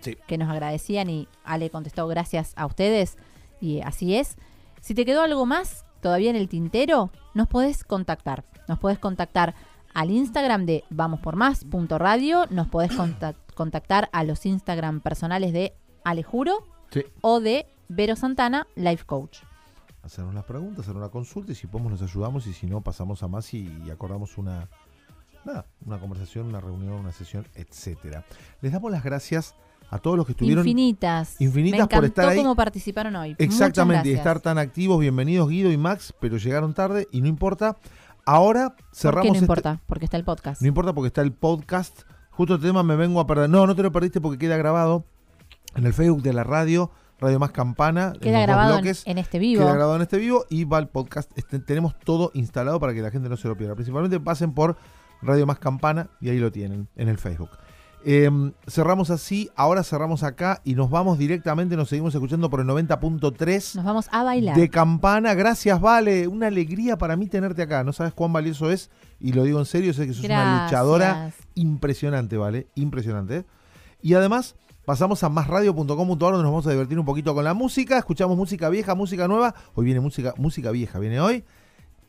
Sí. 0.00 0.16
que 0.26 0.36
nos 0.38 0.50
agradecían 0.50 1.08
y 1.10 1.28
Ale 1.44 1.70
contestó 1.70 2.06
gracias 2.06 2.52
a 2.56 2.66
ustedes, 2.66 3.16
y 3.60 3.80
así 3.80 4.14
es. 4.16 4.36
Si 4.80 4.94
te 4.94 5.04
quedó 5.06 5.22
algo 5.22 5.44
más 5.46 5.84
todavía 6.00 6.28
en 6.30 6.36
el 6.36 6.48
tintero, 6.48 7.10
nos 7.34 7.48
podés 7.48 7.84
contactar. 7.84 8.44
Nos 8.68 8.78
podés 8.78 8.98
contactar 8.98 9.54
al 9.94 10.10
Instagram 10.10 10.66
de 10.66 10.84
vamospormás.radio, 10.90 12.46
nos 12.50 12.68
podés 12.68 12.90
contac- 12.98 13.36
contactar 13.54 14.08
a 14.12 14.24
los 14.24 14.44
Instagram 14.46 15.00
personales 15.00 15.52
de 15.52 15.74
Alejuro 16.04 16.58
Sí. 16.90 17.02
o 17.22 17.40
de 17.40 17.66
Vero 17.88 18.14
Santana, 18.16 18.66
Life 18.76 19.04
Coach. 19.04 19.38
Hacernos 20.02 20.34
las 20.34 20.44
preguntas, 20.44 20.80
hacer 20.84 20.96
una 20.96 21.08
consulta 21.08 21.52
y 21.52 21.54
si 21.54 21.66
podemos 21.66 21.92
nos 21.92 22.02
ayudamos 22.02 22.46
y 22.46 22.52
si 22.52 22.66
no 22.66 22.82
pasamos 22.82 23.22
a 23.22 23.28
más 23.28 23.52
y, 23.54 23.72
y 23.86 23.90
acordamos 23.90 24.36
una, 24.38 24.68
nada, 25.44 25.66
una 25.84 25.98
conversación, 25.98 26.46
una 26.46 26.60
reunión, 26.60 26.92
una 26.94 27.10
sesión, 27.12 27.46
etcétera. 27.54 28.24
Les 28.60 28.70
damos 28.72 28.92
las 28.92 29.02
gracias 29.02 29.54
a 29.90 29.98
todos 29.98 30.16
los 30.16 30.26
que 30.26 30.32
estuvieron 30.32 30.66
Infinitas. 30.66 31.40
infinitas 31.40 31.80
Me 31.80 31.86
por 31.96 32.04
estar 32.04 32.28
ahí. 32.28 32.38
cómo 32.38 32.54
participaron 32.54 33.16
hoy. 33.16 33.34
Exactamente, 33.38 34.10
y 34.10 34.12
estar 34.12 34.40
tan 34.40 34.58
activos. 34.58 35.00
Bienvenidos 35.00 35.48
Guido 35.48 35.72
y 35.72 35.76
Max, 35.78 36.12
pero 36.20 36.36
llegaron 36.36 36.74
tarde 36.74 37.08
y 37.10 37.20
no 37.22 37.26
importa. 37.28 37.76
Ahora 38.26 38.70
¿Por 38.76 38.84
cerramos 38.92 39.22
qué 39.22 39.28
no 39.28 39.34
este- 39.34 39.44
importa? 39.44 39.80
Porque 39.86 40.04
está 40.06 40.16
el 40.16 40.24
podcast. 40.24 40.62
No 40.62 40.68
importa 40.68 40.92
porque 40.94 41.08
está 41.08 41.20
el 41.22 41.32
podcast. 41.32 42.02
Justo 42.30 42.54
este 42.54 42.66
tema 42.66 42.82
me 42.82 42.96
vengo 42.96 43.20
a 43.20 43.26
perder. 43.26 43.50
No, 43.50 43.66
no 43.66 43.74
te 43.76 43.82
lo 43.82 43.92
perdiste 43.92 44.20
porque 44.20 44.38
queda 44.38 44.56
grabado 44.56 45.04
en 45.76 45.86
el 45.86 45.92
Facebook 45.92 46.22
de 46.22 46.32
la 46.32 46.42
radio, 46.44 46.90
Radio 47.20 47.38
Más 47.38 47.50
Campana. 47.52 48.12
Queda 48.20 48.40
grabado 48.40 48.74
en, 48.74 48.80
bloques. 48.82 49.02
en 49.06 49.18
este 49.18 49.38
vivo. 49.38 49.62
Queda 49.62 49.74
grabado 49.74 49.96
en 49.96 50.02
este 50.02 50.18
vivo 50.18 50.44
y 50.50 50.64
va 50.64 50.78
al 50.78 50.88
podcast. 50.88 51.30
Este, 51.36 51.58
tenemos 51.58 51.98
todo 51.98 52.30
instalado 52.34 52.80
para 52.80 52.94
que 52.94 53.02
la 53.02 53.10
gente 53.10 53.28
no 53.28 53.36
se 53.36 53.46
lo 53.48 53.56
pierda. 53.56 53.74
Principalmente 53.74 54.18
pasen 54.20 54.52
por 54.52 54.76
Radio 55.22 55.46
Más 55.46 55.58
Campana 55.58 56.08
y 56.20 56.30
ahí 56.30 56.38
lo 56.38 56.50
tienen 56.50 56.88
en 56.96 57.08
el 57.08 57.18
Facebook. 57.18 57.50
Eh, 58.06 58.30
cerramos 58.68 59.10
así, 59.10 59.50
ahora 59.56 59.82
cerramos 59.82 60.22
acá 60.22 60.60
y 60.62 60.74
nos 60.74 60.90
vamos 60.90 61.18
directamente, 61.18 61.74
nos 61.76 61.88
seguimos 61.88 62.14
escuchando 62.14 62.50
por 62.50 62.60
el 62.60 62.66
90.3 62.66 63.76
Nos 63.76 63.84
vamos 63.84 64.08
a 64.12 64.22
bailar. 64.22 64.56
de 64.56 64.68
Campana. 64.68 65.32
Gracias, 65.34 65.80
Vale. 65.80 66.28
Una 66.28 66.48
alegría 66.48 66.98
para 66.98 67.16
mí 67.16 67.26
tenerte 67.26 67.62
acá. 67.62 67.82
No 67.82 67.92
sabes 67.92 68.12
cuán 68.12 68.32
valioso 68.32 68.70
es 68.70 68.90
y 69.20 69.32
lo 69.32 69.44
digo 69.44 69.58
en 69.58 69.64
serio, 69.64 69.94
sé 69.94 70.06
que 70.06 70.12
sos 70.12 70.24
una 70.24 70.64
luchadora 70.64 71.32
impresionante, 71.54 72.36
¿vale? 72.36 72.66
Impresionante. 72.74 73.38
¿eh? 73.38 73.44
Y 74.02 74.14
además, 74.14 74.54
pasamos 74.84 75.22
a 75.24 75.30
másradio.com.ar 75.30 75.96
donde 75.96 76.42
nos 76.42 76.52
vamos 76.52 76.66
a 76.66 76.70
divertir 76.72 76.98
un 76.98 77.06
poquito 77.06 77.34
con 77.34 77.44
la 77.44 77.54
música. 77.54 77.96
Escuchamos 77.96 78.36
música 78.36 78.68
vieja, 78.68 78.94
música 78.94 79.26
nueva. 79.28 79.54
Hoy 79.74 79.86
viene 79.86 80.00
música, 80.00 80.34
música 80.36 80.70
vieja, 80.70 80.98
viene 80.98 81.20
hoy. 81.20 81.44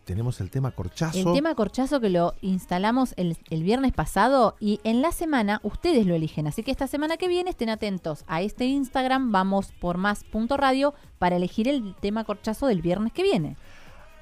Tenemos 0.05 0.39
el 0.39 0.51
tema 0.51 0.71
corchazo. 0.71 1.17
El 1.17 1.33
tema 1.33 1.55
corchazo 1.55 1.99
que 1.99 2.09
lo 2.09 2.35
instalamos 2.41 3.13
el, 3.17 3.37
el 3.49 3.63
viernes 3.63 3.91
pasado 3.91 4.55
y 4.59 4.79
en 4.83 5.01
la 5.01 5.11
semana 5.11 5.59
ustedes 5.63 6.05
lo 6.05 6.13
eligen. 6.13 6.47
Así 6.47 6.63
que 6.63 6.71
esta 6.71 6.87
semana 6.87 7.17
que 7.17 7.27
viene 7.27 7.49
estén 7.49 7.69
atentos 7.69 8.23
a 8.27 8.41
este 8.41 8.65
Instagram, 8.65 9.31
vamos 9.31 9.73
por 9.73 9.97
más.radio 9.97 10.93
para 11.17 11.35
elegir 11.35 11.67
el 11.67 11.95
tema 11.95 12.23
corchazo 12.23 12.67
del 12.67 12.81
viernes 12.81 13.13
que 13.13 13.23
viene. 13.23 13.57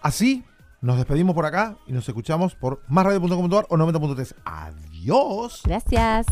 Así, 0.01 0.43
nos 0.81 0.97
despedimos 0.97 1.35
por 1.35 1.45
acá 1.45 1.77
y 1.85 1.93
nos 1.93 2.07
escuchamos 2.07 2.55
por 2.55 2.81
másradio.com.ar 2.87 3.67
o 3.69 3.77
90.3. 3.77 4.35
Adiós. 4.45 5.61
Gracias. 5.63 6.27